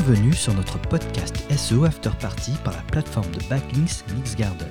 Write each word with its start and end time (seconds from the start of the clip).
Bienvenue 0.00 0.32
sur 0.32 0.54
notre 0.54 0.78
podcast 0.78 1.34
SEO 1.50 1.84
After 1.84 2.12
Party 2.20 2.52
par 2.62 2.72
la 2.72 2.82
plateforme 2.82 3.28
de 3.32 3.40
backlinks 3.48 4.04
Mixgarden. 4.14 4.70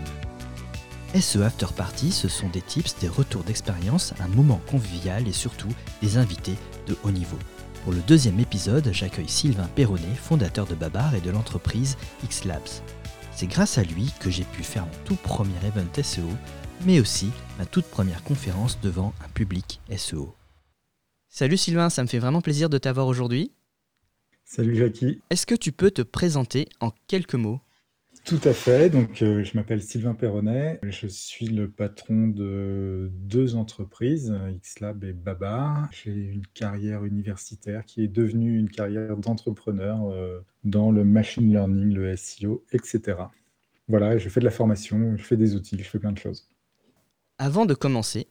SEO 1.20 1.42
After 1.42 1.66
Party, 1.75 2.14
ce 2.14 2.30
sont 2.30 2.48
des 2.48 2.61
tips, 2.61 2.98
des 3.00 3.10
retours 3.10 3.43
d'expérience, 3.43 4.14
un 4.21 4.29
moment 4.29 4.61
convivial 4.68 5.28
et 5.28 5.34
surtout 5.34 5.68
des 6.02 6.18
invités 6.18 6.55
de 6.88 6.96
haut 7.04 7.11
niveau. 7.11 7.38
Pour 7.84 7.92
le 7.92 8.00
deuxième 8.07 8.39
épisode, 8.39 8.89
j'accueille 8.93 9.28
Sylvain 9.28 9.68
Perronnet, 9.75 10.15
fondateur 10.15 10.65
de 10.65 10.75
Babar 10.75 11.14
et 11.14 11.20
de 11.20 11.29
l'entreprise 11.29 11.98
X-Labs. 12.23 12.82
C'est 13.34 13.48
grâce 13.48 13.78
à 13.78 13.84
lui 13.84 14.14
que 14.21 14.29
j'ai 14.29 14.46
pu 14.46 14.64
faire 14.64 14.86
mon 14.86 15.04
tout 15.04 15.18
premier 15.18 15.57
event 15.65 16.01
SEO, 16.01 16.29
mais 16.86 17.01
aussi 17.01 17.32
ma 17.59 17.65
toute 17.65 17.87
première 17.87 18.23
conférence 18.23 18.79
devant 18.82 19.14
un 19.25 19.28
public 19.34 19.82
SEO. 19.93 20.34
Salut 21.28 21.57
Sylvain, 21.57 21.89
ça 21.89 22.01
me 22.01 22.07
fait 22.07 22.20
vraiment 22.20 22.42
plaisir 22.42 22.70
de 22.70 22.78
t'avoir 22.78 23.07
aujourd'hui. 23.07 23.51
Salut 24.50 24.78
Jackie. 24.78 25.21
Est-ce 25.29 25.46
que 25.46 25.56
tu 25.56 25.74
peux 25.74 25.92
te 25.92 26.01
présenter 26.01 26.69
en 26.79 26.92
quelques 27.07 27.36
mots? 27.36 27.60
Tout 28.24 28.39
à 28.46 28.54
fait. 28.54 28.89
Donc, 28.89 29.21
euh, 29.21 29.43
je 29.43 29.57
m'appelle 29.57 29.82
Sylvain 29.82 30.14
Perronnet. 30.14 30.79
Je 30.83 31.07
suis 31.07 31.47
le 31.47 31.70
patron 31.70 32.30
de 32.30 33.11
deux 33.14 33.56
entreprises, 33.56 34.33
XLab 34.64 35.03
et 35.03 35.11
Baba. 35.11 35.89
J'ai 35.92 36.14
une 36.14 36.47
carrière 36.53 37.03
universitaire 37.03 37.83
qui 37.83 38.06
est 38.06 38.08
devenue 38.08 38.58
une 38.58 38.70
carrière 38.70 39.17
d'entrepreneur 39.17 40.09
euh, 40.09 40.39
dans 40.64 40.92
le 40.92 41.03
machine 41.03 41.52
learning, 41.52 41.94
le 41.94 42.16
SEO, 42.16 42.64
etc. 42.72 43.18
Voilà, 43.90 44.18
je 44.18 44.30
fais 44.30 44.40
de 44.40 44.45
la 44.45 44.52
formation, 44.52 45.18
je 45.18 45.23
fais 45.23 45.38
des 45.38 45.56
outils, 45.56 45.78
je 45.78 45.84
fais 45.84 46.00
plein 46.00 46.14
de 46.14 46.20
choses. 46.20 46.50
Avant 47.38 47.66
de 47.66 47.73
commencer, 47.73 48.28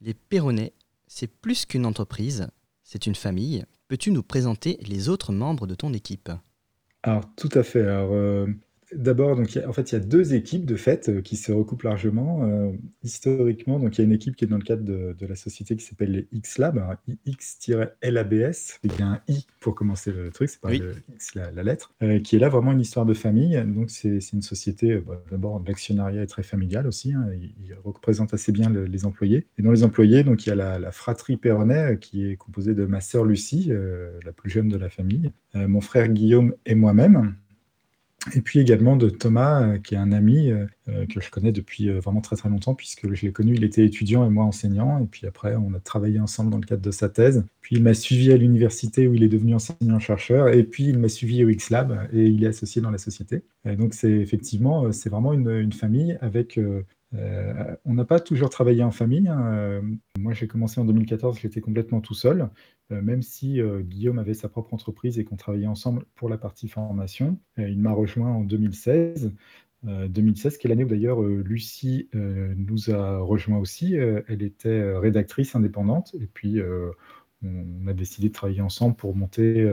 les 0.00 0.14
Perronnets 0.14 0.72
c'est 1.08 1.26
plus 1.26 1.66
qu'une 1.66 1.84
entreprise, 1.84 2.48
c'est 2.84 3.06
une 3.06 3.14
famille. 3.14 3.64
Peux-tu 3.88 4.10
nous 4.10 4.22
présenter 4.22 4.78
les 4.82 5.08
autres 5.08 5.32
membres 5.32 5.66
de 5.66 5.74
ton 5.74 5.94
équipe? 5.94 6.30
Alors, 7.02 7.24
tout 7.36 7.48
à 7.54 7.62
fait. 7.62 7.82
Euh, 7.82 8.46
D'abord, 8.94 9.36
donc, 9.36 9.58
en 9.66 9.72
fait, 9.72 9.92
il 9.92 9.94
y 9.94 9.96
a 9.96 10.00
deux 10.00 10.34
équipes 10.34 10.64
de 10.64 10.76
fait 10.76 11.08
euh, 11.08 11.20
qui 11.20 11.36
se 11.36 11.52
recoupent 11.52 11.82
largement. 11.82 12.44
Euh, 12.44 12.72
historiquement, 13.02 13.78
donc, 13.78 13.98
il 13.98 14.00
y 14.00 14.04
a 14.04 14.06
une 14.06 14.12
équipe 14.12 14.34
qui 14.34 14.44
est 14.44 14.48
dans 14.48 14.56
le 14.56 14.62
cadre 14.62 14.82
de, 14.82 15.26
la 15.26 15.36
société 15.36 15.76
qui 15.76 15.84
s'appelle 15.84 16.12
les 16.12 16.28
X-Lab, 16.32 16.96
X-LABS. 17.26 18.78
Il 18.82 18.92
y 18.98 19.02
a 19.02 19.06
un 19.06 19.20
I 19.28 19.46
pour 19.60 19.74
commencer 19.74 20.10
le 20.10 20.30
truc, 20.30 20.48
c'est 20.48 20.60
pas 20.60 20.70
le 20.70 20.94
X 21.14 21.34
la, 21.34 21.62
lettre, 21.62 21.92
euh, 22.02 22.18
qui 22.20 22.36
est 22.36 22.38
là 22.38 22.48
vraiment 22.48 22.72
une 22.72 22.80
histoire 22.80 23.04
de 23.04 23.12
famille. 23.12 23.62
Donc, 23.66 23.90
c'est 23.90 24.18
une 24.32 24.42
société, 24.42 24.96
bah, 24.96 25.22
d'abord, 25.30 25.62
l'actionnariat 25.66 26.22
est 26.22 26.26
très 26.26 26.42
familial 26.42 26.86
aussi. 26.86 27.12
Hein, 27.12 27.28
il, 27.34 27.74
représente 27.84 28.34
assez 28.34 28.52
bien 28.52 28.70
les 28.70 29.04
employés. 29.04 29.46
Et 29.58 29.62
dans 29.62 29.70
les 29.70 29.84
employés, 29.84 30.24
donc, 30.24 30.46
il 30.46 30.48
y 30.48 30.52
a 30.52 30.78
la, 30.78 30.92
fratrie 30.92 31.36
Perronnet 31.36 31.98
qui 32.00 32.26
est 32.26 32.36
composée 32.36 32.74
de 32.74 32.86
ma 32.86 33.00
sœur 33.00 33.24
Lucie, 33.24 33.70
la 34.24 34.32
plus 34.32 34.50
jeune 34.50 34.68
de 34.68 34.76
la 34.76 34.88
famille, 34.88 35.30
mon 35.54 35.80
frère 35.80 36.08
Guillaume 36.08 36.54
et 36.64 36.74
moi-même. 36.74 37.34
Et 38.34 38.40
puis 38.40 38.58
également 38.58 38.96
de 38.96 39.10
Thomas, 39.10 39.62
euh, 39.62 39.78
qui 39.78 39.94
est 39.94 39.98
un 39.98 40.10
ami 40.10 40.50
euh, 40.50 40.66
euh, 40.88 41.06
que 41.06 41.20
je 41.20 41.30
connais 41.30 41.52
depuis 41.52 41.88
vraiment 41.88 42.20
très 42.20 42.34
très 42.36 42.48
longtemps, 42.48 42.74
puisque 42.74 43.12
je 43.14 43.26
l'ai 43.26 43.32
connu, 43.32 43.54
il 43.54 43.64
était 43.64 43.84
étudiant 43.84 44.26
et 44.26 44.30
moi 44.30 44.44
enseignant. 44.44 44.98
Et 45.00 45.06
puis 45.06 45.26
après, 45.26 45.54
on 45.54 45.72
a 45.74 45.80
travaillé 45.80 46.18
ensemble 46.18 46.50
dans 46.50 46.58
le 46.58 46.66
cadre 46.66 46.82
de 46.82 46.90
sa 46.90 47.08
thèse. 47.08 47.44
Puis 47.60 47.76
il 47.76 47.82
m'a 47.82 47.94
suivi 47.94 48.32
à 48.32 48.36
l'université 48.36 49.06
où 49.06 49.14
il 49.14 49.22
est 49.22 49.28
devenu 49.28 49.54
enseignant-chercheur. 49.54 50.48
Et 50.48 50.64
puis 50.64 50.84
il 50.84 50.98
m'a 50.98 51.08
suivi 51.08 51.44
au 51.44 51.48
X-Lab 51.48 52.08
et 52.12 52.26
il 52.26 52.42
est 52.44 52.48
associé 52.48 52.82
dans 52.82 52.90
la 52.90 52.98
société. 52.98 53.42
Et 53.64 53.76
donc 53.76 53.94
c'est 53.94 54.10
effectivement, 54.10 54.90
c'est 54.92 55.10
vraiment 55.10 55.32
une, 55.32 55.72
famille 55.72 56.18
avec 56.20 56.58
on 57.12 57.94
n'a 57.94 58.04
pas 58.04 58.20
toujours 58.20 58.50
travaillé 58.50 58.82
en 58.82 58.90
famille. 58.90 59.28
Hein. 59.28 59.52
Euh, 59.54 59.82
moi, 60.18 60.32
j'ai 60.32 60.46
commencé 60.46 60.80
en 60.80 60.84
2014, 60.84 61.38
j'étais 61.38 61.60
complètement 61.60 62.00
tout 62.00 62.14
seul, 62.14 62.50
euh, 62.92 63.00
même 63.00 63.22
si 63.22 63.60
Guillaume 63.82 64.18
avait 64.18 64.34
sa 64.34 64.48
propre 64.48 64.74
entreprise 64.74 65.18
et 65.18 65.24
qu'on 65.24 65.36
travaillait 65.36 65.66
ensemble 65.66 66.04
pour 66.14 66.28
la 66.28 66.38
partie 66.38 66.68
formation. 66.68 67.38
il 67.56 67.78
m'a 67.78 67.92
rejoint 67.92 68.30
en 68.30 68.44
2016. 68.44 69.32
2016, 69.84 70.58
qui 70.58 70.66
est 70.66 70.70
l'année 70.70 70.82
où 70.82 70.88
d'ailleurs 70.88 71.22
Lucie 71.22 72.08
nous 72.12 72.90
a 72.90 73.20
rejoint 73.20 73.58
aussi. 73.58 73.94
elle 73.94 74.42
était 74.42 74.98
rédactrice 74.98 75.54
indépendante 75.54 76.16
et 76.20 76.26
puis 76.26 76.60
on 77.44 77.86
a 77.86 77.92
décidé 77.92 78.26
de 78.26 78.32
travailler 78.32 78.60
ensemble 78.60 78.96
pour 78.96 79.14
monter 79.14 79.64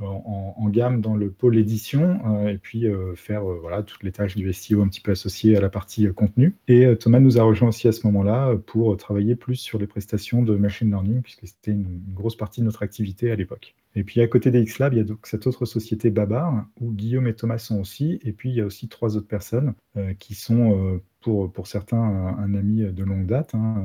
en, 0.00 0.68
gamme 0.70 1.00
dans 1.00 1.14
le 1.14 1.30
pôle 1.30 1.56
édition 1.56 2.20
euh, 2.26 2.48
et 2.48 2.58
puis 2.58 2.86
euh, 2.86 3.14
faire 3.14 3.48
euh, 3.48 3.58
voilà, 3.60 3.82
toutes 3.82 4.02
les 4.02 4.12
tâches 4.12 4.34
du 4.34 4.52
SEO 4.52 4.82
un 4.82 4.88
petit 4.88 5.00
peu 5.00 5.12
associées 5.12 5.56
à 5.56 5.60
la 5.60 5.68
partie 5.68 6.12
contenu. 6.12 6.56
Et 6.66 6.96
Thomas 6.96 7.20
nous 7.20 7.38
a 7.38 7.42
rejoint 7.42 7.68
aussi 7.68 7.86
à 7.86 7.92
ce 7.92 8.06
moment-là 8.06 8.56
pour 8.66 8.96
travailler 8.96 9.36
plus 9.36 9.56
sur 9.56 9.78
les 9.78 9.86
prestations 9.86 10.42
de 10.42 10.56
machine 10.56 10.88
learning 10.88 11.22
puisque 11.22 11.46
c'était 11.46 11.70
une, 11.70 12.00
grosse 12.12 12.36
partie 12.36 12.60
de 12.60 12.66
notre 12.66 12.82
activité 12.82 13.30
à 13.30 13.36
l'époque. 13.36 13.74
Et 13.94 14.02
puis 14.02 14.20
à 14.20 14.26
côté 14.26 14.50
des 14.50 14.60
X-Lab, 14.60 14.92
il 14.94 14.96
y 14.96 15.00
a 15.00 15.04
donc 15.04 15.26
cette 15.26 15.46
autre 15.46 15.64
société 15.64 16.10
Babar 16.10 16.66
où 16.80 16.92
Guillaume 16.92 17.28
et 17.28 17.34
Thomas 17.34 17.58
sont 17.58 17.80
aussi. 17.80 18.18
Et 18.24 18.32
puis 18.32 18.50
il 18.50 18.56
y 18.56 18.60
a 18.60 18.66
aussi 18.66 18.88
trois 18.88 19.16
autres 19.16 19.28
personnes 19.28 19.74
qui 20.18 20.34
sont 20.34 21.00
pour, 21.20 21.52
pour 21.52 21.66
certains 21.68 21.98
un, 21.98 22.54
ami 22.54 22.84
de 22.84 23.04
longue 23.04 23.26
date. 23.26 23.54
Hein, 23.54 23.84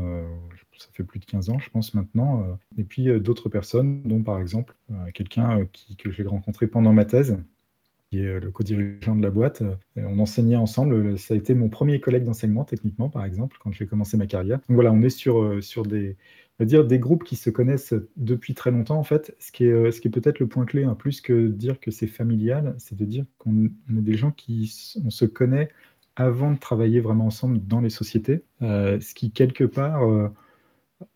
ça 0.80 0.88
fait 0.94 1.04
plus 1.04 1.20
de 1.20 1.26
15 1.26 1.50
ans, 1.50 1.60
je 1.60 1.70
pense, 1.70 1.94
maintenant. 1.94 2.44
Euh. 2.44 2.54
Et 2.78 2.84
puis 2.84 3.10
euh, 3.10 3.20
d'autres 3.20 3.50
personnes, 3.50 4.02
dont 4.04 4.24
par 4.24 4.40
exemple 4.40 4.76
euh, 4.92 4.96
quelqu'un 5.14 5.66
que 5.98 6.10
j'ai 6.10 6.24
rencontré 6.24 6.68
pendant 6.68 6.94
ma 6.94 7.06
thèse, 7.06 7.38
qui 8.10 8.20
est 8.20 8.40
le 8.40 8.50
co-dirigeant 8.50 9.16
de 9.16 9.22
la 9.22 9.30
boîte. 9.30 9.62
On 9.96 10.18
enseignait 10.18 10.56
ensemble. 10.56 11.20
Ça 11.20 11.36
a 11.36 11.38
été 11.38 11.54
mon 11.54 11.70
premier 11.70 12.00
collègue 12.00 12.24
d'enseignement, 12.24 12.64
techniquement, 12.64 13.08
par 13.08 13.24
exemple, 13.24 13.58
quand 13.60 13.72
j'ai 13.72 13.86
commencé 13.86 14.18
ma 14.18 14.26
carrière. 14.26 14.58
Donc 14.68 14.76
voilà, 14.76 14.92
on 14.92 15.02
est 15.04 15.12
sur, 15.12 15.64
sur 15.64 15.84
des, 15.86 16.18
dire 16.60 16.88
des 16.88 16.98
groupes 16.98 17.24
qui 17.24 17.36
se 17.36 17.52
connaissent 17.52 17.94
depuis 18.18 18.56
très 18.56 18.72
longtemps, 18.72 18.98
en 18.98 19.04
fait. 19.04 19.36
Ce 19.38 19.52
qui 19.52 19.66
est, 19.66 19.92
ce 19.92 20.00
est 20.08 20.10
peut-être 20.10 20.40
le 20.40 20.48
point 20.48 20.66
clé, 20.66 20.86
hein, 20.86 20.96
plus 20.96 21.22
que 21.22 21.50
dire 21.50 21.80
que 21.80 21.92
c'est 21.92 22.08
familial, 22.08 22.74
c'est 22.80 22.98
de 22.98 23.06
dire 23.06 23.26
qu'on 23.38 23.66
est 23.66 23.72
des 23.90 24.18
gens 24.18 24.32
qui 24.32 24.74
on 25.06 25.12
se 25.12 25.26
connaît 25.26 25.70
avant 26.16 26.52
de 26.52 26.58
travailler 26.58 27.02
vraiment 27.02 27.28
ensemble 27.28 27.60
dans 27.68 27.80
les 27.80 27.92
sociétés. 27.92 28.42
ce 28.60 29.14
qui, 29.14 29.30
quelque 29.30 29.66
part, 29.66 30.02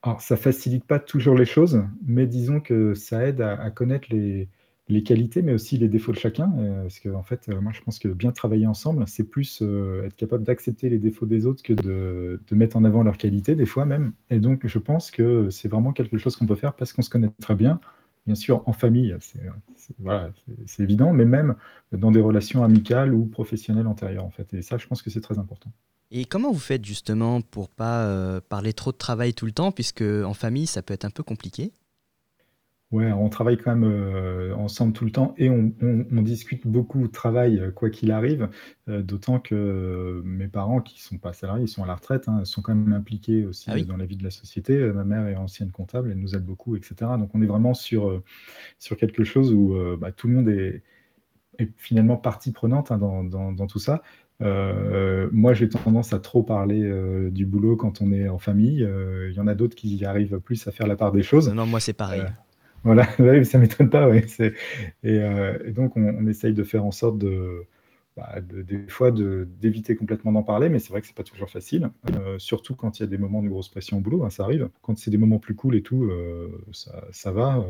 alors, 0.01 0.21
ça 0.21 0.37
facilite 0.37 0.85
pas 0.85 0.99
toujours 0.99 1.35
les 1.35 1.45
choses, 1.45 1.83
mais 2.05 2.25
disons 2.25 2.61
que 2.61 2.93
ça 2.93 3.25
aide 3.27 3.41
à, 3.41 3.69
connaître 3.71 4.07
les, 4.11 4.49
qualités, 5.03 5.41
mais 5.41 5.53
aussi 5.53 5.77
les 5.77 5.89
défauts 5.89 6.11
de 6.11 6.17
chacun. 6.17 6.53
Euh, 6.57 6.83
parce 6.83 6.99
que, 6.99 7.09
en 7.09 7.23
fait, 7.23 7.49
euh, 7.49 7.59
moi, 7.59 7.71
je 7.73 7.81
pense 7.81 7.99
que 7.99 8.07
bien 8.07 8.31
travailler 8.31 8.67
ensemble, 8.67 9.03
c'est 9.07 9.23
plus 9.23 9.61
euh, 9.61 10.05
être 10.05 10.15
capable 10.15 10.43
d'accepter 10.43 10.89
les 10.89 10.99
défauts 10.99 11.25
des 11.25 11.45
autres 11.45 11.63
que 11.63 11.73
de, 11.73 12.39
mettre 12.51 12.77
en 12.77 12.83
avant 12.83 13.03
leurs 13.03 13.17
qualités, 13.17 13.55
des 13.55 13.65
fois 13.65 13.85
même. 13.85 14.13
Et 14.29 14.39
donc, 14.39 14.65
je 14.67 14.79
pense 14.79 15.11
que 15.11 15.49
c'est 15.49 15.67
vraiment 15.67 15.93
quelque 15.93 16.17
chose 16.17 16.35
qu'on 16.35 16.45
peut 16.45 16.55
faire 16.55 16.75
parce 16.75 16.93
qu'on 16.93 17.01
se 17.01 17.09
connaît 17.09 17.29
très 17.41 17.55
bien. 17.55 17.79
Bien 18.25 18.35
sûr, 18.35 18.63
en 18.67 18.73
famille, 18.73 19.17
c'est 20.65 20.83
évident, 20.83 21.11
mais 21.11 21.25
même 21.25 21.55
dans 21.91 22.11
des 22.11 22.21
relations 22.21 22.63
amicales 22.63 23.13
ou 23.13 23.25
professionnelles 23.25 23.87
antérieures, 23.87 24.23
en 24.23 24.31
fait. 24.31 24.53
Et 24.53 24.61
ça, 24.61 24.77
je 24.77 24.87
pense 24.87 25.01
que 25.01 25.09
c'est 25.09 25.19
très 25.19 25.39
important. 25.39 25.73
Et 26.15 26.25
comment 26.25 26.51
vous 26.51 26.59
faites 26.59 26.85
justement 26.85 27.41
pour 27.41 27.69
pas 27.69 28.05
euh, 28.05 28.39
parler 28.39 28.71
trop 28.71 28.91
de 28.91 28.97
travail 28.97 29.33
tout 29.33 29.47
le 29.47 29.51
temps, 29.51 29.71
puisque 29.71 30.03
en 30.03 30.35
famille, 30.35 30.67
ça 30.67 30.83
peut 30.83 30.93
être 30.93 31.05
un 31.05 31.09
peu 31.09 31.23
compliqué? 31.23 31.71
Ouais, 32.91 33.11
on 33.11 33.27
travaille 33.29 33.57
quand 33.57 33.75
même 33.75 33.91
euh, 33.91 34.53
ensemble 34.53 34.93
tout 34.93 35.05
le 35.05 35.11
temps 35.11 35.33
et 35.39 35.49
on, 35.49 35.73
discute 36.21 36.67
beaucoup 36.67 37.07
de 37.07 37.11
travail, 37.11 37.57
euh, 37.57 37.71
quoi 37.71 37.89
qu'il 37.89 38.11
arrive, 38.11 38.47
d'autant 38.85 39.39
que 39.39 40.21
mes 40.23 40.47
parents, 40.47 40.81
qui 40.81 40.97
ne 40.97 41.01
sont 41.01 41.17
pas 41.17 41.33
salariés, 41.33 41.63
ils 41.63 41.67
sont 41.67 41.83
à 41.83 41.87
la 41.87 41.95
retraite, 41.95 42.29
hein, 42.29 42.45
sont 42.45 42.61
quand 42.61 42.75
même 42.75 42.93
impliqués 42.93 43.43
aussi 43.47 43.71
ah 43.71 43.81
dans 43.81 43.97
la 43.97 44.05
vie 44.05 44.15
de 44.15 44.23
la 44.23 44.29
société. 44.29 44.77
Ma 44.93 45.05
mère 45.05 45.25
est 45.25 45.35
ancienne 45.35 45.71
comptable, 45.71 46.11
elle 46.11 46.19
nous 46.19 46.35
aide 46.35 46.45
beaucoup, 46.45 46.75
etc. 46.75 46.93
Donc 47.17 47.31
on 47.33 47.41
est 47.41 47.47
vraiment 47.47 47.73
sur, 47.73 48.21
sur 48.77 48.97
quelque 48.97 49.23
chose 49.23 49.51
où 49.51 49.75
bah, 49.97 50.11
tout 50.11 50.27
le 50.27 50.35
monde 50.35 50.49
est, 50.49 50.83
finalement 51.77 52.17
partie 52.17 52.51
prenante 52.51 52.91
hein, 52.91 52.97
dans, 52.97 53.67
tout 53.67 53.79
ça. 53.79 54.01
Euh, 54.43 55.29
moi, 55.31 55.53
j'ai 55.53 55.69
tendance 55.69 56.13
à 56.13 56.19
trop 56.19 56.43
parler 56.43 56.83
euh, 56.83 57.29
du 57.29 57.45
boulot 57.45 57.75
quand 57.75 58.01
on 58.01 58.11
est 58.11 58.27
en 58.27 58.39
famille. 58.39 58.83
Euh, 58.83 59.29
il 59.31 59.35
y 59.35 59.39
en 59.39 59.47
a 59.47 59.55
d'autres 59.55 59.75
qui 59.75 60.03
arrivent 60.05 60.39
plus 60.39 60.67
à 60.67 60.71
faire 60.71 60.87
la 60.87 60.95
part 60.95 61.11
des 61.11 61.23
choses. 61.23 61.49
Non, 61.53 61.65
moi, 61.65 61.79
c'est 61.79 61.93
pareil. 61.93 62.23
voilà, 62.83 63.07
ça 63.43 63.57
m'étonne 63.57 63.89
pas. 63.89 64.09
Ouais. 64.09 64.25
Et, 65.03 65.15
et, 65.15 65.71
donc, 65.71 65.95
on, 65.95 66.27
essaye 66.27 66.53
de 66.53 66.63
faire 66.63 66.83
en 66.83 66.91
sorte 66.91 67.17
de, 67.17 67.63
bah, 68.17 68.35
des 68.41 68.87
fois, 68.87 69.11
d'éviter 69.11 69.95
complètement 69.95 70.33
d'en 70.33 70.43
parler, 70.43 70.69
mais 70.69 70.79
c'est 70.79 70.89
vrai 70.89 71.01
que 71.01 71.07
c'est 71.07 71.15
pas 71.15 71.23
toujours 71.23 71.49
facile. 71.49 71.89
surtout 72.37 72.75
quand 72.75 72.99
il 72.99 73.03
y 73.03 73.05
a 73.05 73.07
des 73.07 73.17
moments 73.17 73.43
de 73.43 73.49
grosse 73.49 73.69
pression 73.69 73.97
au 73.97 74.01
boulot, 74.01 74.23
hein, 74.23 74.29
ça 74.29 74.43
arrive. 74.43 74.69
Quand 74.81 74.97
c'est 74.97 75.11
des 75.11 75.17
moments 75.17 75.39
plus 75.39 75.55
cool 75.55 75.75
et 75.75 75.81
tout, 75.81 76.11
ça, 76.71 77.05
ça, 77.11 77.31
va 77.31 77.65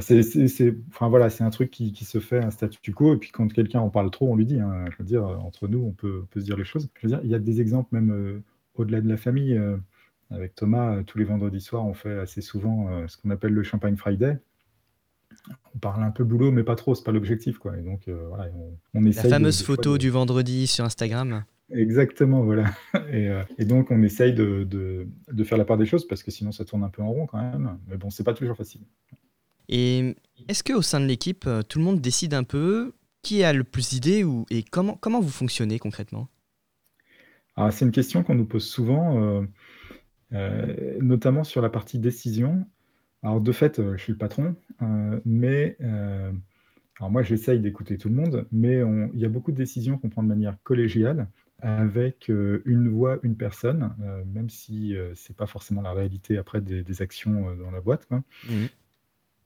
c'est 0.00 0.76
enfin, 0.90 1.08
voilà, 1.08 1.28
un 1.40 1.50
truc 1.50 1.70
qui, 1.70 2.04
se 2.04 2.20
fait 2.20 2.44
un 2.44 2.50
statu 2.50 2.92
quo, 2.92 3.14
et 3.14 3.16
puis 3.16 3.30
quand 3.30 3.48
quelqu'un 3.48 3.80
en 3.80 3.88
parle 3.88 4.10
trop, 4.10 4.30
on 4.30 4.36
lui 4.36 4.44
dit. 4.44 4.60
Hein. 4.60 4.84
je 4.90 4.96
veux 4.98 5.04
dire, 5.04 5.24
entre 5.24 5.66
nous, 5.66 5.80
on 5.80 5.92
peut, 5.92 6.24
se 6.34 6.40
dire 6.40 6.56
les 6.56 6.64
choses. 6.64 6.88
Je 7.00 7.06
veux 7.06 7.14
dire, 7.14 7.20
il 7.24 7.30
y 7.30 7.34
a 7.34 7.38
des 7.38 7.60
exemples 7.60 7.88
même 7.92 8.10
euh, 8.10 8.42
au-delà 8.74 9.00
de 9.00 9.08
la 9.08 9.16
famille. 9.16 9.56
Euh, 9.56 9.76
avec 10.30 10.54
Thomas, 10.54 10.96
euh, 10.96 11.02
tous 11.04 11.16
les 11.16 11.24
vendredis 11.24 11.62
soirs, 11.62 11.86
on 11.86 11.94
fait 11.94 12.18
assez 12.18 12.42
souvent 12.42 13.08
ce 13.08 13.16
qu'on 13.16 13.30
appelle 13.30 13.52
le 13.52 13.62
Champagne 13.62 13.96
Friday. 13.96 14.38
On 15.74 15.78
parle 15.78 16.02
un 16.02 16.10
peu 16.10 16.22
boulot, 16.24 16.50
mais 16.50 16.64
pas 16.64 16.76
trop, 16.76 16.94
c'est 16.94 17.04
pas 17.04 17.12
l'objectif. 17.12 17.58
Quoi. 17.58 17.78
Et 17.78 17.82
donc, 17.82 18.08
voilà, 18.28 18.50
on, 18.92 19.00
La 19.00 19.12
fameuse 19.12 19.62
photo 19.62 19.96
du 19.96 20.10
vendredi 20.10 20.66
sur 20.66 20.84
Instagram 20.84 21.44
Exactement, 21.70 22.42
voilà. 22.42 22.64
Et, 23.58 23.64
donc, 23.64 23.90
on 23.90 24.02
essaye 24.02 24.34
de, 24.34 24.64
de, 24.64 25.44
faire 25.44 25.56
la 25.56 25.64
part 25.64 25.78
des 25.78 25.86
choses 25.86 26.06
parce 26.06 26.22
que 26.22 26.30
sinon, 26.30 26.52
ça 26.52 26.66
tourne 26.66 26.84
un 26.84 26.90
peu 26.90 27.00
en 27.00 27.10
rond 27.10 27.26
quand 27.26 27.38
même. 27.38 27.78
Mais 27.88 27.96
bon, 27.96 28.10
c'est 28.10 28.24
pas 28.24 28.34
toujours 28.34 28.56
facile. 28.56 28.82
Et 29.68 30.16
Est-ce 30.48 30.64
qu'au 30.64 30.82
sein 30.82 31.00
de 31.00 31.06
l'équipe, 31.06 31.46
euh, 31.46 31.62
tout 31.62 31.78
le 31.78 31.84
monde 31.84 32.00
décide 32.00 32.34
un 32.34 32.44
peu 32.44 32.94
qui 33.22 33.42
a 33.42 33.52
le 33.52 33.64
plus 33.64 33.90
d'idées 33.90 34.24
ou, 34.24 34.46
et 34.50 34.62
comment, 34.62 34.96
comment 34.96 35.20
vous 35.20 35.28
fonctionnez 35.28 35.78
concrètement? 35.78 36.28
Ah, 37.56 37.70
c'est 37.70 37.84
une 37.84 37.90
question 37.90 38.22
qu'on 38.22 38.36
nous 38.36 38.46
pose 38.46 38.64
souvent, 38.64 39.20
euh, 39.20 39.42
euh, 40.32 40.96
notamment 41.00 41.44
sur 41.44 41.60
la 41.60 41.68
partie 41.68 41.98
décision. 41.98 42.66
Alors 43.22 43.40
de 43.40 43.50
fait, 43.50 43.82
je 43.96 44.00
suis 44.00 44.12
le 44.12 44.18
patron, 44.18 44.54
mais 45.24 45.76
alors 47.00 47.10
moi 47.10 47.24
j'essaye 47.24 47.58
d'écouter 47.58 47.98
tout 47.98 48.08
le 48.08 48.14
monde, 48.14 48.46
mais 48.52 48.80
il 49.12 49.18
y 49.18 49.24
a 49.24 49.28
beaucoup 49.28 49.50
de 49.50 49.56
décisions 49.56 49.98
qu'on 49.98 50.08
prend 50.08 50.22
de 50.22 50.28
manière 50.28 50.56
collégiale 50.62 51.26
avec 51.58 52.28
une 52.28 52.88
voix, 52.88 53.18
une 53.24 53.36
personne, 53.36 53.92
même 54.24 54.48
si 54.48 54.94
ce 55.16 55.32
n'est 55.32 55.36
pas 55.36 55.46
forcément 55.46 55.82
la 55.82 55.92
réalité 55.92 56.38
après 56.38 56.60
des, 56.60 57.02
actions 57.02 57.56
dans 57.56 57.72
la 57.72 57.80
boîte. 57.80 58.08
Mmh 58.48 58.66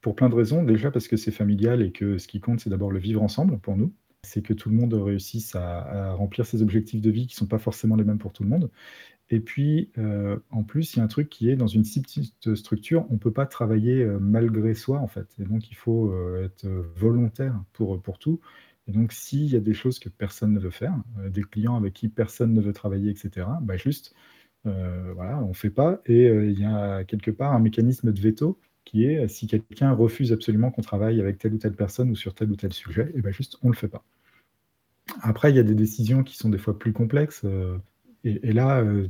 pour 0.02 0.16
plein 0.16 0.28
de 0.28 0.34
raisons. 0.34 0.62
Déjà 0.62 0.90
parce 0.90 1.08
que 1.08 1.16
c'est 1.16 1.31
familial 1.31 1.81
et 1.81 1.93
que 1.93 2.19
ce 2.19 2.28
qui 2.28 2.40
compte, 2.40 2.60
c'est 2.60 2.70
d'abord 2.70 2.90
le 2.90 2.99
vivre 2.99 3.22
ensemble 3.22 3.58
pour 3.58 3.76
nous. 3.76 3.94
C'est 4.25 4.43
que 4.43 4.52
tout 4.52 4.69
le 4.69 4.76
monde 4.76 4.93
réussisse 4.93 5.56
à, 5.56 6.12
remplir 6.12 6.44
ses 6.44 6.62
objectifs 6.62 7.00
de 7.00 7.10
vie 7.10 7.26
qui 7.26 7.34
ne 7.34 7.38
sont 7.38 7.46
pas 7.46 7.58
forcément 7.58 7.96
les 7.96 8.04
mêmes 8.04 8.19
pour 8.19 8.32
tout 8.32 8.43
le 8.43 8.50
monde. 8.50 8.70
Et 9.31 9.40
puis, 9.40 9.90
euh, 9.96 10.38
en 10.50 10.62
plus, 10.62 10.94
il 10.94 10.99
y 10.99 11.00
a 11.00 11.04
un 11.04 11.08
truc 11.08 11.31
qui 11.31 11.49
est 11.49 11.56
dans 11.56 11.66
une 11.66 11.84
si 11.84 12.02
petite 12.02 12.54
structure, 12.54 13.06
on 13.08 13.14
ne 13.14 13.19
peut 13.19 13.32
pas 13.32 13.46
travailler 13.46 14.02
euh, 14.02 14.19
malgré 14.20 14.75
soi, 14.75 14.99
en 14.99 15.08
fait. 15.08 15.26
Et 15.40 15.44
donc, 15.44 15.70
il 15.70 15.75
faut 15.75 16.12
euh, 16.12 16.44
être 16.44 16.69
volontaire 16.96 17.58
pour, 17.72 18.00
pour 18.02 18.19
tout. 18.19 18.40
Et 18.87 18.93
donc, 18.93 19.12
s'il 19.12 19.46
y 19.46 19.56
a 19.56 19.60
des 19.60 19.75
choses 19.75 19.98
que 19.98 20.08
personne 20.08 20.52
ne 20.52 20.60
veut 20.60 20.70
faire, 20.70 20.94
des 21.31 21.43
clients 21.43 21.76
avec 21.76 21.94
qui 21.94 22.08
personne 22.08 22.52
ne 22.52 22.60
veut 22.60 22.72
travailler, 22.72 23.10
etc., 23.10 23.46
bah 23.62 23.76
juste, 23.76 24.14
voilà, 24.64 25.38
on 25.43 25.48
ne 25.48 25.55
fait 25.55 25.70
pas. 25.70 26.00
Et 26.06 26.26
il 26.26 26.58
y 26.58 26.64
a 26.64 27.05
quelque 27.05 27.31
part 27.31 27.52
un 27.52 27.60
mécanisme 27.60 28.12
de 28.12 28.20
veto 28.20 28.58
qui 28.84 29.05
est 29.05 29.29
si 29.29 29.46
quelqu'un 29.46 29.93
refuse 29.93 30.32
absolument 30.32 30.70
qu'on 30.70 30.82
travaille 30.82 31.20
avec 31.20 31.38
telle 31.38 31.55
ou 31.55 31.58
telle 31.58 31.75
personne 31.75 32.11
ou 32.11 32.17
sur 32.17 32.34
tel 32.34 32.50
ou 32.50 32.56
tel 32.56 32.73
sujet, 32.73 33.12
et 33.14 33.20
bien 33.20 33.31
juste 33.31 33.58
on 33.62 33.69
ne 33.69 33.73
le 33.73 33.79
fait 33.79 33.88
pas. 33.88 34.05
Après, 35.20 35.50
il 35.50 35.56
y 35.56 35.61
a 35.61 35.64
des 35.64 35.75
décisions 35.75 36.23
qui 36.23 36.37
sont 36.37 36.49
des 36.49 36.58
fois 36.58 36.79
plus 36.79 36.93
complexes, 36.93 37.43
euh, 37.44 37.79
et, 38.25 38.52
là, 38.52 38.81
euh, 38.81 39.08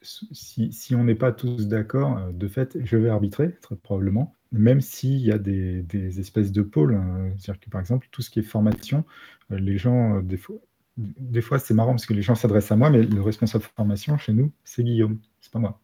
si, 0.00 0.94
on 0.94 1.04
n'est 1.04 1.14
pas 1.14 1.32
tous 1.32 1.68
d'accord, 1.68 2.18
euh, 2.18 2.32
de 2.32 2.48
fait, 2.48 2.78
je 2.82 2.96
vais 2.96 3.10
arbitrer, 3.10 3.52
très 3.60 3.76
probablement, 3.76 4.34
même 4.52 4.80
s'il 4.80 5.18
y 5.18 5.32
a 5.32 5.38
des, 5.38 5.84
espèces 6.18 6.50
de 6.50 6.62
pôles. 6.62 6.94
Hein. 6.94 7.30
C'est-à-dire 7.38 7.60
que, 7.60 7.70
par 7.70 7.80
exemple, 7.80 8.08
tout 8.10 8.22
ce 8.22 8.30
qui 8.30 8.38
est 8.38 8.42
formation, 8.42 9.04
les 9.50 9.76
gens, 9.76 10.20
des 10.22 10.38
fois, 10.38 10.56
des 10.96 11.42
fois 11.42 11.58
c'est 11.58 11.74
marrant 11.74 11.90
parce 11.92 12.06
que 12.06 12.14
les 12.14 12.22
gens 12.22 12.34
s'adressent 12.34 12.72
à 12.72 12.76
moi, 12.76 12.88
mais 12.88 13.02
le 13.02 13.20
responsable 13.20 13.64
de 13.64 13.70
formation 13.76 14.16
chez 14.16 14.32
nous, 14.32 14.52
c'est 14.64 14.84
Guillaume, 14.84 15.18
c'est 15.40 15.52
pas 15.52 15.58
moi. 15.58 15.80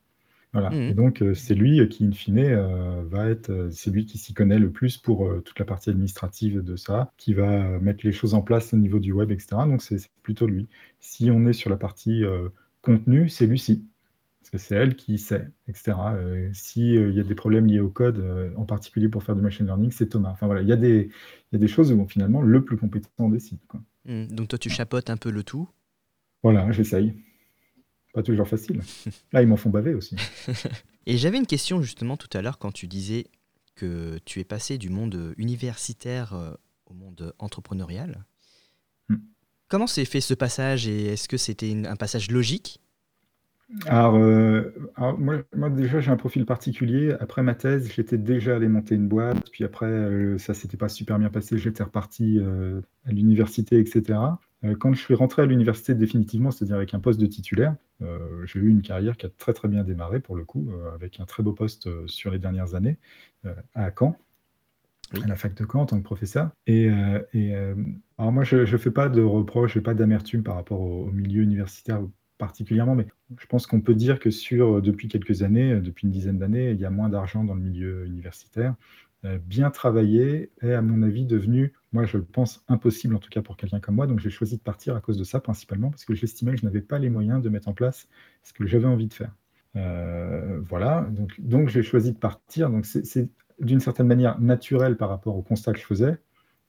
Voilà. 0.53 0.71
Mmh. 0.71 0.91
Et 0.91 0.95
donc, 0.95 1.23
euh, 1.23 1.35
c'est 1.35 1.55
lui 1.55 1.87
qui, 1.89 2.05
in 2.05 2.13
fine, 2.13 2.39
euh, 2.39 3.03
va 3.05 3.29
être, 3.29 3.51
euh, 3.51 3.71
c'est 3.71 3.91
lui 3.91 4.05
qui 4.05 4.19
s'y 4.19 4.35
connaît 4.35 4.59
le 4.59 4.71
plus 4.71 4.97
pour 4.97 5.31
toute 5.45 5.59
la 5.59 5.65
partie 5.65 5.91
administrative 5.91 6.63
de 6.63 6.77
ça, 6.77 7.13
qui 7.17 7.35
va 7.35 7.79
mettre 7.79 8.05
les 8.05 8.13
choses 8.13 8.35
en 8.35 8.43
place 8.43 8.75
au 8.75 8.77
niveau 8.77 8.99
du 8.99 9.13
web, 9.13 9.31
etc. 9.31 9.49
Donc, 9.67 9.83
c'est 9.83 10.11
plutôt 10.23 10.47
lui. 10.47 10.69
Si 10.99 11.31
on 11.31 11.47
est 11.47 11.53
sur 11.53 11.71
la 11.71 11.77
partie 11.77 12.25
contenu, 12.83 13.29
c'est 13.29 13.47
Lucie. 13.47 13.87
Parce 14.41 14.51
que 14.51 14.59
c'est 14.59 14.75
elle 14.75 14.97
qui 14.97 15.19
sait, 15.19 15.49
etc. 15.69 15.93
S'il 16.53 17.13
y 17.15 17.21
a 17.21 17.23
des 17.23 17.35
problèmes 17.35 17.67
liés 17.67 17.81
au 17.81 17.91
code, 17.91 18.25
en 18.57 18.65
particulier 18.65 19.09
pour 19.09 19.23
faire 19.23 19.37
du 19.37 19.43
machine 19.43 19.67
learning, 19.67 19.91
c'est 19.91 20.09
Thomas. 20.09 20.31
Enfin 20.31 20.47
voilà, 20.47 20.63
il 20.63 20.69
y, 20.69 20.73
a 20.73 20.77
des, 20.77 21.11
y 21.53 21.57
a 21.57 21.59
des 21.59 21.69
choses 21.69 21.93
où 21.93 22.07
finalement 22.09 22.43
le 22.43 22.65
plus 22.65 22.77
compétent 22.77 23.29
décide. 23.29 23.59
Quoi. 23.69 23.81
Mmh. 24.07 24.27
donc 24.29 24.49
toi, 24.49 24.59
tu 24.59 24.71
chapotes 24.71 25.11
un 25.11 25.17
peu 25.17 25.31
le 25.31 25.45
tout 25.45 25.69
Voilà, 26.43 26.73
j'essaye. 26.73 27.15
Pas 28.13 28.23
toujours 28.23 28.49
facile. 28.49 28.83
Là, 29.33 29.43
ils 29.43 29.49
m'en 29.49 29.57
font 29.57 29.71
baver 29.71 29.95
aussi. 29.95 30.17
Et 31.07 31.17
j'avais 31.17 31.39
une 31.39 31.47
question 31.47 31.81
justement 31.83 32.17
tout 32.17 32.29
à 32.37 32.43
l'heure 32.43 32.59
quand 32.59 32.73
tu 32.73 32.87
disais 32.87 33.27
que 33.75 34.19
tu 34.25 34.41
es 34.41 34.45
passé 34.45 34.79
du 34.79 34.91
monde 34.91 35.35
universitaire 35.37 36.35
euh, 36.35 36.53
au 36.87 36.95
monde 36.95 37.35
entrepreneurial. 37.39 38.25
Hmm. 39.09 39.19
Comment 39.69 39.87
s'est 39.87 40.05
fait 40.05 40.21
ce 40.21 40.35
passage 40.35 40.89
et 40.89 41.07
est-ce 41.07 41.29
que 41.29 41.37
c'était 41.37 41.73
un 41.87 41.97
passage 41.97 42.31
logique 42.31 42.81
alors, 43.87 44.17
euh, 44.17 44.73
moi, 44.99 45.71
déjà, 45.71 46.01
j'ai 46.01 46.11
un 46.11 46.17
profil 46.17 46.45
particulier. 46.45 47.13
Après 47.21 47.43
ma 47.43 47.55
thèse, 47.55 47.91
j'étais 47.93 48.19
déjà 48.19 48.57
allé 48.57 48.69
monter 48.69 48.95
une 48.97 49.09
boîte. 49.09 49.51
Puis 49.51 49.65
après, 49.65 49.87
euh, 49.87 50.39
ça 50.39 50.55
s'était 50.55 50.77
pas 50.77 50.89
super 50.89 51.19
bien 51.19 51.31
passé. 51.31 51.57
J'étais 51.59 51.83
reparti 51.83 52.41
à 53.07 53.13
l'université, 53.13 53.79
etc. 53.79 54.19
Euh, 54.65 54.77
quand 54.79 54.93
je 54.93 55.01
suis 55.01 55.15
rentré 55.15 55.43
à 55.43 55.47
l'université 55.47 55.95
définitivement, 55.95 56.51
c'est-à-dire 56.51 56.77
avec 56.77 56.93
un 56.95 57.01
poste 57.01 57.21
de 57.21 57.27
titulaire, 57.27 57.77
euh, 58.03 58.45
j'ai 58.47 58.61
eu 58.61 58.69
une 58.69 58.83
carrière 58.83 59.17
qui 59.17 59.27
a 59.27 59.31
très 59.31 59.53
très 59.53 59.69
bien 59.69 59.85
démarré 59.85 60.21
pour 60.21 60.37
le 60.37 60.45
coup, 60.45 60.71
euh, 60.71 60.95
avec 60.95 61.21
un 61.21 61.25
très 61.25 61.43
beau 61.43 61.53
poste 61.53 61.89
sur 62.07 62.31
les 62.31 62.39
dernières 62.39 62.75
années 62.75 62.99
à 63.75 63.91
Caen, 63.97 64.17
à 65.23 65.27
la 65.27 65.37
fac 65.37 65.55
de 65.55 65.67
Caen 65.71 65.81
en 65.81 65.87
tant 65.87 65.99
que 65.99 66.05
professeur. 66.05 66.51
Et, 66.67 66.91
alors 68.19 68.33
moi, 68.33 68.45
je 68.45 68.57
ne 68.57 68.77
fais 68.77 68.91
pas 68.91 69.09
de 69.09 69.23
reproches, 69.23 69.75
je 69.75 69.79
n'ai 69.79 69.83
pas 69.83 69.95
d'amertume 69.95 70.43
par 70.43 70.57
rapport 70.57 70.81
au, 70.81 71.11
milieu 71.11 71.43
universitaire 71.43 72.03
particulièrement, 72.41 72.97
mais 72.97 73.07
je 73.39 73.47
pense 73.47 73.69
qu'on 73.69 73.81
peut 73.81 73.95
dire 73.95 74.19
que 74.19 74.31
sur 74.31 74.83
depuis 74.83 75.07
quelques 75.07 75.43
années, 75.43 75.81
depuis 75.81 76.07
une 76.07 76.11
dizaine 76.11 76.39
d'années, 76.39 76.73
il 76.73 76.81
y 76.81 76.85
a 76.85 76.91
moins 76.91 77.09
d'argent 77.09 77.45
dans 77.45 77.55
le 77.55 77.61
milieu 77.61 78.05
universitaire. 78.07 78.75
Euh, 79.27 79.39
bien 79.39 79.71
travaillé 79.71 80.51
est, 80.63 80.73
à 80.73 80.81
mon 80.81 81.03
avis, 81.03 81.27
devenu, 81.27 81.75
moi 81.93 82.07
je 82.07 82.17
pense, 82.17 82.65
impossible, 82.69 83.15
en 83.15 83.19
tout 83.19 83.29
cas 83.29 83.43
pour 83.43 83.57
quelqu'un 83.57 83.79
comme 83.79 83.97
moi. 83.97 84.07
Donc 84.07 84.19
j'ai 84.19 84.31
choisi 84.31 84.57
de 84.57 84.63
partir 84.63 84.97
à 84.97 85.01
cause 85.01 85.19
de 85.19 85.25
ça, 85.25 85.41
principalement, 85.41 85.91
parce 85.91 86.07
que 86.07 86.15
j'estimais 86.15 86.53
que 86.53 86.61
je 86.61 86.65
n'avais 86.65 86.81
pas 86.81 86.99
les 86.99 87.11
moyens 87.11 87.43
de 87.43 87.49
mettre 87.51 87.69
en 87.69 87.75
place 87.75 88.09
ce 88.43 88.53
que 88.55 88.67
j'avais 88.67 88.87
envie 88.87 89.09
de 89.09 89.13
faire. 89.13 89.35
Euh, 89.77 90.61
voilà, 90.63 91.07
donc, 91.11 91.39
donc 91.39 91.69
j'ai 91.69 91.83
choisi 91.83 92.13
de 92.13 92.19
partir. 92.19 92.71
Donc 92.71 92.87
c'est 92.87 93.29
d'une 93.61 93.81
certaine 93.81 94.07
manière 94.07 94.41
naturel 94.41 94.97
par 94.97 95.11
rapport 95.11 95.37
au 95.37 95.43
constat 95.43 95.75
que 95.75 95.79
je 95.79 95.85
faisais. 95.85 96.17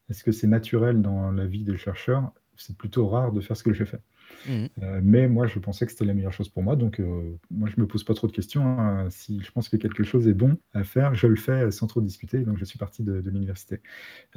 Est-ce 0.09 0.23
que 0.25 0.33
c'est 0.33 0.47
naturel 0.47 1.01
dans 1.01 1.31
la 1.31 1.45
vie 1.45 1.63
des 1.63 1.77
chercheurs? 1.77 2.33
C'est 2.57 2.75
plutôt 2.75 3.07
rare 3.07 3.31
de 3.31 3.39
faire 3.39 3.56
ce 3.56 3.63
que 3.63 3.71
j'ai 3.71 3.85
fait. 3.85 4.01
Mmh. 4.48 4.66
Euh, 4.81 5.00
mais 5.04 5.28
moi, 5.28 5.48
je 5.48 5.60
pensais 5.60 5.86
que 5.86 5.92
c'était 5.92 6.06
la 6.06 6.13
meilleure 6.13 6.33
chose 6.33 6.50
pour 6.50 6.63
moi. 6.63 6.75
Donc, 6.75 7.00
euh, 7.00 7.38
moi, 7.50 7.69
je 7.74 7.80
me 7.80 7.88
pose 7.88 8.04
pas 8.04 8.13
trop 8.13 8.28
de 8.28 8.31
questions. 8.31 8.63
Hein. 8.66 9.07
Si 9.10 9.42
je 9.42 9.51
pense 9.51 9.69
que 9.69 9.78
quelque 9.78 10.04
chose 10.04 10.28
est 10.28 10.33
bon 10.33 10.57
à 10.74 10.83
faire, 10.83 11.16
je 11.16 11.28
le 11.28 11.36
fais 11.36 11.72
sans 11.72 11.88
trop 11.88 12.01
discuter. 12.01 12.39
Donc, 12.39 12.57
je 12.57 12.66
suis 12.66 12.80
parti 12.80 13.04
de, 13.04 13.22
l'université. 13.25 13.81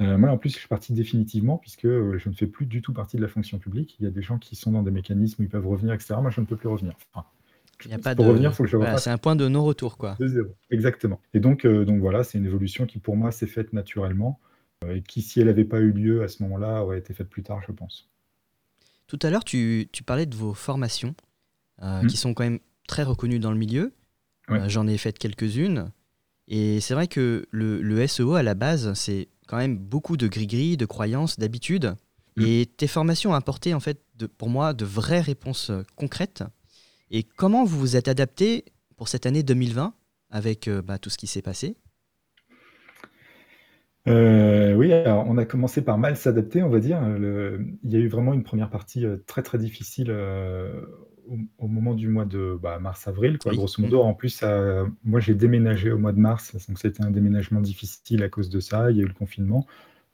Euh, 0.01 0.17
moi, 0.17 0.29
en 0.29 0.37
plus, 0.37 0.51
je 0.51 0.57
suis 0.57 0.67
parti 0.67 0.93
définitivement 0.93 1.57
puisque 1.57 1.87
je 1.87 2.29
ne 2.29 2.33
fais 2.33 2.47
plus 2.47 2.65
du 2.65 2.81
tout 2.81 2.93
partie 2.93 3.17
de 3.17 3.21
la 3.21 3.27
fonction 3.27 3.57
publique. 3.57 3.97
Il 3.99 4.03
y 4.03 4.07
a 4.07 4.11
des 4.11 4.21
gens 4.21 4.37
qui 4.37 4.55
sont 4.55 4.71
dans 4.71 4.83
des 4.83 4.91
mécanismes 4.91 5.41
où 5.41 5.45
ils 5.45 5.49
peuvent 5.49 5.67
revenir, 5.67 5.93
etc. 5.93 6.15
Moi, 6.21 6.31
je 6.31 6.41
ne 6.41 6.45
peux 6.45 6.55
plus 6.55 6.69
revenir. 6.69 6.93
il 7.85 7.93
a 7.93 7.97
pas 7.97 8.15
pour 8.15 8.25
de... 8.25 8.29
revenir, 8.29 8.53
faut 8.53 8.63
que 8.63 8.69
je 8.69 8.77
C'est 8.97 9.09
un 9.09 9.17
point 9.17 9.35
de 9.35 9.47
non-retour, 9.47 9.97
quoi. 9.97 10.15
De 10.19 10.27
zéro. 10.27 10.49
Exactement. 10.69 11.19
Et 11.33 11.39
donc, 11.39 11.65
donc 11.65 11.99
voilà, 11.99 12.23
c'est 12.23 12.37
une 12.37 12.45
évolution 12.45 12.85
qui, 12.85 12.99
pour 12.99 13.15
moi, 13.15 13.31
s'est 13.31 13.47
faite 13.47 13.73
naturellement 13.73 14.39
et 14.89 15.01
qui, 15.01 15.21
si 15.21 15.39
elle 15.39 15.47
n'avait 15.47 15.65
pas 15.65 15.79
eu 15.79 15.91
lieu 15.91 16.23
à 16.23 16.27
ce 16.27 16.43
moment-là, 16.43 16.83
aurait 16.83 16.99
été 16.99 17.13
faite 17.13 17.29
plus 17.29 17.43
tard, 17.43 17.61
je 17.65 17.71
pense. 17.71 18.09
Tout 19.07 19.19
à 19.21 19.29
l'heure, 19.29 19.43
tu, 19.43 19.89
parlais 20.05 20.25
de 20.25 20.35
vos 20.35 20.53
formations, 20.53 21.15
euh, 21.81 22.01
hmm. 22.01 22.07
qui 22.07 22.17
sont 22.17 22.33
quand 22.33 22.43
même 22.43 22.59
très 22.87 23.03
reconnues 23.03 23.39
dans 23.39 23.51
le 23.51 23.57
milieu. 23.57 23.93
Euh, 24.49 24.69
j'en 24.69 24.87
ai 24.87 24.97
fait 24.97 25.17
quelques-unes. 25.17 25.91
Et 26.47 26.79
c'est 26.79 26.93
vrai 26.93 27.07
que 27.07 27.47
le, 27.51 28.07
SEO, 28.07 28.35
à 28.35 28.43
la 28.43 28.53
base, 28.53 28.93
c'est 28.93 29.29
quand 29.47 29.57
même 29.57 29.77
beaucoup 29.77 30.17
de 30.17 30.27
gris-gris, 30.27 30.77
de 30.77 30.85
croyances, 30.85 31.39
d'habitudes. 31.39 31.95
Hmm. 32.35 32.43
Et 32.45 32.65
tes 32.77 32.87
formations 32.87 33.31
ont 33.31 33.35
apporté, 33.35 33.73
en 33.73 33.79
fait, 33.79 34.01
de, 34.15 34.27
pour 34.27 34.49
moi, 34.49 34.73
de 34.73 34.85
vraies 34.85 35.21
réponses 35.21 35.69
euh, 35.69 35.83
concrètes. 35.95 36.43
Et 37.11 37.23
comment 37.23 37.63
vous 37.63 37.79
vous 37.79 37.95
êtes 37.95 38.07
adapté 38.07 38.65
pour 38.97 39.07
cette 39.07 39.25
année 39.25 39.43
2020 39.43 39.93
avec 40.31 40.67
bah, 40.67 40.97
tout 40.97 41.11
ce 41.11 41.17
qui 41.17 41.27
s'est 41.27 41.43
passé? 41.43 41.75
Euh, 44.07 44.73
oui, 44.75 44.93
alors 44.93 45.25
on 45.27 45.37
a 45.37 45.45
commencé 45.45 45.83
par 45.83 45.97
mal 45.97 46.15
s'adapter, 46.15 46.61
on 46.61 46.69
va 46.69 46.79
dire. 46.79 46.99
il 47.83 47.91
y 47.91 47.95
a 47.95 47.99
eu 47.99 48.07
vraiment 48.07 48.33
une 48.33 48.43
première 48.43 48.69
partie 48.69 49.05
euh, 49.05 49.17
très 49.25 49.41
très 49.41 49.57
difficile 49.57 50.07
euh, 50.09 50.81
au, 51.57 51.67
moment 51.67 51.95
du 51.95 52.07
mois 52.07 52.25
de 52.25 52.57
bah, 52.61 52.77
mars-avril, 52.79 53.39
quoi, 53.39 53.53
grosso 53.53 53.81
modo. 53.81 54.01
En 54.01 54.13
plus, 54.13 54.43
moi 55.03 55.19
j'ai 55.19 55.33
déménagé 55.33 55.91
au 55.91 55.97
mois 55.97 56.11
de 56.11 56.19
mars, 56.19 56.55
donc 56.67 56.77
c'était 56.77 57.03
un 57.03 57.09
déménagement 57.09 57.61
difficile 57.61 58.21
à 58.23 58.29
cause 58.29 58.49
de 58.49 58.59
ça. 58.59 58.91
Il 58.91 58.97
y 58.97 58.99
a 58.99 59.03
eu 59.03 59.07
le 59.07 59.13
confinement. 59.13 59.65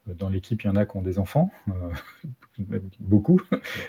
Dans 0.06 0.28
l'équipe, 0.28 0.60
il 0.64 0.66
y 0.66 0.70
en 0.70 0.74
a 0.74 0.84
qui 0.84 0.96
ont 0.96 1.02
des 1.02 1.20
enfants, 1.20 1.52
beaucoup. 2.98 3.40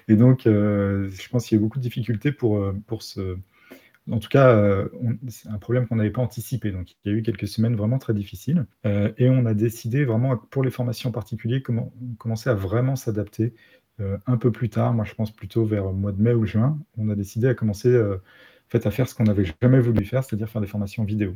Et 0.07 0.15
donc, 0.15 0.41
je 0.43 1.29
pense 1.29 1.47
qu'il 1.47 1.55
y 1.55 1.59
a 1.59 1.59
eu 1.59 1.63
beaucoup 1.63 1.79
de 1.79 1.83
difficultés 1.83 2.31
pour, 2.31 2.61
pour 2.85 3.01
se 3.01 3.37
en 4.11 4.19
tout 4.19 4.29
cas, 4.29 4.49
euh, 4.49 4.89
c'est 5.29 5.49
un 5.49 5.57
problème 5.57 5.87
qu'on 5.87 5.95
n'avait 5.95 6.11
pas 6.11 6.21
anticipé. 6.21 6.71
Donc, 6.71 6.95
il 7.03 7.11
y 7.11 7.15
a 7.15 7.17
eu 7.17 7.21
quelques 7.23 7.47
semaines 7.47 7.75
vraiment 7.75 7.99
très 7.99 8.13
difficiles. 8.13 8.65
Euh, 8.85 9.11
et 9.17 9.29
on 9.29 9.45
a 9.45 9.53
décidé 9.53 10.03
vraiment, 10.05 10.37
pour 10.37 10.63
les 10.63 10.71
formations 10.71 11.09
en 11.09 11.11
particulier, 11.13 11.61
comment, 11.61 11.93
commencer 12.17 12.49
à 12.49 12.53
vraiment 12.53 12.95
s'adapter 12.95 13.53
euh, 14.01 14.17
un 14.27 14.37
peu 14.37 14.51
plus 14.51 14.69
tard. 14.69 14.93
Moi, 14.93 15.05
je 15.05 15.13
pense 15.13 15.31
plutôt 15.31 15.65
vers 15.65 15.85
le 15.85 15.93
mois 15.93 16.11
de 16.11 16.21
mai 16.21 16.33
ou 16.33 16.45
juin. 16.45 16.79
On 16.97 17.09
a 17.09 17.15
décidé 17.15 17.47
à 17.47 17.53
commencer 17.53 17.97
fait, 18.69 18.85
à 18.85 18.91
faire 18.91 19.07
ce 19.07 19.15
qu'on 19.15 19.23
n'avait 19.23 19.45
jamais 19.61 19.79
voulu 19.79 20.05
faire, 20.05 20.23
c'est-à-dire 20.23 20.49
faire 20.49 20.61
des 20.61 20.67
formations 20.67 21.03
vidéo. 21.05 21.35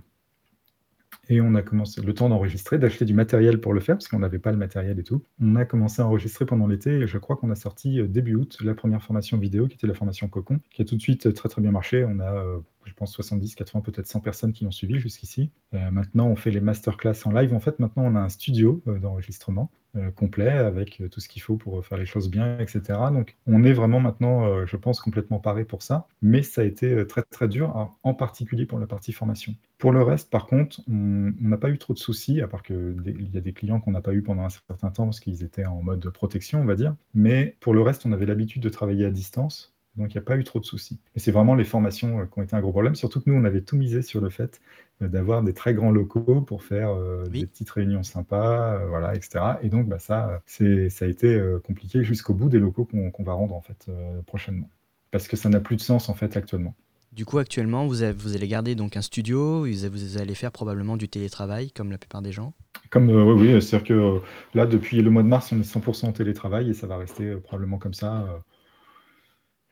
Et 1.30 1.42
on 1.42 1.56
a 1.56 1.62
commencé 1.62 2.02
le 2.02 2.14
temps 2.14 2.30
d'enregistrer, 2.30 2.78
d'acheter 2.80 3.06
du 3.06 3.14
matériel 3.14 3.60
pour 3.60 3.74
le 3.74 3.80
faire, 3.80 3.96
parce 3.96 4.08
qu'on 4.08 4.20
n'avait 4.20 4.40
pas 4.40 4.52
le 4.52 4.58
matériel 4.58 4.98
et 5.00 5.04
tout. 5.04 5.24
On 5.42 5.56
a 5.56 5.66
commencé 5.66 6.02
à 6.02 6.06
enregistrer 6.08 6.46
pendant 6.46 6.68
l'été 6.68 6.92
et 6.92 7.08
je 7.08 7.18
crois 7.18 7.36
qu'on 7.36 7.52
a 7.52 7.56
sorti 7.56 8.00
euh, 8.00 8.08
début 8.08 8.36
août 8.36 8.58
la 8.64 8.74
première 8.74 9.02
formation 9.02 9.38
vidéo 9.38 9.68
qui 9.68 9.76
était 9.76 9.88
la 9.88 9.94
formation 9.94 10.28
Cocon, 10.28 10.60
qui 10.72 10.82
a 10.82 10.86
tout 10.86 10.96
de 10.96 11.02
suite 11.02 11.28
euh, 11.28 11.34
très 11.34 11.50
très 11.50 11.62
bien 11.62 11.72
marché. 11.72 12.06
On 12.06 12.20
a, 12.20 12.34
euh, 12.34 12.60
je 12.88 12.94
pense 12.94 13.12
70, 13.12 13.56
80, 13.56 13.82
peut-être 13.82 14.08
100 14.08 14.22
personnes 14.22 14.54
qui 14.54 14.64
l'ont 14.64 14.72
suivi 14.72 15.00
jusqu'ici. 15.00 15.52
Euh, 15.74 15.92
maintenant, 15.92 16.28
on 16.28 16.36
fait 16.36 16.52
les 16.52 16.62
masterclass 16.62 17.16
en 17.26 17.32
live. 17.32 17.54
En 17.54 17.60
fait, 17.60 17.80
maintenant, 17.80 18.04
on 18.06 18.16
a 18.16 18.20
un 18.20 18.30
studio 18.30 18.82
euh, 18.88 19.00
d'enregistrement 19.00 19.70
euh, 19.96 20.12
complet 20.12 20.50
avec 20.50 21.02
tout 21.12 21.20
ce 21.20 21.28
qu'il 21.28 21.42
faut 21.42 21.58
pour 21.58 21.86
faire 21.86 21.98
les 21.98 22.06
choses 22.06 22.30
bien, 22.30 22.58
etc. 22.60 22.82
Donc, 23.12 23.36
on 23.46 23.64
est 23.64 23.74
vraiment 23.74 24.00
maintenant, 24.00 24.66
je 24.66 24.78
pense, 24.78 25.00
complètement 25.00 25.40
paré 25.40 25.66
pour 25.66 25.82
ça. 25.82 26.08
Mais 26.22 26.44
ça 26.44 26.62
a 26.62 26.64
été 26.64 27.06
très, 27.08 27.24
très 27.24 27.48
dur, 27.48 27.96
en 28.04 28.14
particulier 28.14 28.66
pour 28.66 28.80
la 28.80 28.88
partie 28.88 29.12
formation. 29.12 29.56
Pour 29.78 29.92
le 29.92 30.02
reste, 30.02 30.30
par 30.30 30.48
contre, 30.48 30.82
on 30.88 31.32
n'a 31.40 31.58
pas 31.58 31.70
eu 31.70 31.78
trop 31.78 31.94
de 31.94 32.00
soucis, 32.00 32.42
à 32.42 32.48
part 32.48 32.64
qu'il 32.64 33.30
y 33.34 33.38
a 33.38 33.42
des 33.42 33.54
clients 33.54 33.80
qu'on 33.80 33.92
n'a 33.92 34.02
pas 34.02 34.14
eu 34.14 34.24
pendant 34.24 34.44
un 34.44 34.50
certain 34.50 34.90
temps 34.90 35.06
parce 35.06 35.20
qu'ils 35.20 35.44
étaient 35.44 35.66
en 35.66 35.82
mode 35.84 36.10
protection, 36.10 36.62
on 36.62 36.66
va 36.66 36.76
dire. 36.76 36.96
Mais 37.14 37.56
pour 37.60 37.74
le 37.74 37.82
reste, 37.82 38.06
on 38.06 38.12
avait 38.12 38.26
l'habitude 38.26 38.62
de 38.62 38.70
travailler 38.70 39.06
à 39.06 39.12
distance. 39.12 39.77
Donc, 39.98 40.14
il 40.14 40.18
n'y 40.18 40.22
a 40.22 40.26
pas 40.26 40.38
eu 40.38 40.44
trop 40.44 40.60
de 40.60 40.66
soucis. 40.66 41.00
Et 41.16 41.20
c'est 41.20 41.32
vraiment 41.32 41.56
les 41.56 41.64
formations 41.64 42.20
euh, 42.20 42.26
qui 42.26 42.40
ont 42.40 42.44
été 42.44 42.56
un 42.56 42.62
gros 42.62 42.72
problème, 42.72 42.96
surtout 42.96 43.20
que 43.20 43.30
nous, 43.30 43.36
on 43.36 43.44
avait 43.46 43.62
tout 43.62 43.76
misé 43.76 44.04
sur 44.04 44.22
le 44.22 44.30
fait 44.30 44.62
euh, 45.02 45.08
d'avoir 45.08 45.42
des 45.42 45.54
très 45.54 45.74
grands 45.74 45.92
locaux 45.92 46.42
pour 46.42 46.64
faire 46.64 46.92
euh, 46.92 47.26
des 47.26 47.48
petites 47.48 47.70
réunions 47.72 48.04
sympas, 48.04 48.86
voilà, 48.86 49.16
etc. 49.16 49.40
Et 49.64 49.70
donc, 49.70 49.88
bah, 49.88 49.98
ça, 49.98 50.42
ça 50.46 51.06
a 51.06 51.08
été 51.08 51.42
compliqué 51.64 52.04
jusqu'au 52.04 52.36
bout 52.36 52.50
des 52.50 52.60
locaux 52.60 52.86
qu'on 52.86 53.24
va 53.24 53.34
rendre, 53.34 53.56
en 53.56 53.62
fait, 53.62 53.88
prochainement. 54.28 54.70
Parce 55.12 55.28
que 55.28 55.36
ça 55.36 55.50
n'a 55.50 55.60
plus 55.60 55.78
de 55.78 55.82
sens, 55.82 56.10
en 56.10 56.14
fait, 56.14 56.38
actuellement. 56.38 56.76
Du 57.12 57.26
coup, 57.26 57.40
actuellement, 57.40 57.88
vous, 57.88 57.96
vous 58.18 58.36
allez 58.36 58.48
garder 58.48 58.76
donc 58.76 58.98
un 58.98 59.02
studio, 59.02 59.66
vous 59.66 60.18
allez 60.18 60.36
faire 60.36 60.52
probablement 60.52 60.98
du 60.98 61.10
télétravail, 61.10 61.72
comme 61.72 61.90
la 61.90 61.98
plupart 61.98 62.22
des 62.22 62.32
gens? 62.32 62.54
Comme 62.92 63.10
oui, 63.10 63.50
oui 63.50 63.62
c'est-à-dire 63.62 63.88
que 63.88 64.22
là, 64.54 64.68
depuis 64.68 65.02
le 65.02 65.10
mois 65.10 65.24
de 65.24 65.28
mars, 65.28 65.52
on 65.52 65.60
est 65.60 65.64
100% 65.64 66.06
en 66.06 66.12
télétravail 66.12 66.70
et 66.70 66.74
ça 66.74 66.86
va 66.86 66.98
rester 66.98 67.36
probablement 67.38 67.80
comme 67.80 67.96
ça 67.96 68.44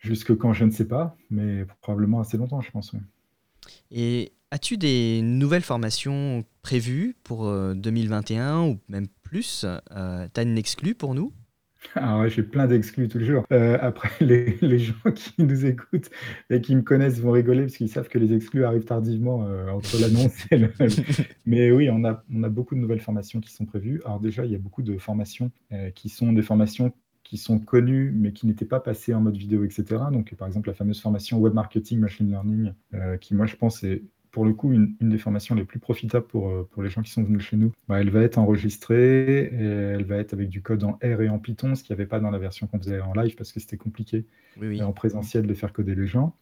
Jusque 0.05 0.35
quand, 0.37 0.53
je 0.53 0.65
ne 0.65 0.71
sais 0.71 0.87
pas, 0.87 1.17
mais 1.31 1.65
probablement 1.81 2.19
assez 2.19 2.37
longtemps, 2.37 2.61
je 2.61 2.69
pense. 2.69 2.93
Et 3.89 4.33
as-tu 4.51 4.77
des 4.77 5.21
nouvelles 5.23 5.63
formations 5.63 6.45
prévues 6.61 7.15
pour 7.23 7.51
2021 7.51 8.41
euh, 8.41 8.67
ou 8.67 8.79
même 8.87 9.07
plus? 9.23 9.65
Euh, 9.65 10.27
Tu 10.31 10.39
as 10.39 10.43
une 10.43 10.59
exclue 10.59 10.93
pour 10.93 11.15
nous? 11.15 11.33
Ah 11.95 12.27
j'ai 12.27 12.43
plein 12.43 12.67
d'exclus 12.67 13.07
toujours. 13.07 13.45
Euh, 13.51 13.79
après, 13.81 14.09
les, 14.25 14.79
gens 14.79 15.11
qui 15.15 15.33
nous 15.39 15.65
écoutent 15.65 16.09
et 16.51 16.61
qui 16.61 16.75
me 16.75 16.83
connaissent 16.83 17.19
vont 17.19 17.31
rigoler 17.31 17.61
parce 17.61 17.77
qu'ils 17.77 17.89
savent 17.89 18.07
que 18.07 18.19
les 18.19 18.31
exclus 18.33 18.63
arrivent 18.63 18.85
tardivement 18.85 19.39
entre 19.71 19.99
l'annonce 19.99 20.45
et 20.51 20.57
le... 20.57 20.69
Mais 21.47 21.71
oui, 21.71 21.89
on 21.91 22.05
a, 22.05 22.23
on 22.31 22.43
a 22.43 22.49
beaucoup 22.49 22.75
de 22.75 22.79
nouvelles 22.79 23.01
formations 23.01 23.39
qui 23.39 23.51
sont 23.51 23.65
prévues. 23.65 24.01
Alors 24.05 24.19
déjà, 24.19 24.45
il 24.45 24.51
y 24.51 24.55
a 24.55 24.59
beaucoup 24.59 24.83
de 24.83 24.97
formations 24.99 25.51
qui 25.95 26.09
sont 26.09 26.31
des 26.31 26.43
formations 26.43 26.93
qui 27.25 27.37
sont 27.37 27.59
connus 27.59 28.13
mais 28.15 28.31
qui 28.31 28.47
n'étaient 28.47 28.65
pas 28.65 28.79
passés 28.79 29.13
en 29.13 29.19
mode 29.19 29.35
vidéo, 29.35 29.65
etc. 29.65 29.83
Donc, 30.11 30.33
par 30.35 30.47
exemple, 30.47 30.69
la 30.69 30.75
fameuse 30.75 31.01
formation 31.01 31.39
Web 31.39 31.53
Marketing 31.53 31.99
Machine 31.99 32.29
Learning, 32.29 32.71
euh, 32.93 33.17
qui, 33.17 33.35
moi, 33.35 33.47
je 33.47 33.57
pense, 33.57 33.83
est 33.83 34.03
pour 34.31 34.45
le 34.45 34.53
coup 34.53 34.71
une, 34.71 34.95
des 35.01 35.17
formations 35.17 35.55
les 35.55 35.63
plus 35.63 35.79
profitables 35.79 36.27
pour, 36.27 36.49
euh, 36.49 36.67
pour 36.71 36.83
les 36.83 36.89
gens 36.89 37.01
qui 37.01 37.09
sont 37.09 37.23
venus 37.23 37.41
chez 37.41 37.57
nous. 37.57 37.71
Bah, 37.87 37.99
elle 37.99 38.09
va 38.09 38.21
être 38.21 38.37
enregistrée 38.37 39.45
et 39.45 39.63
elle 39.63 40.03
va 40.03 40.17
être 40.17 40.33
avec 40.33 40.49
du 40.49 40.61
code 40.61 40.83
en 40.83 40.99
R 41.01 41.21
et 41.21 41.29
en 41.29 41.39
Python, 41.39 41.73
ce 41.73 41.83
qu'il 41.83 41.95
n'y 41.95 42.01
avait 42.01 42.07
pas 42.07 42.19
dans 42.19 42.31
la 42.31 42.37
version 42.37 42.67
qu'on 42.67 42.77
faisait 42.77 43.01
en 43.01 43.13
live 43.13 43.35
parce 43.35 43.51
que 43.51 43.59
c'était 43.59 43.77
compliqué 43.77 44.25
en 44.81 44.93
présentiel 44.93 45.47
de 45.47 45.53
faire 45.53 45.73
coder 45.73 45.95
les 45.95 46.05
gens. 46.05 46.35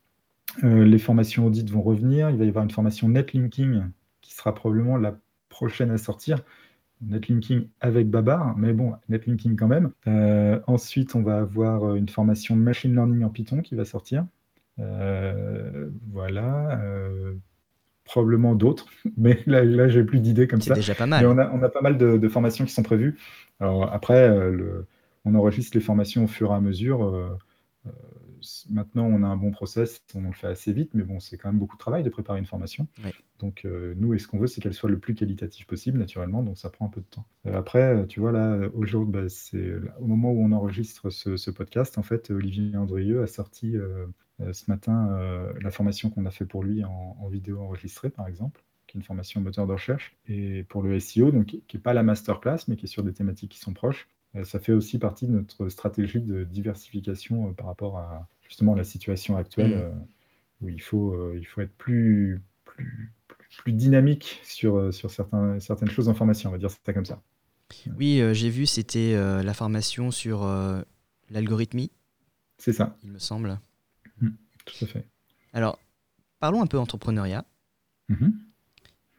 Euh, 0.63 0.83
les 0.83 0.99
formations 0.99 1.45
audit 1.45 1.69
vont 1.69 1.81
revenir. 1.81 2.29
Il 2.29 2.37
va 2.37 2.45
y 2.45 2.49
avoir 2.49 2.63
une 2.63 2.71
formation 2.71 3.07
netlinking 3.09 3.83
qui 4.21 4.33
sera 4.33 4.53
probablement 4.53 4.97
la 4.97 5.17
prochaine 5.49 5.91
à 5.91 5.97
sortir 5.97 6.43
netlinking 7.01 7.67
avec 7.81 8.09
Babar, 8.09 8.57
mais 8.57 8.73
bon, 8.73 8.93
netlinking 9.09 9.55
quand 9.55 9.67
même. 9.67 9.91
Euh, 10.07 10.59
ensuite, 10.67 11.15
on 11.15 11.21
va 11.21 11.39
avoir 11.39 11.83
euh, 11.83 11.95
une 11.95 12.09
formation 12.09 12.55
machine 12.55 12.93
learning 12.93 13.23
en 13.23 13.29
Python 13.29 13.61
qui 13.61 13.75
va 13.75 13.85
sortir. 13.85 14.25
Euh, 14.79 15.89
voilà. 16.11 16.79
probablement 18.05 18.55
d'autres, 18.55 18.87
mais 19.17 19.39
là, 19.45 19.63
là 19.63 19.87
j'ai 19.87 20.03
plus 20.03 20.19
d'idées 20.19 20.47
comme 20.47 20.61
ça. 20.61 20.73
C'est 20.73 20.81
déjà 20.81 20.95
pas 20.95 21.05
mal. 21.05 21.25
on 21.25 21.37
a, 21.37 21.69
pas 21.69 21.81
mal 21.81 21.97
de, 21.97 22.27
formations 22.27 22.65
qui 22.65 22.73
sont 22.73 22.83
prévues. 22.83 23.17
Alors 23.59 23.91
après, 23.93 24.29
on 25.25 25.35
enregistre 25.35 25.77
les 25.77 25.83
formations 25.83 26.25
au 26.25 26.27
fur 26.27 26.51
et 26.51 26.55
à 26.55 26.59
mesure 26.59 27.37
maintenant, 28.69 29.05
on 29.05 29.23
a 29.23 29.27
un 29.27 29.37
bon 29.37 29.51
process, 29.51 30.01
on 30.15 30.21
le 30.21 30.31
fait 30.31 30.47
assez 30.47 30.73
vite, 30.73 30.91
mais 30.93 31.03
bon, 31.03 31.19
c'est 31.19 31.37
quand 31.37 31.49
même 31.49 31.59
beaucoup 31.59 31.75
de 31.75 31.79
travail 31.79 32.03
de 32.03 32.09
préparer 32.09 32.39
une 32.39 32.45
formation. 32.45 32.87
Donc, 33.39 33.65
euh, 33.65 33.93
nous, 33.97 34.13
et 34.13 34.19
ce 34.19 34.27
qu'on 34.27 34.39
veut, 34.39 34.47
c'est 34.47 34.61
qu'elle 34.61 34.73
soit 34.73 34.89
le 34.89 34.99
plus 34.99 35.15
qualitative 35.15 35.65
possible, 35.65 35.99
naturellement, 35.99 36.43
donc 36.43 36.57
ça 36.57 36.69
prend 36.69 36.85
un 36.85 36.89
peu 36.89 37.01
de 37.01 37.05
temps. 37.05 37.25
Euh, 37.45 37.57
après, 37.57 38.07
tu 38.07 38.19
vois, 38.19 38.31
là, 38.31 38.69
aujourd'hui, 38.73 39.11
bah, 39.11 39.29
c'est 39.29 39.73
au 39.99 40.07
moment 40.07 40.31
où 40.31 40.43
on 40.43 40.51
enregistre 40.51 41.09
ce, 41.09 41.51
podcast, 41.51 41.97
en 41.97 42.03
fait, 42.03 42.31
Olivier 42.31 42.77
Andrieux 42.77 43.21
a 43.21 43.27
sorti 43.27 43.75
euh, 43.75 44.05
ce 44.51 44.69
matin 44.69 45.17
la 45.61 45.71
formation 45.71 46.09
qu'on 46.09 46.25
a 46.25 46.31
fait 46.31 46.45
pour 46.45 46.63
lui 46.63 46.83
en, 46.83 47.27
vidéo 47.29 47.61
enregistrée, 47.61 48.09
par 48.09 48.27
exemple 48.27 48.63
qui 48.85 48.97
est 48.97 48.99
une 48.99 49.05
formation 49.05 49.39
moteur 49.39 49.65
de 49.65 49.71
recherche, 49.71 50.15
et 50.27 50.63
pour 50.63 50.83
le 50.83 50.99
SEO, 50.99 51.31
donc 51.31 51.45
qui 51.45 51.63
n'est 51.73 51.81
pas 51.81 51.93
la 51.93 52.03
masterclass, 52.03 52.57
mais 52.67 52.75
qui 52.75 52.85
est 52.85 52.89
sur 52.89 53.01
des 53.01 53.13
thématiques 53.13 53.51
qui 53.51 53.59
sont 53.59 53.73
proches. 53.73 54.09
Ça 54.43 54.59
fait 54.59 54.73
aussi 54.73 54.99
partie 54.99 55.25
de 55.25 55.31
notre 55.31 55.69
stratégie 55.69 56.19
de 56.19 56.43
diversification 56.43 57.53
par 57.53 57.67
rapport 57.67 57.97
à, 57.97 58.27
justement 58.53 58.75
la 58.75 58.83
situation 58.83 59.35
actuelle 59.35 59.71
mm. 59.71 59.81
euh, 59.81 59.91
où 60.61 60.69
il 60.69 60.79
faut, 60.79 61.13
euh, 61.13 61.35
il 61.35 61.43
faut 61.43 61.61
être 61.61 61.75
plus, 61.75 62.39
plus, 62.65 63.11
plus 63.57 63.73
dynamique 63.73 64.39
sur, 64.43 64.77
euh, 64.77 64.91
sur 64.91 65.09
certains, 65.09 65.59
certaines 65.59 65.89
choses 65.89 66.07
en 66.07 66.13
formation, 66.13 66.49
on 66.49 66.51
va 66.51 66.59
dire 66.59 66.69
ça 66.69 66.93
comme 66.93 67.05
ça. 67.05 67.23
Oui, 67.97 68.21
j'ai 68.33 68.51
vu, 68.51 68.67
c'était 68.67 69.15
la 69.15 69.53
formation 69.55 70.11
sur 70.11 70.47
l'algorithmie. 71.31 71.89
C'est 72.59 72.73
ça. 72.73 72.95
Il 73.03 73.09
me 73.09 73.17
semble. 73.17 73.59
Mm, 74.21 74.29
tout 74.65 74.85
à 74.85 74.85
fait. 74.85 75.07
Alors, 75.53 75.79
parlons 76.39 76.61
un 76.61 76.67
peu 76.67 76.77
entrepreneuriat. 76.77 77.45
Mm-hmm. 78.11 78.31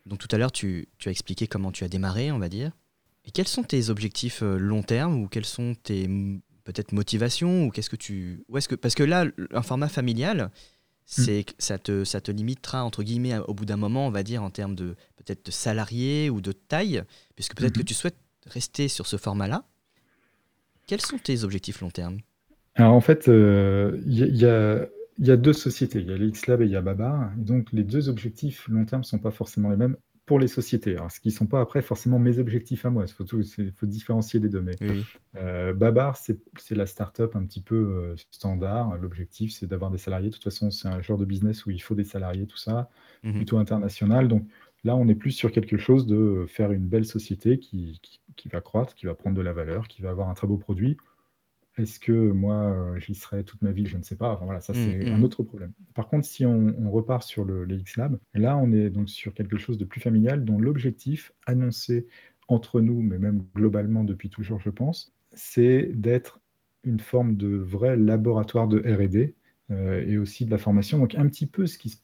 Donc 0.06 0.20
tout 0.20 0.28
à 0.30 0.38
l'heure, 0.38 0.52
tu, 0.52 0.86
tu, 0.98 1.08
as 1.08 1.10
expliqué 1.10 1.48
comment 1.48 1.72
tu 1.72 1.82
as 1.82 1.88
démarré, 1.88 2.30
on 2.30 2.38
va 2.38 2.48
dire. 2.48 2.70
Et 3.24 3.32
quels 3.32 3.48
sont 3.48 3.64
tes 3.64 3.90
objectifs 3.90 4.42
long 4.42 4.84
terme 4.84 5.16
ou 5.16 5.26
quels 5.26 5.46
sont 5.46 5.74
tes 5.74 6.08
peut-être 6.64 6.92
motivation 6.92 7.66
ou 7.66 7.70
qu'est-ce 7.70 7.90
que 7.90 7.96
tu 7.96 8.44
est-ce 8.54 8.68
que 8.68 8.74
parce 8.74 8.94
que 8.94 9.02
là 9.02 9.26
un 9.52 9.62
format 9.62 9.88
familial 9.88 10.50
c'est 11.06 11.40
hmm. 11.40 11.54
ça 11.58 11.78
te 11.78 12.04
ça 12.04 12.20
te 12.20 12.30
limitera 12.30 12.84
entre 12.84 13.02
guillemets 13.02 13.38
au 13.46 13.54
bout 13.54 13.66
d'un 13.66 13.76
moment 13.76 14.06
on 14.06 14.10
va 14.10 14.22
dire 14.22 14.42
en 14.42 14.50
termes 14.50 14.74
de 14.74 14.96
peut-être 15.16 15.46
de 15.46 15.50
salariés 15.50 16.30
ou 16.30 16.40
de 16.40 16.52
taille 16.52 17.02
puisque 17.36 17.54
peut-être 17.56 17.74
que 17.74 17.82
hmm. 17.82 17.86
tu 17.86 17.94
souhaites 17.94 18.18
rester 18.46 18.88
sur 18.88 19.06
ce 19.06 19.16
format 19.16 19.48
là 19.48 19.64
quels 20.86 21.00
sont 21.00 21.18
tes 21.18 21.44
objectifs 21.44 21.80
long 21.80 21.90
terme? 21.90 22.18
Alors 22.74 22.92
en 22.92 23.00
fait 23.00 23.24
il 23.26 23.32
euh, 23.32 24.00
y, 24.06 24.44
a 24.44 24.86
il 25.18 25.26
y 25.26 25.30
a 25.30 25.36
deux 25.36 25.52
sociétés, 25.52 26.00
il 26.00 26.08
y 26.08 26.12
a 26.12 26.16
l'X-Lab 26.16 26.60
et 26.62 26.64
il 26.64 26.70
y 26.70 26.76
a 26.76 26.82
Babar. 26.82 27.30
Et 27.38 27.44
donc, 27.44 27.68
les 27.72 27.84
deux 27.84 28.08
objectifs 28.08 28.66
long 28.68 28.84
terme 28.84 29.02
ne 29.02 29.06
sont 29.06 29.18
pas 29.18 29.30
forcément 29.30 29.70
les 29.70 29.76
mêmes 29.76 29.96
pour 30.26 30.38
les 30.38 30.48
sociétés. 30.48 30.96
Alors, 30.96 31.10
ce 31.10 31.20
qui 31.20 31.28
ne 31.28 31.34
sont 31.34 31.46
pas 31.46 31.60
après 31.60 31.82
forcément 31.82 32.18
mes 32.18 32.38
objectifs 32.38 32.86
à 32.86 32.90
moi. 32.90 33.04
Il 33.06 33.12
faut, 33.12 33.26
faut, 33.26 33.86
différencier 33.86 34.40
les 34.40 34.48
deux. 34.48 34.62
Mais 34.62 34.76
euh, 35.36 35.74
Babar, 35.74 36.16
c'est 36.16 36.38
la 36.70 36.86
start-up 36.86 37.36
un 37.36 37.44
petit 37.44 37.60
peu 37.60 37.74
euh, 37.74 38.14
standard. 38.30 38.96
L'objectif, 38.96 39.52
c'est 39.52 39.66
d'avoir 39.66 39.90
des 39.90 39.98
salariés. 39.98 40.28
De 40.28 40.34
toute 40.34 40.44
façon, 40.44 40.70
c'est 40.70 40.88
un 40.88 41.02
genre 41.02 41.18
de 41.18 41.26
business 41.26 41.66
où 41.66 41.70
il 41.70 41.82
faut 41.82 41.94
des 41.94 42.04
salariés, 42.04 42.46
tout 42.46 42.56
ça, 42.56 42.88
mhm. 43.22 43.34
plutôt 43.34 43.58
international. 43.58 44.28
Donc 44.28 44.46
là, 44.82 44.96
on 44.96 45.08
est 45.08 45.14
plus 45.14 45.32
sur 45.32 45.52
quelque 45.52 45.76
chose 45.76 46.06
de 46.06 46.46
faire 46.48 46.72
une 46.72 46.86
belle 46.86 47.04
société 47.04 47.58
qui, 47.58 48.00
qui 48.36 48.48
va 48.48 48.62
croître, 48.62 48.94
qui 48.94 49.04
va 49.04 49.14
prendre 49.14 49.36
de 49.36 49.42
la 49.42 49.52
valeur, 49.52 49.88
qui 49.88 50.00
va 50.00 50.10
avoir 50.10 50.30
un 50.30 50.34
très 50.34 50.46
beau 50.46 50.56
produit 50.56 50.96
est-ce 51.76 51.98
que 51.98 52.12
moi, 52.12 52.54
euh, 52.54 52.98
j'y 53.00 53.14
serai 53.14 53.44
toute 53.44 53.62
ma 53.62 53.72
vie? 53.72 53.86
Je 53.86 53.96
ne 53.96 54.02
sais 54.02 54.16
pas. 54.16 54.32
Enfin, 54.32 54.44
voilà, 54.44 54.60
ça, 54.60 54.74
c'est 54.74 55.04
mmh, 55.04 55.12
un 55.12 55.18
mmh. 55.18 55.24
autre 55.24 55.42
problème. 55.42 55.72
Par 55.94 56.08
contre, 56.08 56.26
si 56.26 56.46
on, 56.46 56.90
repart 56.90 57.22
sur 57.22 57.44
le, 57.44 57.64
les 57.64 57.78
X-Lab, 57.78 58.18
là, 58.34 58.56
on 58.56 58.72
est 58.72 58.90
donc 58.90 59.08
sur 59.08 59.34
quelque 59.34 59.56
chose 59.56 59.78
de 59.78 59.84
plus 59.84 60.00
familial 60.00 60.44
dont 60.44 60.58
l'objectif 60.58 61.32
annoncé 61.46 62.06
entre 62.46 62.80
nous, 62.80 63.00
mais 63.02 63.18
même 63.18 63.44
globalement 63.54 64.04
depuis 64.04 64.30
toujours, 64.30 64.60
je 64.60 64.70
pense, 64.70 65.14
c'est 65.32 65.90
d'être 65.94 66.40
une 66.84 67.00
forme 67.00 67.36
de 67.36 67.56
vrai 67.56 67.96
laboratoire 67.96 68.68
de 68.68 68.78
R&D 68.78 69.34
euh, 69.70 70.04
et 70.06 70.18
aussi 70.18 70.44
de 70.44 70.50
la 70.50 70.58
formation. 70.58 70.98
Donc, 70.98 71.14
un 71.14 71.26
petit 71.26 71.46
peu 71.46 71.66
ce 71.66 71.78
qui 71.78 71.88
se 71.88 71.96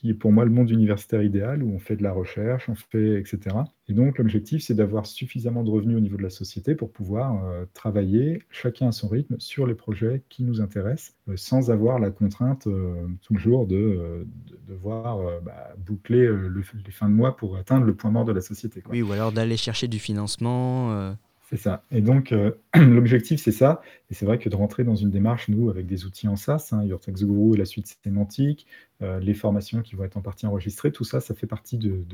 qui 0.00 0.08
est 0.08 0.14
pour 0.14 0.32
moi 0.32 0.46
le 0.46 0.50
monde 0.50 0.70
universitaire 0.70 1.22
idéal, 1.22 1.62
où 1.62 1.74
on 1.74 1.78
fait 1.78 1.94
de 1.94 2.02
la 2.02 2.12
recherche, 2.12 2.70
on 2.70 2.74
fait, 2.74 3.20
etc. 3.20 3.54
Et 3.86 3.92
donc 3.92 4.16
l'objectif, 4.16 4.62
c'est 4.62 4.72
d'avoir 4.72 5.04
suffisamment 5.04 5.62
de 5.62 5.70
revenus 5.70 5.98
au 5.98 6.00
niveau 6.00 6.16
de 6.16 6.22
la 6.22 6.30
société 6.30 6.74
pour 6.74 6.90
pouvoir 6.90 7.44
euh, 7.44 7.66
travailler 7.74 8.42
chacun 8.48 8.88
à 8.88 8.92
son 8.92 9.08
rythme 9.08 9.36
sur 9.38 9.66
les 9.66 9.74
projets 9.74 10.22
qui 10.30 10.42
nous 10.42 10.62
intéressent, 10.62 11.16
euh, 11.28 11.36
sans 11.36 11.70
avoir 11.70 11.98
la 11.98 12.10
contrainte 12.10 12.66
euh, 12.66 13.08
toujours 13.22 13.66
de, 13.66 14.26
devoir 14.66 15.42
bah, 15.42 15.74
boucler 15.76 16.26
les 16.26 16.92
fins 16.92 17.10
de 17.10 17.14
mois 17.14 17.36
pour 17.36 17.58
atteindre 17.58 17.84
le 17.84 17.94
point 17.94 18.10
mort 18.10 18.24
de 18.24 18.32
la 18.32 18.40
société. 18.40 18.82
Oui, 18.88 19.02
ou 19.02 19.12
alors 19.12 19.32
d'aller 19.32 19.58
chercher 19.58 19.86
du 19.86 19.98
financement. 19.98 21.14
C'est 21.50 21.56
ça. 21.56 21.84
Et 21.90 22.00
donc, 22.00 22.30
euh, 22.30 22.52
l'objectif, 22.76 23.40
c'est 23.40 23.50
ça. 23.50 23.82
Et 24.08 24.14
c'est 24.14 24.24
vrai 24.24 24.38
que 24.38 24.48
de 24.48 24.54
rentrer 24.54 24.84
dans 24.84 24.94
une 24.94 25.10
démarche, 25.10 25.48
nous, 25.48 25.68
avec 25.68 25.84
des 25.84 26.04
outils 26.04 26.28
en 26.28 26.36
SaaS, 26.36 26.68
hein, 26.70 26.84
Your 26.84 27.00
Tax 27.00 27.24
Guru 27.24 27.54
et 27.54 27.58
la 27.58 27.64
suite 27.64 27.98
sémantique, 28.04 28.68
euh, 29.02 29.18
les 29.18 29.34
formations 29.34 29.82
qui 29.82 29.96
vont 29.96 30.04
être 30.04 30.16
en 30.16 30.22
partie 30.22 30.46
enregistrées, 30.46 30.92
tout 30.92 31.02
ça, 31.02 31.20
ça 31.20 31.34
fait 31.34 31.48
partie 31.48 31.76
de, 31.76 32.04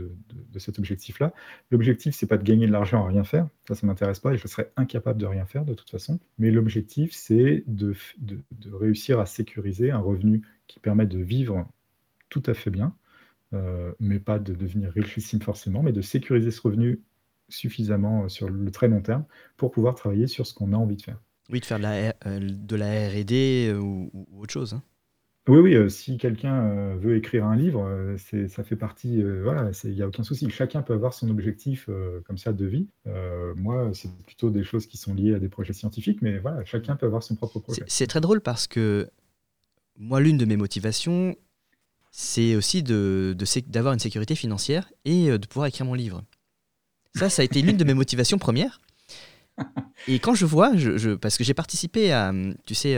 cet 0.57 0.79
objectif-là. 0.79 1.35
L'objectif, 1.71 2.15
c'est 2.15 2.27
pas 2.27 2.39
de 2.39 2.45
gagner 2.45 2.67
de 2.67 2.73
l'argent 2.73 3.05
à 3.05 3.09
rien 3.09 3.25
faire. 3.25 3.47
Ça, 3.69 3.75
ça 3.75 3.87
m'intéresse 3.87 4.21
pas 4.21 4.33
et 4.33 4.39
je 4.39 4.49
serais 4.49 4.73
incapable 4.79 5.21
de 5.21 5.27
rien 5.27 5.45
faire 5.45 5.67
de 5.67 5.75
toute 5.75 5.91
façon. 5.91 6.19
Mais 6.39 6.51
l'objectif, 6.51 7.13
c'est 7.13 7.63
de, 7.67 7.95
réussir 8.73 9.21
à 9.21 9.27
sécuriser 9.27 9.91
un 9.91 9.99
revenu 9.99 10.43
qui 10.67 10.81
permet 10.81 11.05
de 11.05 11.19
vivre 11.19 11.69
tout 12.31 12.43
à 12.47 12.55
fait 12.55 12.71
bien, 12.71 12.95
mais 14.01 14.19
pas 14.19 14.39
de 14.39 14.55
devenir 14.55 14.91
richissime 14.93 15.41
forcément, 15.41 15.83
mais 15.83 15.93
de 15.93 16.03
sécuriser 16.03 16.51
ce 16.51 16.61
revenu 16.63 17.01
suffisamment 17.49 18.29
sur 18.29 18.49
le 18.49 18.71
très 18.71 18.89
long 18.89 19.01
terme 19.01 19.25
pour 19.57 19.71
pouvoir 19.71 19.95
travailler 19.95 20.27
sur 20.27 20.47
ce 20.47 20.55
qu'on 20.55 20.73
a 20.73 20.77
envie 20.77 20.97
de 20.97 21.03
faire. 21.03 21.21
Oui, 21.51 21.61
de 21.61 21.65
faire 21.65 21.79
de 21.79 21.85
la, 21.85 22.13
de 22.41 22.77
la 22.77 23.09
R&D 23.09 23.75
ou, 23.79 24.11
autre 24.37 24.53
chose. 24.53 24.75
Hein. 24.75 24.83
Oui, 25.49 25.59
oui, 25.59 25.75
euh, 25.77 25.89
si 25.89 26.17
quelqu'un, 26.19 26.65
euh, 26.65 26.97
veut 26.97 27.17
écrire 27.17 27.47
un 27.47 27.55
livre, 27.55 27.85
euh, 27.85 28.17
c'est 28.19 28.49
ça 28.49 28.65
fait 28.65 28.75
partie, 28.75 29.23
voilà, 29.23 29.71
il 29.85 29.93
y 29.93 30.03
a 30.03 30.09
aucun 30.09 30.25
souci. 30.25 30.51
Chacun 30.51 30.83
peut 30.83 30.93
avoir 30.93 31.15
son 31.15 31.31
objectif, 31.31 31.89
comme 32.25 32.39
ça 32.39 32.53
de 32.53 32.67
vie. 32.67 32.89
moi, 33.57 33.91
c'est 33.93 34.11
plutôt 34.25 34.51
des 34.51 34.65
choses 34.65 34.87
qui 34.87 34.97
sont 34.97 35.15
liées 35.15 35.35
à 35.35 35.39
des 35.39 35.49
projets 35.49 35.73
scientifiques, 35.73 36.21
mais 36.23 36.39
voilà, 36.39 36.65
chacun 36.65 36.97
peut 36.97 37.07
avoir 37.07 37.23
son 37.23 37.37
propre 37.37 37.61
projet. 37.61 37.83
C'est 37.87 38.07
très 38.07 38.21
drôle 38.21 38.41
parce 38.41 38.67
que 38.67 39.09
moi, 39.97 40.21
l'une 40.21 40.37
de 40.37 40.45
mes 40.45 40.57
motivations, 40.57 41.37
c'est 42.11 42.57
aussi 42.57 42.83
de 42.83 43.37
d'avoir 43.69 43.95
une 43.95 44.01
sécurité 44.01 44.35
financière 44.35 44.93
et 45.05 45.39
de 45.39 45.47
pouvoir 45.47 45.67
écrire 45.69 45.87
mon 45.87 45.95
livre. 45.95 46.23
Ça, 47.17 47.31
ça 47.31 47.43
a 47.43 47.45
été 47.45 47.63
l'une 47.63 47.77
de 47.77 47.85
mes 47.85 47.95
motivations 48.03 48.39
premières 48.39 48.81
et 50.07 50.19
quand 50.19 50.35
je 50.35 50.45
vois, 50.45 50.77
je 50.77 51.15
parce 51.15 51.39
que 51.39 51.45
j'ai 51.45 51.55
participé 51.55 52.13
à, 52.13 52.31
tu 52.67 52.75
sais, 52.75 52.95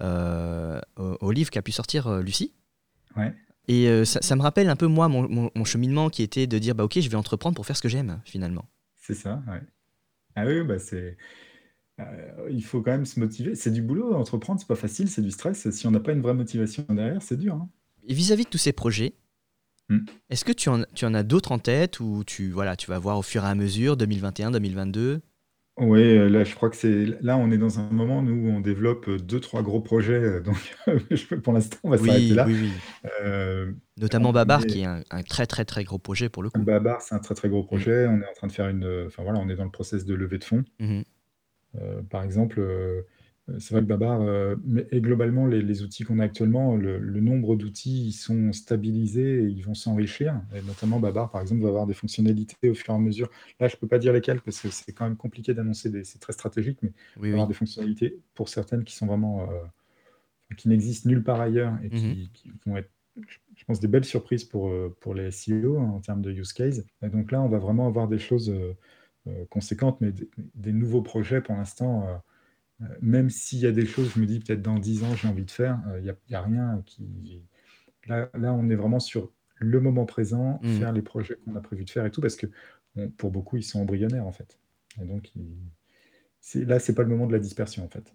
euh, 0.00 0.80
au, 0.96 1.30
livre 1.30 1.50
qu'a 1.50 1.62
pu 1.62 1.72
sortir 1.72 2.08
euh, 2.08 2.22
Lucie. 2.22 2.52
Et 3.68 3.88
euh, 3.88 4.04
ça, 4.04 4.36
me 4.36 4.42
rappelle 4.42 4.68
un 4.68 4.76
peu, 4.76 4.86
moi, 4.86 5.08
mon, 5.08 5.64
cheminement 5.64 6.10
qui 6.10 6.22
était 6.22 6.46
de 6.46 6.58
dire 6.58 6.74
bah, 6.74 6.84
Ok, 6.84 6.98
je 7.00 7.08
vais 7.08 7.16
entreprendre 7.16 7.54
pour 7.54 7.64
faire 7.64 7.76
ce 7.76 7.82
que 7.82 7.88
j'aime, 7.88 8.20
finalement. 8.24 8.66
C'est 8.96 9.14
ça, 9.14 9.42
ouais. 9.48 9.60
Ah 10.34 10.44
oui, 10.46 10.64
bah 10.64 10.80
c'est. 10.80 11.16
il 12.50 12.64
faut 12.64 12.82
quand 12.82 12.90
même 12.90 13.06
se 13.06 13.20
motiver. 13.20 13.54
C'est 13.54 13.70
du 13.70 13.82
boulot, 13.82 14.14
entreprendre, 14.14 14.60
c'est 14.60 14.66
pas 14.66 14.74
facile, 14.74 15.08
c'est 15.08 15.22
du 15.22 15.30
stress. 15.30 15.70
Si 15.70 15.86
on 15.86 15.92
n'a 15.92 16.00
pas 16.00 16.12
une 16.12 16.22
vraie 16.22 16.34
motivation 16.34 16.84
derrière, 16.90 17.22
c'est 17.22 17.36
dur. 17.36 17.54
Hein. 17.54 17.68
Et 18.08 18.14
vis-à-vis 18.14 18.44
de 18.44 18.50
tous 18.50 18.58
ces 18.58 18.72
projets, 18.72 19.14
hmm. 19.88 20.04
est-ce 20.30 20.44
que 20.44 20.52
tu 20.52 20.68
en, 20.68 20.82
tu 20.94 21.04
en 21.04 21.14
as 21.14 21.22
d'autres 21.22 21.52
en 21.52 21.58
tête 21.58 22.00
ou 22.00 22.24
tu, 22.26 22.50
voilà, 22.50 22.76
tu 22.76 22.90
vas 22.90 22.98
voir 22.98 23.18
au 23.18 23.22
fur 23.22 23.44
et 23.44 23.48
à 23.48 23.54
mesure, 23.54 23.96
2021, 23.96 24.50
2022 24.52 25.20
oui, 25.76 26.02
euh, 26.02 26.28
là, 26.28 26.44
je 26.44 26.54
crois 26.54 26.70
que 26.70 26.76
c'est 26.76 27.06
là, 27.20 27.36
on 27.36 27.50
est 27.50 27.58
dans 27.58 27.80
un 27.80 27.90
moment 27.90 28.20
où 28.20 28.48
on 28.48 28.60
développe, 28.60 29.08
euh, 29.08 29.18
deux, 29.18 29.40
trois 29.40 29.60
gros 29.60 29.80
projets, 29.80 30.12
euh, 30.12 30.40
donc 30.40 30.56
pour 31.42 31.52
l'instant, 31.52 31.78
on 31.82 31.90
va 31.90 31.98
s'arrêter 31.98 32.28
là. 32.28 32.46
oui, 32.46 32.70
oui. 33.24 33.74
Notamment 34.00 34.32
Babar 34.32 34.64
qui 34.66 34.82
est 34.82 34.84
un 34.84 35.02
très, 35.28 35.46
très, 35.46 35.64
très 35.64 35.82
gros 35.82 35.98
projet 35.98 36.28
pour 36.28 36.44
le 36.44 36.50
coup. 36.50 36.62
Babar, 36.62 37.02
c'est 37.02 37.16
un 37.16 37.18
très, 37.18 37.34
très 37.34 37.48
gros 37.48 37.64
mmh. 37.64 37.66
projet. 37.66 38.06
On 38.06 38.20
est 38.20 38.28
en 38.28 38.34
train 38.34 38.46
de 38.46 38.52
faire 38.52 38.68
une, 38.68 39.04
enfin 39.06 39.24
voilà, 39.24 39.40
on 39.40 39.48
est 39.48 39.56
dans 39.56 39.64
le 39.64 39.70
process 39.70 40.04
de 40.04 40.14
levée 40.14 40.38
de 40.38 40.44
fonds. 40.44 40.64
Mmh 40.78 41.02
par 42.08 42.22
exemple, 42.22 42.60
euh, 42.60 43.02
c'est 43.58 43.74
vrai 43.74 43.82
que 43.82 43.86
Babar, 43.86 44.22
euh, 44.22 44.56
et 44.90 45.02
globalement, 45.02 45.46
les, 45.46 45.82
outils 45.82 46.04
qu'on 46.04 46.18
a 46.18 46.24
actuellement, 46.24 46.76
le, 46.76 46.98
nombre 47.20 47.56
d'outils, 47.56 48.06
ils 48.06 48.12
sont 48.12 48.52
stabilisés 48.52 49.42
et 49.42 49.46
ils 49.46 49.62
vont 49.62 49.74
s'enrichir. 49.74 50.40
Et 50.54 50.62
notamment, 50.62 50.98
Babar, 50.98 51.30
par 51.30 51.42
exemple, 51.42 51.60
va 51.60 51.68
avoir 51.68 51.86
des 51.86 51.92
fonctionnalités 51.92 52.70
au 52.70 52.74
fur 52.74 52.94
et 52.94 52.96
à 52.96 52.98
mesure. 52.98 53.28
Là, 53.60 53.68
je 53.68 53.76
ne 53.76 53.80
peux 53.80 53.86
pas 53.86 53.98
dire 53.98 54.14
lesquelles 54.14 54.40
parce 54.40 54.60
que 54.60 54.70
c'est 54.70 54.92
quand 54.92 55.04
même 55.04 55.16
compliqué 55.16 55.52
d'annoncer, 55.52 56.04
c'est 56.04 56.18
très 56.18 56.32
stratégique, 56.32 56.78
mais 56.82 56.92
il 57.16 57.22
va 57.22 57.28
avoir 57.32 57.46
des 57.46 57.54
fonctionnalités 57.54 58.18
pour 58.34 58.48
certaines 58.48 58.82
qui 58.82 58.94
sont 58.94 59.06
vraiment, 59.06 59.42
euh, 59.42 60.54
qui 60.56 60.70
n'existent 60.70 61.10
nulle 61.10 61.22
part 61.22 61.40
ailleurs 61.40 61.74
et 61.82 61.90
qui, 61.90 62.30
mmh 62.46 62.50
vont 62.66 62.78
être, 62.78 62.90
je 63.56 63.64
pense, 63.66 63.78
des 63.78 63.88
belles 63.88 64.06
surprises 64.06 64.44
pour, 64.44 64.72
pour 65.00 65.14
les 65.14 65.30
SEO 65.30 65.78
hein, 65.78 65.90
en 65.94 66.00
termes 66.00 66.22
de 66.22 66.32
use 66.32 66.54
case. 66.54 66.86
Et 67.02 67.10
donc 67.10 67.30
là, 67.30 67.42
on 67.42 67.48
va 67.48 67.58
vraiment 67.58 67.86
avoir 67.86 68.08
des 68.08 68.18
choses 68.18 68.54
conséquentes, 69.50 70.00
mais 70.00 70.12
des, 70.54 70.72
nouveaux 70.72 71.02
projets 71.02 71.42
pour 71.42 71.54
l'instant. 71.54 72.22
Euh, 72.82 72.86
même 73.00 73.30
s'il 73.30 73.60
y 73.60 73.66
a 73.66 73.72
des 73.72 73.86
choses, 73.86 74.12
je 74.14 74.20
me 74.20 74.26
dis 74.26 74.40
peut-être 74.40 74.62
dans 74.62 74.78
10 74.78 75.04
ans, 75.04 75.14
j'ai 75.14 75.28
envie 75.28 75.44
de 75.44 75.50
faire, 75.50 75.80
il 76.02 76.08
euh, 76.08 76.14
n'y 76.28 76.34
a, 76.34 76.42
rien 76.42 76.82
qui. 76.86 77.42
Là, 78.06 78.28
là, 78.34 78.52
on 78.52 78.68
est 78.68 78.74
vraiment 78.74 79.00
sur 79.00 79.30
le 79.56 79.80
moment 79.80 80.04
présent, 80.04 80.60
mmh. 80.62 80.78
faire 80.78 80.92
les 80.92 81.02
projets 81.02 81.36
qu'on 81.44 81.56
a 81.56 81.60
prévu 81.60 81.84
de 81.84 81.90
faire 81.90 82.04
et 82.04 82.10
tout, 82.10 82.20
parce 82.20 82.36
que 82.36 82.46
pour 83.16 83.30
beaucoup, 83.30 83.56
ils 83.56 83.62
sont 83.62 83.80
embryonnaires 83.80 84.26
en 84.26 84.32
fait. 84.32 84.58
Et 85.00 85.04
donc, 85.04 85.32
c'est 86.40 86.64
là, 86.64 86.78
c'est 86.78 86.94
pas 86.94 87.02
le 87.02 87.08
moment 87.08 87.26
de 87.26 87.32
la 87.32 87.38
dispersion 87.38 87.84
en 87.84 87.88
fait. 87.88 88.14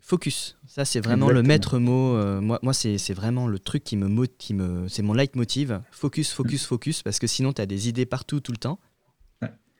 Focus, 0.00 0.58
ça 0.66 0.84
c'est 0.84 1.00
vraiment 1.00 1.30
le 1.30 1.42
maître 1.42 1.78
mot. 1.78 2.16
Euh, 2.16 2.40
moi, 2.40 2.58
moi 2.62 2.72
c'est 2.72 3.12
vraiment 3.12 3.46
le 3.46 3.58
truc 3.58 3.84
qui 3.84 3.96
me, 3.96 4.26
qui 4.26 4.54
me 4.54 4.88
c'est 4.88 5.02
mon 5.02 5.12
leitmotiv. 5.12 5.80
Focus, 5.90 6.32
focus, 6.32 6.66
focus, 6.66 7.02
parce 7.02 7.18
que 7.18 7.26
sinon 7.26 7.52
tu 7.52 7.60
as 7.60 7.66
des 7.66 7.88
idées 7.88 8.06
partout 8.06 8.40
tout 8.40 8.52
le 8.52 8.58
temps 8.58 8.78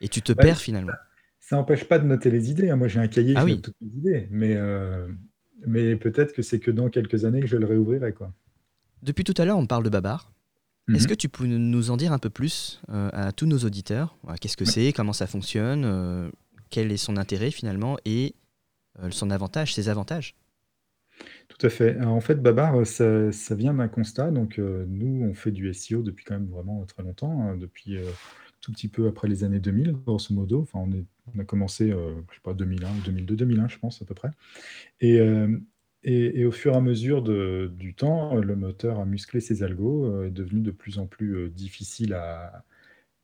et 0.01 0.09
tu 0.09 0.23
te 0.23 0.33
perds 0.33 0.59
finalement. 0.59 0.93
Ça 1.51 1.57
n'empêche 1.57 1.83
pas 1.83 1.99
de 1.99 2.07
noter 2.07 2.31
les 2.31 2.53
idées. 2.53 2.71
Hein. 2.71 2.77
Moi, 2.77 2.87
j'ai 2.87 3.01
un 3.01 3.09
cahier, 3.09 3.35
ah 3.37 3.45
note 3.45 3.61
toutes 3.61 3.75
mes 3.81 3.89
idées. 3.89 4.29
Mais, 4.31 4.55
euh, 4.55 5.09
mais 5.67 5.97
peut-être 5.97 6.33
que 6.33 6.43
c'est 6.43 6.61
que 6.61 6.71
dans 6.71 6.89
quelques 6.89 7.25
années 7.25 7.41
que 7.41 7.49
je 7.49 7.57
le 7.57 7.67
réouvrirai. 7.67 8.13
Quoi. 8.13 8.33
Depuis 9.03 9.25
tout 9.25 9.35
à 9.37 9.45
l'heure, 9.45 9.59
on 9.59 9.67
parle 9.67 9.83
de 9.83 9.89
Babar. 9.89 10.33
Est-ce 10.95 11.03
mhm. 11.03 11.11
que 11.11 11.15
tu 11.15 11.29
peux 11.29 11.47
nous 11.47 11.91
en 11.91 11.97
dire 11.97 12.13
un 12.13 12.21
peu 12.21 12.31
plus 12.31 12.81
euh, 12.89 13.11
à 13.13 13.33
tous 13.33 13.47
nos 13.47 13.59
auditeurs? 13.59 14.17
Qu'est-ce 14.41 14.57
que 14.57 14.65
c'est? 14.65 14.93
Comment 14.93 15.13
ça 15.13 15.27
fonctionne? 15.27 15.83
Euh, 15.85 16.31
Quel 16.71 16.93
est 16.93 16.97
son 16.97 17.17
intérêt 17.17 17.51
finalement? 17.51 17.97
Et 18.05 18.37
son 19.11 19.33
avantage, 19.33 19.75
ses 19.75 19.89
avantages? 19.89 20.37
Tout 21.49 21.67
à 21.67 21.69
fait. 21.69 22.01
en 22.01 22.21
fait, 22.21 22.37
Babar, 22.37 22.87
ça, 22.87 23.33
ça 23.33 23.57
vient 23.57 23.75
d'un 23.75 23.89
constat. 23.89 24.31
Donc, 24.31 24.59
nous, 24.59 25.25
on 25.29 25.35
fait 25.35 25.51
du 25.51 25.75
SEO 25.75 26.03
depuis 26.03 26.25
quand 26.25 26.35
même 26.35 26.49
vraiment 26.49 26.85
très 26.85 27.03
longtemps, 27.03 27.43
hein, 27.43 27.57
depuis 27.57 27.99
tout 28.61 28.73
petit 28.73 28.88
peu 28.88 29.09
après 29.09 29.29
les 29.29 29.44
années 29.44 29.61
2000, 29.61 29.92
grosso 29.92 30.35
modo. 30.35 30.61
Enfin, 30.62 30.81
on, 30.81 31.38
a 31.38 31.44
commencé, 31.44 31.90
euh, 31.90 32.14
je 32.31 32.35
sais 32.35 32.40
pas, 32.42 32.55
2001 32.55 32.88
2002, 33.05 33.37
2001, 33.37 33.68
je 33.68 33.79
pense, 33.79 34.03
à 34.03 34.05
peu 34.05 34.14
près. 34.14 34.31
Euh, 35.03 35.59
et, 36.03 36.40
et, 36.40 36.44
au 36.44 36.53
fur 36.53 36.73
et 36.73 36.77
à 36.77 36.81
mesure 36.81 37.23
de, 37.23 37.70
du 37.77 37.94
temps, 37.94 38.35
le 38.35 38.57
moteur 38.57 38.99
a 39.01 39.05
musclé 39.05 39.40
ses 39.40 39.62
algos, 39.62 40.07
euh, 40.07 40.27
est 40.27 40.31
devenu 40.31 40.61
de 40.61 40.70
plus 40.70 40.99
en 40.99 41.07
plus 41.07 41.51
difficile 41.51 42.14
à, 42.14 42.64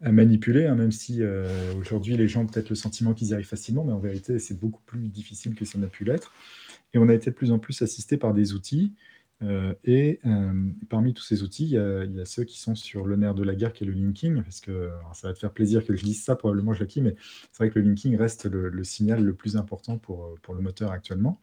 à 0.03 0.13
manipuler, 0.13 0.67
hein, 0.67 0.75
même 0.75 0.93
si 0.93 1.23
aujourd'hui 1.81 2.17
les 2.17 2.29
gens 2.29 2.43
ont 2.43 2.47
peut-être 2.47 2.69
le 2.69 2.77
sentiment 2.77 3.15
qu'ils 3.15 3.29
y 3.29 3.35
arrivent 3.35 3.47
facilement, 3.47 3.83
mais 3.83 3.93
en 3.93 3.99
vérité, 3.99 4.39
c'est 4.39 4.59
beaucoup 4.59 4.83
plus 4.85 5.09
difficile 5.09 5.55
que 5.55 5.65
ça 5.65 5.79
n'a 5.79 5.87
pu 5.87 6.05
l'être. 6.05 6.35
Et 6.93 6.99
on 6.99 7.09
a 7.09 7.15
été 7.15 7.31
de 7.31 7.35
plus 7.35 7.51
en 7.51 7.59
plus 7.59 7.81
assisté 7.83 8.17
par 8.19 8.35
des 8.35 8.53
outils 8.53 8.93
euh, 9.43 9.75
et 9.85 10.19
euh, 10.25 10.71
parmi 10.89 11.13
tous 11.13 11.23
ces 11.23 11.43
outils, 11.43 11.65
il 11.65 11.71
y, 11.71 11.79
a, 11.79 12.25
ceux 12.25 12.45
qui 12.45 12.59
sont 12.59 12.75
sur 12.75 13.07
le 13.07 13.17
nerf 13.17 13.35
de 13.35 13.43
la 13.43 13.55
guerre 13.55 13.73
qui 13.73 13.85
est 13.85 13.87
le 13.87 13.93
linking, 13.93 14.43
parce 14.43 14.61
que 14.61 14.91
ça 15.13 15.29
va 15.29 15.35
te 15.35 15.39
faire 15.39 15.53
plaisir 15.53 15.85
que 15.85 15.95
je 15.95 16.05
dise 16.05 16.23
ça 16.25 16.37
probablement 16.37 16.73
Jackie, 16.73 17.03
mais 17.03 17.15
c'est 17.53 17.65
vrai 17.65 17.71
que 17.71 17.79
le 17.79 17.85
linking 17.85 18.17
reste 18.17 18.47
le, 18.47 18.85
signal 18.85 19.23
le 19.23 19.35
plus 19.35 19.57
important 19.57 19.99
pour, 19.99 20.37
pour 20.43 20.55
le 20.55 20.63
moteur 20.63 20.91
actuellement. 20.91 21.41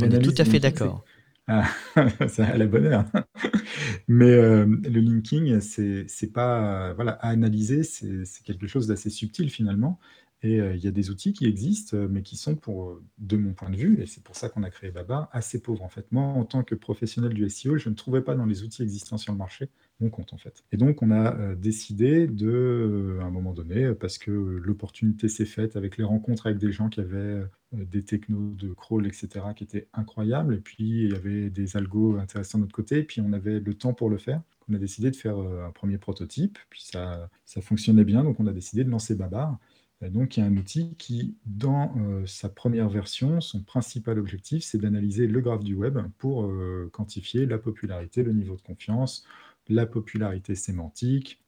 On 0.00 0.10
est 0.10 0.22
tout 0.22 0.34
à 0.38 0.44
fait 0.44 0.60
d'accord. 0.60 1.04
Ah, 1.46 1.66
ça 2.28 2.46
a 2.46 2.56
la 2.56 2.66
bonne 2.66 2.86
heure. 2.86 3.06
Mais 4.08 4.30
euh, 4.30 4.66
le 4.66 5.00
linking, 5.00 5.60
c'est 5.60 6.32
pas 6.32 6.92
voilà, 6.94 7.12
à 7.12 7.28
analyser, 7.28 7.82
c'est 7.82 8.42
quelque 8.44 8.66
chose 8.66 8.86
d'assez 8.86 9.10
subtil 9.10 9.50
finalement. 9.50 9.98
Et 10.42 10.58
il 10.58 10.78
y 10.78 10.86
a 10.86 10.92
des 10.92 11.10
outils 11.10 11.32
qui 11.32 11.46
existent, 11.46 11.96
mais 12.08 12.22
qui 12.22 12.36
sont 12.36 12.54
pour, 12.54 13.00
de 13.18 13.36
mon 13.36 13.54
point 13.54 13.70
de 13.70 13.76
vue, 13.76 14.00
et 14.00 14.06
c'est 14.06 14.22
pour 14.22 14.36
ça 14.36 14.48
qu'on 14.48 14.62
a 14.62 14.70
créé 14.70 14.92
Baba, 14.92 15.28
assez 15.32 15.60
pauvres 15.60 15.82
en 15.82 15.88
fait. 15.88 16.06
Moi, 16.12 16.22
en 16.22 16.44
tant 16.44 16.62
que 16.62 16.76
professionnel 16.76 17.34
du 17.34 17.48
SEO, 17.50 17.76
je 17.76 17.88
ne 17.88 17.94
trouvais 17.94 18.22
pas 18.22 18.36
dans 18.36 18.46
les 18.46 18.62
outils 18.62 18.82
existants 18.82 19.18
sur 19.18 19.32
le 19.32 19.38
marché 19.38 19.68
mon 20.00 20.10
compte 20.10 20.32
en 20.32 20.38
fait. 20.38 20.64
Et 20.72 20.76
donc 20.76 21.02
on 21.02 21.10
a, 21.10 21.54
décidé 21.54 22.26
de, 22.26 23.18
à 23.20 23.24
un 23.24 23.30
moment 23.30 23.52
donné, 23.52 23.92
parce 23.94 24.18
que 24.18 24.30
l'opportunité 24.30 25.28
s'est 25.28 25.44
faite 25.44 25.76
avec 25.76 25.96
les 25.96 26.04
rencontres 26.04 26.46
avec 26.46 26.58
des 26.58 26.72
gens 26.72 26.88
qui 26.88 27.00
avaient, 27.00 27.42
des 27.72 28.02
technos 28.02 28.54
de 28.54 28.72
crawl 28.72 29.06
et 29.06 29.12
cetera 29.12 29.52
qui 29.52 29.64
étaient 29.64 29.88
incroyables 29.92 30.54
et 30.54 30.60
puis 30.60 31.04
il 31.04 31.12
y 31.12 31.14
avait 31.14 31.50
des 31.50 31.76
algos 31.76 32.16
intéressants 32.16 32.58
de 32.58 32.62
notre 32.62 32.74
côté 32.74 32.98
et 32.98 33.02
puis 33.02 33.20
on 33.20 33.32
avait 33.32 33.60
le 33.60 33.74
temps 33.74 33.92
pour 33.92 34.08
le 34.08 34.18
faire. 34.18 34.40
On 34.70 34.74
a 34.74 34.78
décidé 34.78 35.10
de 35.10 35.16
faire, 35.16 35.36
un 35.36 35.70
premier 35.72 35.98
prototype, 35.98 36.58
puis 36.70 36.82
ça 36.82 37.28
ça 37.44 37.60
fonctionnait 37.60 38.04
bien, 38.04 38.22
donc 38.22 38.38
on 38.40 38.46
a 38.46 38.52
décidé 38.52 38.84
de 38.84 38.90
lancer 38.90 39.14
Babar 39.14 39.58
donc, 40.00 40.36
il 40.36 40.40
y 40.40 40.42
a 40.44 40.46
un 40.46 40.56
outil 40.56 40.94
qui, 40.96 41.36
dans 41.44 41.92
euh, 41.98 42.24
sa 42.24 42.48
première 42.48 42.88
version, 42.88 43.40
son 43.40 43.62
principal 43.62 44.18
objectif, 44.18 44.62
c'est 44.62 44.78
d'analyser 44.78 45.26
le 45.26 45.40
graphe 45.40 45.64
du 45.64 45.74
web 45.74 45.98
pour 46.18 46.44
euh, 46.44 46.88
quantifier 46.92 47.46
la 47.46 47.58
popularité, 47.58 48.22
le 48.22 48.32
niveau 48.32 48.54
de 48.54 48.62
confiance, 48.62 49.24
la 49.68 49.86
popularité 49.86 50.54
sémantique, 50.54 51.42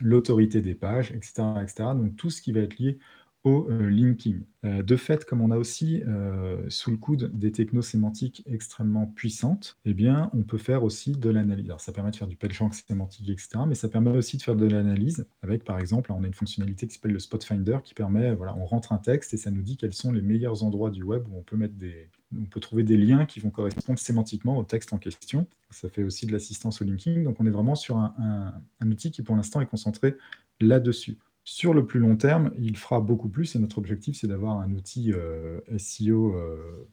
l'autorité 0.00 0.60
des 0.60 0.74
pages, 0.74 1.12
etc., 1.12 1.42
etc. 1.62 1.74
Donc, 1.94 2.16
tout 2.16 2.30
ce 2.30 2.42
qui 2.42 2.50
va 2.50 2.60
être 2.60 2.78
lié 2.78 2.98
au 3.44 3.68
euh, 3.70 3.90
linking. 3.90 4.42
Euh, 4.64 4.82
de 4.82 4.96
fait, 4.96 5.24
comme 5.24 5.40
on 5.40 5.50
a 5.50 5.56
aussi 5.56 6.02
euh, 6.06 6.64
sous 6.68 6.92
le 6.92 6.96
coude 6.96 7.36
des 7.36 7.50
technos 7.50 7.82
sémantiques 7.82 8.42
extrêmement 8.46 9.06
puissantes, 9.06 9.76
eh 9.84 9.94
bien, 9.94 10.30
on 10.32 10.42
peut 10.42 10.58
faire 10.58 10.84
aussi 10.84 11.12
de 11.12 11.28
l'analyse. 11.28 11.66
Alors, 11.66 11.80
ça 11.80 11.92
permet 11.92 12.12
de 12.12 12.16
faire 12.16 12.28
du 12.28 12.38
rank 12.58 12.74
sémantique, 12.74 13.28
etc., 13.28 13.48
mais 13.66 13.74
ça 13.74 13.88
permet 13.88 14.10
aussi 14.10 14.36
de 14.36 14.42
faire 14.42 14.54
de 14.54 14.66
l'analyse 14.66 15.26
avec, 15.42 15.64
par 15.64 15.80
exemple, 15.80 16.12
on 16.12 16.22
a 16.22 16.26
une 16.26 16.34
fonctionnalité 16.34 16.86
qui 16.86 16.94
s'appelle 16.94 17.12
le 17.12 17.18
Spot 17.18 17.42
Finder 17.42 17.78
qui 17.82 17.94
permet, 17.94 18.34
voilà, 18.34 18.54
on 18.56 18.64
rentre 18.64 18.92
un 18.92 18.98
texte 18.98 19.34
et 19.34 19.36
ça 19.36 19.50
nous 19.50 19.62
dit 19.62 19.76
quels 19.76 19.94
sont 19.94 20.12
les 20.12 20.22
meilleurs 20.22 20.62
endroits 20.62 20.90
du 20.90 21.02
web 21.02 21.24
où 21.28 21.38
on 21.38 21.42
peut 21.42 21.56
mettre 21.56 21.74
des, 21.74 22.08
on 22.38 22.44
peut 22.44 22.60
trouver 22.60 22.84
des 22.84 22.96
liens 22.96 23.26
qui 23.26 23.40
vont 23.40 23.50
correspondre 23.50 23.98
sémantiquement 23.98 24.56
au 24.56 24.62
texte 24.62 24.92
en 24.92 24.98
question. 24.98 25.46
Ça 25.70 25.88
fait 25.88 26.04
aussi 26.04 26.26
de 26.26 26.32
l'assistance 26.32 26.80
au 26.80 26.84
linking. 26.84 27.24
Donc, 27.24 27.40
on 27.40 27.46
est 27.46 27.50
vraiment 27.50 27.74
sur 27.74 27.96
un 27.96 28.52
outil 28.84 29.10
qui, 29.10 29.22
pour 29.22 29.34
l'instant, 29.34 29.60
est 29.60 29.66
concentré 29.66 30.16
là-dessus. 30.60 31.16
Sur 31.44 31.74
le 31.74 31.86
plus 31.86 32.00
long 32.00 32.16
terme, 32.16 32.52
il 32.58 32.76
fera 32.76 33.00
beaucoup 33.00 33.28
plus 33.28 33.56
et 33.56 33.58
notre 33.58 33.78
objectif, 33.78 34.16
c'est 34.20 34.28
d'avoir 34.28 34.58
un 34.60 34.72
outil 34.72 35.12
euh, 35.12 35.60
SEO 35.76 36.34
euh, 36.34 36.88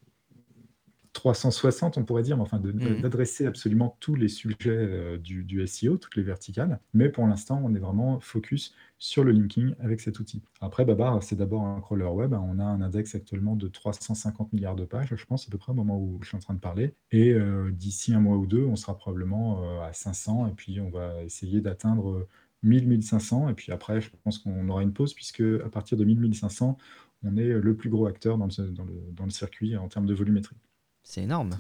360, 1.14 1.98
on 1.98 2.06
pourrait 2.06 2.24
dire, 2.24 2.38
mais 2.38 2.44
enfin 2.44 2.60
Mmh. 2.60 3.02
d'adresser 3.02 3.46
absolument 3.46 3.98
tous 4.00 4.16
les 4.16 4.28
sujets 4.28 4.58
euh, 4.68 5.18
du, 5.18 5.44
du 5.44 5.66
SEO, 5.66 5.98
toutes 5.98 6.16
les 6.16 6.24
verticales. 6.24 6.80
Mais 6.94 7.10
pour 7.10 7.26
l'instant, 7.26 7.62
on 7.64 7.74
est 7.74 7.80
vraiment 7.80 8.20
focus 8.20 8.74
sur 8.98 9.24
le 9.24 9.32
linking 9.32 9.74
avec 9.80 10.02
cet 10.02 10.20
outil. 10.20 10.42
Après, 10.62 10.86
Babar, 10.86 11.22
c'est 11.24 11.36
d'abord 11.36 11.64
un 11.64 11.80
crawler 11.82 12.06
web. 12.06 12.34
On 12.34 12.60
a 12.60 12.64
un 12.64 12.82
index 12.82 13.16
actuellement 13.16 13.56
de 13.56 13.68
350 13.68 14.54
milliards 14.54 14.76
de 14.76 14.86
pages, 14.86 15.16
je 15.16 15.26
pense, 15.26 15.48
à 15.48 15.52
peu 15.52 15.58
près 15.58 15.72
au 15.72 15.76
moment 15.76 15.98
où 15.98 16.20
je 16.22 16.28
suis 16.28 16.38
en 16.38 16.42
train 16.42 16.54
de 16.54 16.60
parler. 16.60 16.94
Et 17.12 17.34
euh, 17.34 17.72
d'ici 17.72 18.14
un 18.14 18.20
mois 18.20 18.38
ou 18.38 18.46
deux, 18.46 18.66
on 18.66 18.76
sera 18.76 18.96
probablement 18.96 19.64
euh, 19.64 19.82
à 19.82 19.94
500 19.94 20.48
et 20.48 20.52
puis 20.52 20.80
on 20.80 20.90
va 20.90 21.24
essayer 21.24 21.62
d'atteindre 21.62 22.28
1000-1500. 22.64 23.50
Et 23.50 23.54
puis 23.54 23.72
après, 23.72 24.02
je 24.02 24.10
pense 24.24 24.40
qu'on 24.40 24.68
aura 24.70 24.84
une 24.84 24.94
pause 24.94 25.14
puisque 25.14 25.42
à 25.42 25.70
partir 25.70 25.98
de 25.98 26.06
1000-1500, 26.06 26.76
on 27.24 27.38
est 27.38 27.50
le 27.50 27.76
plus 27.76 27.90
gros 27.90 28.06
acteur 28.08 28.38
dans 28.38 28.48
le, 28.48 28.72
dans 28.72 28.86
le, 28.86 28.94
dans 29.12 29.26
le 29.26 29.32
circuit 29.32 29.76
en 29.76 29.88
termes 29.88 30.06
de 30.06 30.14
volumétrie. 30.14 30.56
C'est 31.04 31.24
énorme. 31.24 31.58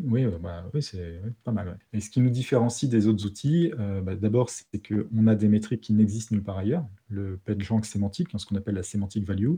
Oui, 0.00 0.24
euh, 0.24 0.38
bah, 0.38 0.64
oui 0.74 0.82
c'est 0.82 1.20
oui, 1.24 1.30
pas 1.44 1.52
mal. 1.52 1.68
ouais. 1.68 1.74
Et 1.92 2.00
ce 2.00 2.10
qui 2.10 2.20
nous 2.20 2.30
différencie 2.30 2.90
des 2.90 3.06
autres 3.06 3.26
outils, 3.26 3.72
euh, 3.78 4.00
bah, 4.00 4.16
d'abord, 4.16 4.50
c'est 4.50 4.80
qu'on 4.82 5.26
a 5.26 5.34
des 5.34 5.48
métriques 5.48 5.82
qui 5.82 5.92
n'existent 5.92 6.34
nulle 6.34 6.44
part 6.44 6.58
ailleurs. 6.58 6.86
Le 7.08 7.38
PageRank 7.44 7.84
sémantique, 7.84 8.28
ce 8.36 8.46
qu'on 8.46 8.56
appelle 8.56 8.74
la 8.74 8.82
semantic 8.82 9.24
value, 9.26 9.54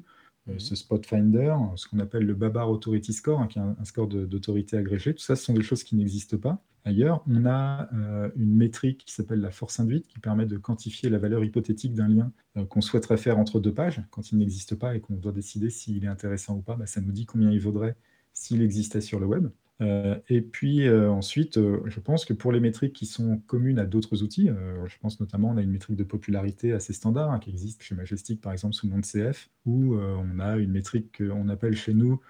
euh, 0.49 0.53
Mhm. 0.55 0.59
ce 0.59 0.75
Spot 0.75 1.05
Finder, 1.07 1.55
ce 1.77 1.89
qu'on 1.89 1.99
appelle 2.01 2.25
le 2.25 2.35
Babar 2.35 2.71
Authority 2.71 3.13
Score, 3.13 3.41
hein, 3.41 3.47
qui 3.47 3.59
est 3.59 3.63
un, 3.63 3.77
un 3.81 3.85
score 3.85 4.09
d'autorité 4.09 4.77
agrégée. 4.77 5.15
Tout 5.15 5.23
ça, 5.25 5.37
ce 5.37 5.45
sont 5.45 5.55
des 5.55 5.63
choses 5.63 5.85
qui 5.85 5.97
n'existent 5.97 6.39
pas 6.39 6.63
ailleurs. 6.85 7.23
On 7.27 7.47
a 7.47 7.89
euh, 7.95 8.31
une 8.37 8.55
métrique 8.55 9.05
qui 9.07 9.15
s'appelle 9.15 9.41
la 9.41 9.51
force 9.51 9.81
induite, 9.81 10.07
qui 10.07 10.19
permet 10.19 10.45
de 10.47 10.59
quantifier 10.59 11.09
la 11.09 11.19
valeur 11.19 11.43
hypothétique 11.45 11.95
d'un 11.95 12.09
lien 12.09 12.33
euh, 12.59 12.67
qu'on 12.67 12.83
souhaiterait 12.83 13.17
faire 13.17 13.39
entre 13.39 13.59
deux 13.61 13.73
pages, 13.73 14.03
quand 14.11 14.33
il 14.33 14.39
n'existe 14.39 14.75
pas 14.75 14.95
et 14.95 15.01
qu'on 15.01 15.15
doit 15.15 15.33
décider 15.33 15.71
s'il 15.71 16.05
est 16.05 16.09
intéressant 16.09 16.57
ou 16.57 16.63
pas. 16.63 16.77
bah, 16.77 16.87
ça 16.87 17.01
nous 17.01 17.13
dit 17.13 17.25
combien 17.27 17.51
il 17.51 17.61
vaudrait 17.61 17.97
s'il 18.35 18.61
existait 18.63 19.01
sur 19.01 19.19
le 19.21 19.27
web. 19.27 19.49
Euh, 19.81 20.17
et 20.29 20.41
puis 20.41 20.87
euh, 20.87 21.11
ensuite, 21.11 21.59
euh, 21.59 21.81
je 21.87 21.99
pense 21.99 22.25
que 22.25 22.33
pour 22.33 22.53
les 22.53 22.61
métriques 22.61 22.93
qui 22.93 23.07
sont 23.07 23.39
communes 23.47 23.79
à 23.79 23.87
d'autres 23.87 24.23
outils, 24.23 24.49
je 24.87 24.99
pense 25.01 25.21
notamment 25.21 25.51
on 25.51 25.57
a 25.57 25.63
une 25.63 25.71
métrique 25.71 25.97
de 25.97 26.05
popularité 26.05 26.73
assez 26.73 26.93
standard 26.93 27.33
hein, 27.33 27.39
qui 27.39 27.51
existe 27.51 27.83
chez 27.83 27.95
Majestic 27.95 28.41
par 28.41 28.53
exemple 28.53 28.75
sous 28.75 28.87
le 28.87 28.93
nom 28.93 29.01
de 29.01 29.07
CF, 29.07 29.51
où 29.67 29.97
on 29.97 30.39
a 30.39 30.57
une 30.57 30.71
métrique 30.71 31.19
qu'on 31.19 31.49
appelle 31.49 31.77
chez 31.77 31.95
nous 31.95 32.21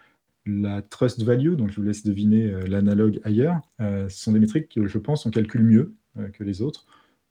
la 0.47 0.83
trust 0.83 1.23
value, 1.23 1.55
donc 1.55 1.71
je 1.71 1.77
vous 1.77 1.87
laisse 1.87 2.05
deviner 2.05 2.51
l'analogue 2.67 3.21
ailleurs. 3.25 3.61
Ce 3.79 4.09
sont 4.09 4.33
des 4.33 4.41
métriques 4.41 4.69
que 4.75 4.87
je 4.87 4.99
pense 4.99 5.27
on 5.27 5.31
calcule 5.31 5.63
mieux 5.63 5.95
que 6.33 6.45
les 6.45 6.63
autres 6.63 6.87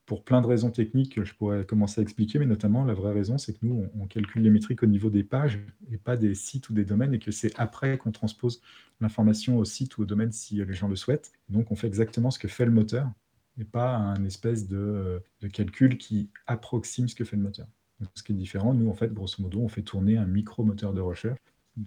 pour 0.05 0.23
plein 0.23 0.41
de 0.41 0.47
raisons 0.47 0.69
techniques 0.69 1.15
que 1.15 1.23
je 1.23 1.33
pourrais 1.33 1.65
commencer 1.65 2.01
à 2.01 2.03
expliquer, 2.03 2.39
mais 2.39 2.45
notamment 2.45 2.83
la 2.83 2.93
vraie 2.93 3.13
raison, 3.13 3.37
c'est 3.37 3.53
que 3.53 3.65
nous, 3.65 3.87
on, 3.99 4.05
calcule 4.05 4.43
les 4.43 4.49
métriques 4.49 4.83
au 4.83 4.85
niveau 4.85 5.09
des 5.09 5.23
pages 5.23 5.59
et 5.91 5.97
pas 5.97 6.17
des 6.17 6.35
sites 6.35 6.69
ou 6.69 6.73
des 6.73 6.83
domaines, 6.83 7.13
et 7.13 7.19
que 7.19 7.31
c'est 7.31 7.57
après 7.57 7.97
qu'on 7.97 8.11
transpose 8.11 8.61
l'information 8.99 9.57
au 9.57 9.65
site 9.65 9.97
ou 9.97 10.01
au 10.01 10.05
domaine 10.05 10.31
si 10.31 10.55
les 10.55 10.73
gens 10.73 10.89
le 10.89 10.95
souhaitent. 10.95 11.31
Donc 11.49 11.71
on 11.71 11.75
fait 11.75 11.87
exactement 11.87 12.31
ce 12.31 12.39
que 12.39 12.49
fait 12.49 12.65
le 12.65 12.71
moteur, 12.71 13.09
et 13.57 13.63
pas 13.63 13.95
un 13.95 14.23
espèce 14.25 14.67
de, 14.67 15.21
calcul 15.53 15.97
qui 15.97 16.29
approxime 16.47 17.07
ce 17.07 17.15
que 17.15 17.23
fait 17.23 17.37
le 17.37 17.43
moteur. 17.43 17.67
Ce 18.15 18.23
qui 18.23 18.33
est 18.33 18.35
différent, 18.35 18.73
nous, 18.73 18.89
en 18.89 18.95
fait, 18.95 19.13
grosso 19.13 19.41
modo, 19.41 19.61
on 19.61 19.69
fait 19.69 19.83
tourner 19.83 20.17
un 20.17 20.25
micro-moteur 20.25 20.93
de 20.93 20.99
recherche. 20.99 21.39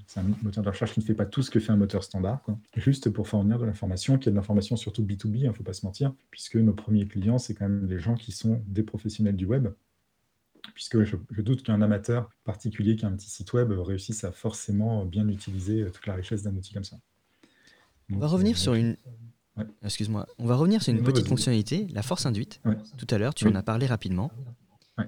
C'est 0.08 0.18
un 0.20 0.24
moteur 0.42 0.64
de 0.64 0.68
recherche 0.68 0.94
qui 0.94 1.00
ne 1.00 1.04
fait 1.04 1.14
pas 1.14 1.26
tout 1.26 1.42
ce 1.42 1.50
que 1.50 1.60
fait 1.60 1.70
un 1.70 1.76
moteur 1.76 2.02
standard, 2.02 2.42
quoi. 2.42 2.58
juste 2.76 3.08
pour 3.10 3.28
fournir 3.28 3.58
de 3.58 3.64
l'information, 3.64 4.18
qui 4.18 4.28
est 4.28 4.32
de 4.32 4.36
l'information 4.36 4.76
surtout 4.76 5.02
B2B, 5.04 5.36
il 5.36 5.46
ne 5.46 5.52
faut 5.52 5.62
pas 5.62 5.74
se 5.74 5.86
mentir, 5.86 6.12
puisque 6.32 6.56
nos 6.56 6.72
premiers 6.72 7.06
clients, 7.06 7.38
c'est 7.38 7.54
quand 7.54 7.68
même 7.68 7.86
les 7.86 8.00
gens 8.00 8.14
qui 8.16 8.32
sont 8.32 8.62
des 8.66 8.82
professionnels 8.82 9.36
du 9.36 9.44
web, 9.46 9.68
puisque 10.74 11.04
je, 11.04 11.16
je 11.30 11.40
doute 11.40 11.62
qu'un 11.62 11.80
amateur 11.82 12.30
particulier 12.42 12.96
qui 12.96 13.04
a 13.04 13.08
un 13.08 13.12
petit 13.16 13.30
site 13.30 13.52
web 13.52 13.70
réussisse 13.70 14.24
à 14.24 14.32
forcément 14.32 15.04
bien 15.04 15.28
utiliser 15.28 15.86
toute 15.92 16.06
la 16.08 16.14
richesse 16.14 16.42
d'un 16.42 16.56
outil 16.56 16.74
comme 16.74 16.82
ça. 16.84 16.96
On 18.12 18.18
va 18.18 18.26
revenir 18.26 18.56
euh, 18.56 18.58
sur 18.58 18.74
une. 18.74 18.96
ouais. 19.56 19.64
Excuse-moi. 19.84 20.26
On 20.38 20.46
va 20.46 20.56
revenir 20.56 20.82
sur 20.82 20.92
une 20.92 20.98
Non, 21.00 21.04
petite 21.04 21.28
fonctionnalité, 21.28 21.86
la 21.92 22.02
force 22.02 22.26
induite. 22.26 22.60
Ouais. 22.64 22.76
Tout 22.98 23.06
à 23.10 23.18
l'heure, 23.18 23.34
tu 23.34 23.44
Oui. 23.46 23.52
en 23.52 23.54
as 23.54 23.62
parlé 23.62 23.86
rapidement. 23.86 24.32
Ouais. 24.98 25.06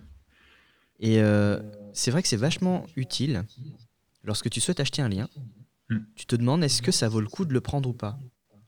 Et 1.01 1.21
euh, 1.21 1.61
c'est 1.93 2.13
vrai 2.13 2.23
que 2.23 2.29
c'est 2.29 2.37
vachement 2.37 2.87
utile 2.95 3.43
lorsque 4.23 4.51
tu 4.51 4.61
souhaites 4.61 4.81
acheter 4.81 5.03
un 5.03 5.09
lien. 5.09 5.29
Mm. 5.89 5.99
Tu 6.15 6.27
te 6.27 6.37
demandes 6.37 6.65
est-ce 6.65 6.83
que 6.83 6.93
ça 6.93 7.09
vaut 7.09 7.21
le 7.21 7.29
coup 7.29 7.45
de 7.45 7.53
le 7.53 7.61
prendre 7.61 7.89
ou 7.89 7.93
pas? 7.93 8.19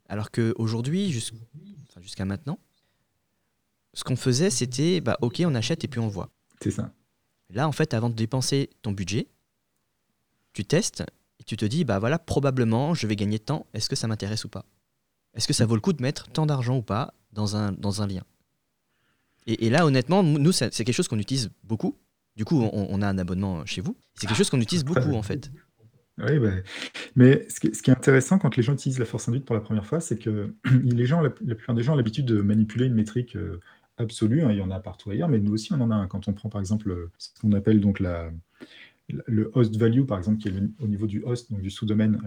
Alors 0.08 0.30
qu'aujourd'hui, 0.30 1.16
enfin, 1.88 2.00
jusqu'à 2.00 2.24
maintenant, 2.24 2.58
ce 3.94 4.04
qu'on 4.04 4.16
faisait, 4.16 4.50
c'était 4.50 5.00
bah, 5.00 5.18
ok, 5.20 5.42
on 5.44 5.54
achète 5.54 5.84
et 5.84 5.88
puis 5.88 6.00
on 6.00 6.08
voit. 6.08 6.30
C'est 6.62 6.70
ça. 6.70 6.92
Là, 7.50 7.66
en 7.68 7.72
fait, 7.72 7.94
avant 7.94 8.10
de 8.10 8.14
dépenser 8.14 8.70
ton 8.82 8.92
budget, 8.92 9.28
tu 10.52 10.64
testes 10.64 11.04
et 11.38 11.44
tu 11.44 11.56
te 11.56 11.64
dis, 11.64 11.84
bah 11.84 11.98
voilà, 11.98 12.18
probablement, 12.18 12.94
je 12.94 13.06
vais 13.06 13.16
gagner 13.16 13.38
tant. 13.38 13.66
Est-ce 13.72 13.88
que 13.88 13.96
ça 13.96 14.06
m'intéresse 14.06 14.44
ou 14.44 14.48
pas? 14.48 14.64
Est-ce 15.34 15.46
que 15.46 15.54
ça 15.54 15.66
vaut 15.66 15.74
le 15.74 15.80
coup 15.80 15.92
de 15.92 16.02
mettre 16.02 16.28
tant 16.30 16.46
d'argent 16.46 16.76
ou 16.76 16.82
pas 16.82 17.14
dans 17.32 17.56
un, 17.56 17.72
dans 17.72 18.02
un 18.02 18.06
lien? 18.06 18.24
Et, 19.46 19.66
et 19.66 19.70
là, 19.70 19.86
honnêtement, 19.86 20.22
nous, 20.22 20.52
c'est 20.52 20.70
quelque 20.70 20.92
chose 20.92 21.08
qu'on 21.08 21.18
utilise 21.18 21.50
beaucoup. 21.64 21.96
Du 22.40 22.46
coup, 22.46 22.59
on, 22.59 22.87
on 22.88 23.03
a 23.03 23.07
un 23.07 23.18
abonnement 23.18 23.66
chez 23.66 23.83
vous. 23.83 23.98
C'est 24.14 24.26
quelque 24.26 24.38
chose 24.38 24.48
qu'on 24.48 24.62
utilise 24.62 24.83
beaucoup, 24.83 25.12
en 25.12 25.20
fait. 25.20 25.50
Oui, 26.16 26.38
bah, 26.38 26.53
mais 27.14 27.46
ce 27.50 27.61
qui, 27.61 27.68
est 27.68 27.90
intéressant 27.90 28.38
quand 28.38 28.57
les 28.57 28.62
gens 28.62 28.72
utilisent 28.72 28.98
la 28.98 29.05
force 29.05 29.29
induite 29.29 29.44
pour 29.44 29.55
la 29.55 29.61
première 29.61 29.85
fois, 29.85 30.00
c'est 30.00 30.16
que 30.16 30.55
les 30.83 31.05
gens, 31.05 31.20
la, 31.20 31.29
la 31.44 31.55
plupart 31.55 31.74
des 31.74 31.83
gens 31.83 31.92
ont 31.92 31.96
l'habitude 31.96 32.24
de 32.24 32.40
manipuler 32.40 32.87
une 32.87 32.94
métrique 32.94 33.37
euh, 33.37 33.61
absolue. 33.98 34.42
hein, 34.42 34.53
il 34.53 34.57
y 34.57 34.62
en 34.62 34.70
a 34.70 34.81
partout 34.81 35.11
ailleurs, 35.11 35.29
mais 35.29 35.38
nous 35.38 35.53
aussi, 35.53 35.70
on 35.74 35.83
en 35.83 35.90
a 35.90 35.94
un. 35.94 36.07
Quand 36.07 36.29
on 36.29 36.33
prend 36.33 36.48
par 36.48 36.62
exemple 36.62 36.90
euh, 36.90 37.12
ce 37.18 37.29
qu'on 37.42 37.53
appelle 37.53 37.79
donc 37.79 38.00
la, 38.00 38.31
le 39.27 39.51
host 39.55 39.77
value, 39.77 40.05
par 40.05 40.18
exemple, 40.18 40.38
qui 40.38 40.49
est 40.49 40.53
au 40.81 40.87
niveau 40.87 41.07
du 41.07 41.23
host, 41.25 41.51
donc 41.51 41.61
du 41.62 41.70
sous-domaine, 41.70 42.20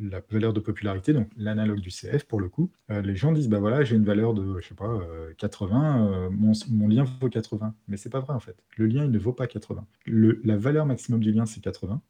la 0.00 0.20
valeur 0.30 0.52
de 0.52 0.60
popularité, 0.60 1.12
donc 1.12 1.28
l'analogue 1.36 1.80
du 1.80 1.90
CF 1.90 2.24
pour 2.24 2.40
le 2.40 2.48
coup, 2.48 2.70
euh, 2.90 3.02
les 3.02 3.16
gens 3.16 3.32
disent 3.32 3.48
bah 3.48 3.58
voilà, 3.58 3.84
j'ai 3.84 3.96
une 3.96 4.04
valeur 4.04 4.34
de, 4.34 4.60
je 4.60 4.68
sais 4.68 4.74
pas, 4.74 4.88
euh, 4.90 5.32
80, 5.38 6.06
euh, 6.12 6.30
mon, 6.30 6.52
mon 6.70 6.88
lien 6.88 7.04
vaut 7.20 7.28
80. 7.28 7.74
Mais 7.88 7.96
c'est 7.96 8.10
pas 8.10 8.20
vrai 8.20 8.34
en 8.34 8.40
fait. 8.40 8.56
Le 8.76 8.86
lien, 8.86 9.04
il 9.04 9.10
ne 9.10 9.18
vaut 9.18 9.32
pas 9.32 9.46
80. 9.46 9.86
Le- 10.06 10.40
la 10.44 10.56
valeur 10.56 10.86
maximum 10.86 11.20
du 11.20 11.32
lien, 11.32 11.46
c'est 11.46 11.60
80. 11.60 12.00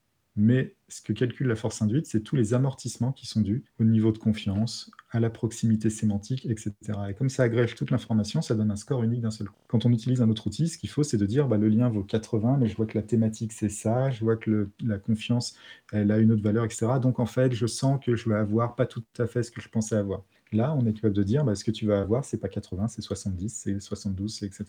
Mais 0.40 0.76
ce 0.86 1.02
que 1.02 1.12
calcule 1.12 1.48
la 1.48 1.56
force 1.56 1.82
induite, 1.82 2.06
c'est 2.06 2.20
tous 2.20 2.36
les 2.36 2.54
amortissements 2.54 3.10
qui 3.10 3.26
sont 3.26 3.40
dus 3.40 3.64
au 3.80 3.84
niveau 3.84 4.12
de 4.12 4.18
confiance, 4.18 4.88
à 5.10 5.18
la 5.18 5.30
proximité 5.30 5.90
sémantique, 5.90 6.46
etc. 6.46 6.72
Et 7.10 7.14
comme 7.14 7.28
ça 7.28 7.42
agrège 7.42 7.74
toute 7.74 7.90
l'information, 7.90 8.40
ça 8.40 8.54
donne 8.54 8.70
un 8.70 8.76
score 8.76 9.02
unique 9.02 9.20
d'un 9.20 9.32
seul 9.32 9.48
coup. 9.48 9.60
Quand 9.66 9.84
on 9.84 9.92
utilise 9.92 10.22
un 10.22 10.30
autre 10.30 10.46
outil, 10.46 10.68
ce 10.68 10.78
qu'il 10.78 10.90
faut, 10.90 11.02
c'est 11.02 11.16
de 11.16 11.26
dire 11.26 11.48
bah, 11.48 11.56
le 11.56 11.68
lien 11.68 11.88
vaut 11.88 12.04
80, 12.04 12.58
mais 12.60 12.68
je 12.68 12.76
vois 12.76 12.86
que 12.86 12.96
la 12.96 13.02
thématique, 13.02 13.52
c'est 13.52 13.68
ça, 13.68 14.10
je 14.10 14.20
vois 14.22 14.36
que 14.36 14.70
la 14.80 14.98
confiance, 14.98 15.56
elle 15.92 16.12
a 16.12 16.18
une 16.18 16.30
autre 16.30 16.42
valeur, 16.44 16.64
etc. 16.64 16.86
Donc 17.02 17.18
en 17.18 17.26
fait, 17.26 17.52
je 17.52 17.66
sens 17.66 17.98
que 18.00 18.14
je 18.14 18.28
vais 18.28 18.36
avoir 18.36 18.76
pas 18.76 18.86
tout 18.86 19.02
à 19.18 19.26
fait 19.26 19.42
ce 19.42 19.50
que 19.50 19.60
je 19.60 19.68
pensais 19.68 19.96
avoir. 19.96 20.22
Là, 20.52 20.72
on 20.78 20.86
est 20.86 20.92
capable 20.92 21.14
de 21.16 21.24
dire 21.24 21.42
bah, 21.44 21.56
ce 21.56 21.64
que 21.64 21.72
tu 21.72 21.84
vas 21.84 22.00
avoir, 22.00 22.24
c'est 22.24 22.38
pas 22.38 22.48
80, 22.48 22.86
c'est 22.86 23.02
70, 23.02 23.48
c'est 23.48 23.80
72, 23.80 24.32
c'est 24.38 24.46
etc. 24.46 24.66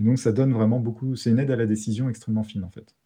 Et 0.00 0.04
donc 0.04 0.18
ça 0.18 0.32
donne 0.32 0.52
vraiment 0.52 0.80
beaucoup, 0.80 1.14
c'est 1.14 1.30
une 1.30 1.38
aide 1.38 1.52
à 1.52 1.56
la 1.56 1.66
décision 1.66 2.08
extrêmement 2.08 2.42
fine 2.42 2.64
en 2.64 2.70
fait 2.70 2.96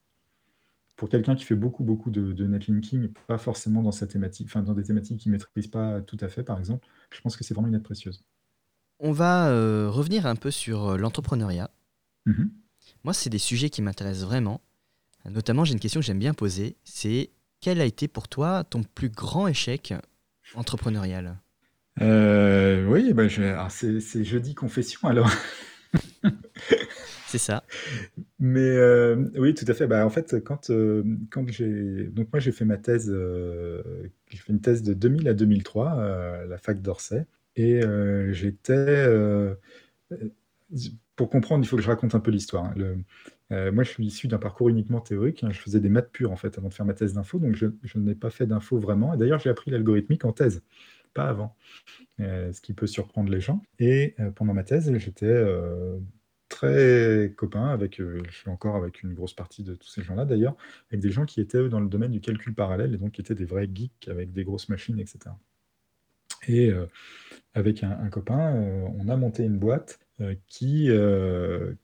pour 0.97 1.09
quelqu'un 1.09 1.35
qui 1.37 1.45
fait 1.45 1.55
beaucoup, 1.55 1.85
beaucoup 1.85 2.11
de, 2.11 2.33
de 2.33 2.47
netlinking, 2.47 3.13
pas 3.27 3.39
forcément 3.39 3.83
dans 3.83 3.93
sa 3.93 4.07
thématique, 4.07 4.47
enfin 4.49 4.63
dans 4.63 4.75
des 4.75 4.83
thématiques 4.83 5.21
qu'il 5.21 5.31
ne 5.33 5.37
maîtrise 5.37 5.67
pas 5.67 6.01
tout 6.01 6.17
à 6.21 6.29
fait, 6.29 6.43
par 6.43 6.59
exemple, 6.59 6.87
je 7.13 7.21
pense 7.21 7.37
que 7.37 7.45
c'est 7.45 7.55
vraiment 7.55 7.69
une 7.69 7.75
aide 7.75 7.83
précieuse. 7.83 8.25
On 8.99 9.13
va 9.13 9.49
euh, 9.49 9.91
revenir 9.91 10.27
un 10.27 10.37
peu 10.37 10.51
sur 10.51 10.89
euh, 10.91 10.97
l'entrepreneuriat. 10.97 11.71
Mhm. 12.25 12.51
Moi, 13.05 13.13
c'est 13.13 13.31
des 13.31 13.39
sujets 13.39 13.69
qui 13.71 13.83
m'intéressent 13.83 14.25
vraiment. 14.27 14.61
Notamment, 15.29 15.65
j'ai 15.65 15.73
une 15.75 15.81
question 15.81 16.01
que 16.01 16.07
j'aime 16.07 16.19
bien 16.19 16.35
poser. 16.35 16.77
C'est 16.85 17.31
quel 17.61 17.81
a 17.81 17.85
été 17.85 18.09
pour 18.09 18.29
toi 18.29 18.65
ton 18.65 18.83
plus 18.83 19.11
grand 19.11 19.49
échec 19.49 19.93
entrepreneurial? 20.55 21.37
Euh, 22.01 22.87
oui, 22.87 23.13
je- 23.29 23.67
c'est 23.71 24.01
c'est 24.01 24.25
jeudi 24.25 24.55
confession 24.55 25.09
alors. 25.09 25.31
C'est 27.27 27.39
ça. 27.39 27.65
Mais 28.38 28.61
euh, 28.61 29.16
oui, 29.37 29.55
tout 29.55 29.64
à 29.68 29.72
fait. 29.75 29.87
Bah, 29.87 30.05
en 30.05 30.11
fait, 30.11 30.40
quand, 30.44 30.68
euh, 30.70 31.03
quand 31.31 31.49
j'ai. 31.51 32.05
Donc, 32.09 32.29
moi, 32.33 32.40
j'ai 32.40 32.53
fait 32.53 32.66
ma 32.66 32.77
thèse. 32.77 33.11
euh, 33.11 33.83
j'ai 34.31 34.37
fait 34.38 34.53
une 34.53 34.61
thèse 34.61 34.83
de 34.83 34.92
2000 34.94 35.27
à 35.29 35.35
2003 35.35 35.96
euh, 35.99 36.42
à 36.44 36.46
la 36.46 36.59
fac 36.59 36.83
d'Orsay. 36.83 37.25
Et 37.57 37.81
j'étais. 38.33 39.07
pour 41.16 41.31
comprendre, 41.31 41.64
il 41.64 41.68
faut 41.68 41.77
que 41.77 41.83
je 41.83 41.88
raconte 41.88 42.14
un 42.14 42.20
peu 42.20 42.31
l'histoire. 42.31 42.64
hein. 42.66 42.75
Moi, 43.72 43.85
je 43.85 43.90
suis 43.90 44.05
issu 44.07 44.29
d'un 44.29 44.38
parcours 44.38 44.68
uniquement 44.68 45.01
théorique. 45.01 45.44
hein. 45.44 45.51
Je 45.53 45.61
faisais 45.61 45.81
des 45.81 45.88
maths 45.88 46.11
pures, 46.11 46.33
en 46.33 46.37
fait, 46.37 46.59
avant 46.59 46.68
de 46.68 46.75
faire 46.75 46.87
ma 46.87 46.94
thèse 46.94 47.14
d'info. 47.14 47.38
Donc, 47.38 47.55
je, 47.55 47.66
je 47.85 47.99
n'ai 47.99 48.14
pas 48.14 48.31
fait 48.31 48.46
d'info 48.46 48.79
vraiment. 48.79 49.14
Et 49.14 49.16
d'ailleurs, 49.16 49.38
j'ai 49.38 49.51
appris 49.51 49.70
l'algorithmique 49.70 50.25
en 50.25 50.33
thèse, 50.33 50.62
pas 51.14 51.29
avant. 51.29 51.57
Ce 52.20 52.61
qui 52.61 52.75
peut 52.75 52.87
surprendre 52.88 53.31
les 53.31 53.40
gens. 53.40 53.62
Et 53.79 54.16
pendant 54.37 54.55
ma 54.55 54.64
thèse, 54.64 54.92
j'étais 54.99 55.44
très 56.57 57.35
copain 57.37 57.69
avec, 57.69 58.01
euh, 58.01 58.23
je 58.31 58.35
suis 58.35 58.49
encore 58.49 58.77
avec 58.77 59.03
une 59.03 59.12
grosse 59.12 59.35
partie 59.35 59.62
de 59.62 59.75
tous 59.75 59.88
ces 59.88 60.03
gens-là 60.03 60.25
d'ailleurs, 60.25 60.57
avec 60.90 61.03
des 61.03 61.11
gens 61.11 61.27
qui 61.27 61.42
étaient 61.42 61.59
eux, 61.59 61.69
dans 61.69 61.81
le 61.81 61.88
domaine 61.88 62.12
du 62.12 62.21
calcul 62.21 62.55
parallèle 62.55 62.95
et 62.95 62.97
donc 62.97 63.12
qui 63.12 63.21
étaient 63.21 63.35
des 63.35 63.45
vrais 63.45 63.69
geeks 63.73 64.09
avec 64.09 64.33
des 64.33 64.42
grosses 64.42 64.71
machines, 64.71 64.99
etc. 64.99 65.19
Et 66.49 66.71
euh, 66.71 66.87
avec 67.53 67.83
un, 67.83 68.09
copain, 68.09 68.57
euh, 68.57 68.87
on 68.99 69.09
a 69.09 69.16
monté 69.16 69.45
une 69.45 69.59
boîte 69.59 69.99
qui, 70.47 70.88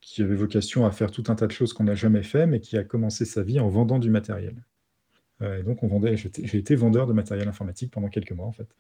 qui 0.01 0.23
avait 0.23 0.35
vocation 0.35 0.87
à 0.87 0.91
faire 0.91 1.11
tout 1.11 1.25
un 1.29 1.35
tas 1.35 1.47
de 1.47 1.53
choses 1.53 1.75
qu'on 1.75 1.85
n'a 1.85 1.95
jamais 1.95 2.23
fait, 2.23 2.47
mais 2.47 2.61
qui 2.61 2.79
a 2.79 2.83
commencé 2.83 3.27
sa 3.27 3.43
vie 3.43 3.61
en 3.61 3.69
vendant 3.69 3.99
du 3.99 4.09
matériel. 4.09 4.55
et 5.43 5.63
donc 5.63 5.83
on 5.83 5.87
vendait, 5.87 6.17
j'ai 6.17 6.57
été 6.57 6.75
vendeur 6.75 7.07
de 7.07 7.13
matériel 7.13 7.47
informatique 7.47 7.91
pendant 7.91 8.09
quelques 8.09 8.33
mois 8.33 8.47
en 8.47 8.53
fait. 8.53 8.75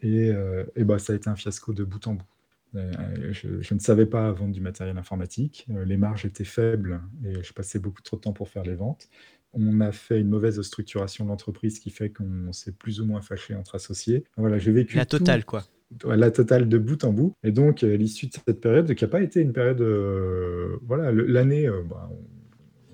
et, 0.00 0.32
et 0.74 0.84
bah, 0.84 0.98
ça 0.98 1.12
a 1.12 1.16
été 1.16 1.28
un 1.28 1.36
fiasco 1.36 1.74
de 1.74 1.84
bout 1.84 2.06
en 2.06 2.14
bout. 2.14 2.33
Je, 2.74 3.60
je, 3.60 3.74
ne 3.74 3.78
savais 3.78 4.06
pas 4.06 4.32
vendre 4.32 4.52
du 4.52 4.60
matériel 4.60 4.98
informatique. 4.98 5.66
Les 5.86 5.96
marges 5.96 6.24
étaient 6.24 6.44
faibles 6.44 7.00
et 7.24 7.42
je 7.42 7.52
passais 7.52 7.78
beaucoup 7.78 8.02
trop 8.02 8.16
de 8.16 8.22
temps 8.22 8.32
pour 8.32 8.48
faire 8.48 8.64
les 8.64 8.74
ventes. 8.74 9.08
On 9.52 9.80
a 9.80 9.92
fait 9.92 10.20
une 10.20 10.28
mauvaise 10.28 10.60
structuration 10.62 11.24
de 11.24 11.30
l'entreprise 11.30 11.78
qui 11.78 11.90
fait 11.90 12.10
qu'on 12.10 12.52
s'est 12.52 12.72
plus 12.72 13.00
ou 13.00 13.06
moins 13.06 13.20
fâché 13.20 13.54
entre 13.54 13.76
associés. 13.76 14.24
Voilà, 14.36 14.58
j'ai 14.58 14.72
vécu. 14.72 14.96
La 14.96 15.06
totale, 15.06 15.44
quoi 15.44 15.64
la 16.04 16.30
totale 16.30 16.68
de 16.68 16.78
bout 16.78 17.04
en 17.04 17.12
bout. 17.12 17.34
Et 17.42 17.52
donc, 17.52 17.82
euh, 17.82 17.96
l'issue 17.96 18.26
de 18.26 18.32
cette 18.32 18.60
période, 18.60 18.92
qui 18.94 19.04
n'a 19.04 19.08
pas 19.08 19.22
été 19.22 19.40
une 19.40 19.52
période. 19.52 19.80
Euh, 19.80 20.76
voilà, 20.82 21.12
l'année, 21.12 21.66
euh, 21.66 21.82
bah, 21.88 22.10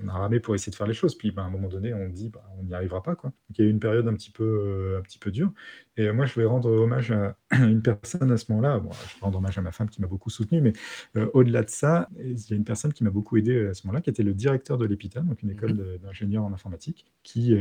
on 0.03 0.09
a 0.09 0.13
ramé 0.13 0.41
pour 0.41 0.55
essayer 0.55 0.71
de 0.71 0.77
faire 0.77 0.87
les 0.87 0.95
choses. 0.95 1.17
Puis, 1.17 1.31
bah, 1.31 1.43
à 1.43 1.47
un 1.47 1.51
moment 1.51 1.69
donné, 1.69 1.95
on 1.95 2.09
dit, 2.09 2.29
bah, 2.29 2.43
on 2.59 2.65
n'y 2.65 2.75
arrivera 2.75 3.03
pas. 3.03 3.17
Quoi. 3.17 3.31
Donc, 3.31 3.59
il 3.59 3.63
y 3.63 3.65
a 3.65 3.69
eu 3.69 3.71
une 3.71 3.81
période 3.81 4.07
un 4.09 4.15
petit 4.15 4.31
peu, 4.31 4.97
un 4.99 5.03
petit 5.03 5.19
peu 5.19 5.31
dure. 5.31 5.53
Et 5.97 6.11
moi, 6.13 6.27
je 6.27 6.39
vais 6.39 6.47
rendre 6.47 6.71
hommage 6.71 7.11
à 7.13 7.37
une 7.53 7.83
personne 7.83 8.31
à 8.33 8.37
ce 8.37 8.51
moment-là. 8.53 8.79
Bon, 8.79 8.91
je 8.93 9.15
vais 9.15 9.21
rendre 9.21 9.39
hommage 9.39 9.59
à 9.59 9.63
ma 9.63 9.73
femme 9.73 9.89
qui 9.89 10.01
m'a 10.01 10.07
beaucoup 10.07 10.31
soutenu, 10.31 10.61
mais 10.61 10.73
au-delà 11.35 11.63
de 11.63 11.71
ça, 11.71 12.09
il 12.19 12.39
y 12.39 12.53
a 12.53 12.57
une 12.57 12.65
personne 12.65 12.93
qui 12.93 13.05
m'a 13.05 13.11
beaucoup 13.11 13.37
aidé 13.37 13.67
à 13.67 13.75
ce 13.75 13.87
moment-là, 13.87 14.01
qui 14.01 14.11
était 14.11 14.23
le 14.23 14.35
directeur 14.35 14.79
de 14.79 14.87
l'EPITA, 14.87 15.21
donc 15.21 15.43
une 15.43 15.51
école 15.51 15.75
mmh 15.75 15.99
d'ingénieurs 16.03 16.45
en 16.45 16.53
informatique, 16.53 17.07
qui, 17.23 17.55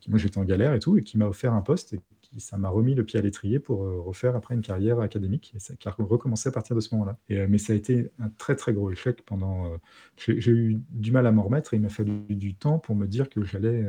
qui 0.00 0.10
moi, 0.10 0.18
j'étais 0.18 0.38
en 0.38 0.44
galère 0.44 0.74
et 0.74 0.78
tout, 0.78 0.96
et 0.96 1.02
qui 1.02 1.18
m'a 1.18 1.26
offert 1.26 1.52
un 1.52 1.62
poste 1.62 1.96
ça 2.38 2.56
m'a 2.56 2.68
remis 2.68 2.94
le 2.94 3.04
pied 3.04 3.18
à 3.18 3.22
l'étrier 3.22 3.58
pour 3.58 3.84
euh, 3.84 4.00
refaire 4.00 4.36
après 4.36 4.54
une 4.54 4.62
carrière 4.62 5.00
académique, 5.00 5.52
et 5.54 5.58
ça, 5.58 5.74
qui 5.76 5.88
a 5.88 5.94
recommencé 5.98 6.48
à 6.48 6.52
partir 6.52 6.74
de 6.76 6.80
ce 6.80 6.94
moment-là. 6.94 7.16
Euh, 7.30 7.46
mais 7.48 7.58
ça 7.58 7.72
a 7.72 7.76
été 7.76 8.10
un 8.18 8.28
très 8.30 8.56
très 8.56 8.72
gros 8.72 8.90
échec 8.90 9.22
pendant. 9.24 9.66
Euh, 9.66 9.76
j'ai 10.16 10.50
eu 10.50 10.80
du 10.90 11.12
mal 11.12 11.26
à 11.26 11.32
m'en 11.32 11.42
remettre 11.42 11.74
et 11.74 11.76
il 11.76 11.82
m'a 11.82 11.88
fallu 11.88 12.22
du 12.30 12.54
temps 12.54 12.78
pour 12.78 12.96
me 12.96 13.06
dire 13.06 13.28
que 13.28 13.44
j'allais 13.44 13.84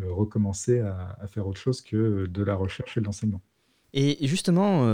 recommencer 0.00 0.80
à, 0.80 1.26
faire 1.26 1.46
autre 1.46 1.58
chose 1.58 1.82
que 1.82 2.26
de 2.26 2.42
la 2.42 2.54
recherche 2.54 2.96
et 2.96 3.00
de 3.00 3.06
l'enseignement. 3.06 3.40
Et 3.94 4.26
justement, 4.26 4.86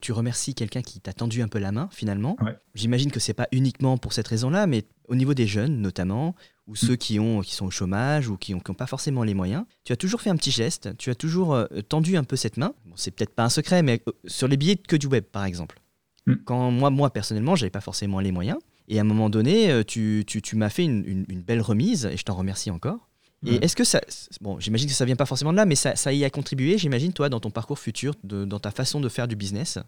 tu 0.00 0.12
remercies 0.12 0.54
quelqu'un 0.54 0.82
qui 0.82 1.00
t'a 1.00 1.12
tendu 1.12 1.42
un 1.42 1.48
peu 1.48 1.58
la 1.58 1.72
main 1.72 1.88
finalement. 1.92 2.36
J'imagine 2.74 3.10
que 3.10 3.20
c'est 3.20 3.34
pas 3.34 3.48
uniquement 3.52 3.98
pour 3.98 4.12
cette 4.12 4.28
raison-là, 4.28 4.66
mais 4.66 4.84
au 5.08 5.14
niveau 5.14 5.34
des 5.34 5.46
jeunes 5.46 5.80
notamment, 5.80 6.34
ou 6.66 6.74
ceux 6.74 6.96
qui, 6.96 7.20
ont, 7.20 7.40
qui 7.40 7.54
sont 7.54 7.66
au 7.66 7.70
chômage 7.70 8.28
ou 8.28 8.36
qui 8.36 8.54
n'ont 8.54 8.60
pas 8.60 8.86
forcément 8.86 9.22
les 9.22 9.34
moyens, 9.34 9.64
tu 9.84 9.92
as 9.92 9.96
toujours 9.96 10.20
fait 10.20 10.30
un 10.30 10.36
petit 10.36 10.50
geste, 10.50 10.96
tu 10.98 11.10
as 11.10 11.14
toujours 11.14 11.54
euh, 11.54 11.66
tendu 11.88 12.16
un 12.16 12.24
peu 12.24 12.36
cette 12.36 12.56
main. 12.56 12.74
Bon, 12.86 12.94
c'est 12.96 13.12
peut-être 13.12 13.34
pas 13.34 13.44
un 13.44 13.48
secret, 13.48 13.82
mais 13.82 14.02
euh, 14.08 14.12
sur 14.26 14.48
les 14.48 14.56
billets 14.56 14.76
que 14.76 14.96
du 14.96 15.06
web 15.06 15.24
par 15.24 15.44
exemple. 15.44 15.80
Mm. 16.26 16.34
Quand 16.44 16.70
moi, 16.70 16.90
moi 16.90 17.10
personnellement, 17.10 17.54
j'avais 17.54 17.70
pas 17.70 17.80
forcément 17.80 18.20
les 18.20 18.32
moyens, 18.32 18.58
et 18.88 18.98
à 18.98 19.02
un 19.02 19.04
moment 19.04 19.30
donné, 19.30 19.70
euh, 19.70 19.84
tu, 19.84 20.24
tu, 20.26 20.42
tu 20.42 20.56
m'as 20.56 20.70
fait 20.70 20.84
une, 20.84 21.24
une, 21.28 21.42
belle 21.42 21.60
remise, 21.60 22.06
et 22.06 22.16
je 22.16 22.24
t'en 22.24 22.34
remercie 22.34 22.70
encore. 22.70 23.08
Et 23.44 23.64
est-ce 23.64 23.76
que 23.76 23.84
ça. 23.84 24.00
Bon, 24.40 24.58
j'imagine 24.58 24.88
que 24.88 24.94
ça 24.94 25.04
vient 25.04 25.14
pas 25.14 25.26
forcément 25.26 25.52
de 25.52 25.56
là, 25.56 25.66
mais 25.66 25.76
ça, 25.76 25.94
ça 25.94 26.12
y 26.12 26.24
a 26.24 26.30
contribué, 26.30 26.78
j'imagine, 26.78 27.12
toi, 27.12 27.28
dans 27.28 27.38
ton 27.38 27.50
parcours 27.50 27.78
futur, 27.78 28.14
de, 28.24 28.44
dans 28.44 28.58
ta 28.58 28.72
façon 28.72 29.00
de 29.00 29.08
faire 29.08 29.28
du 29.28 29.36
business? 29.36 29.78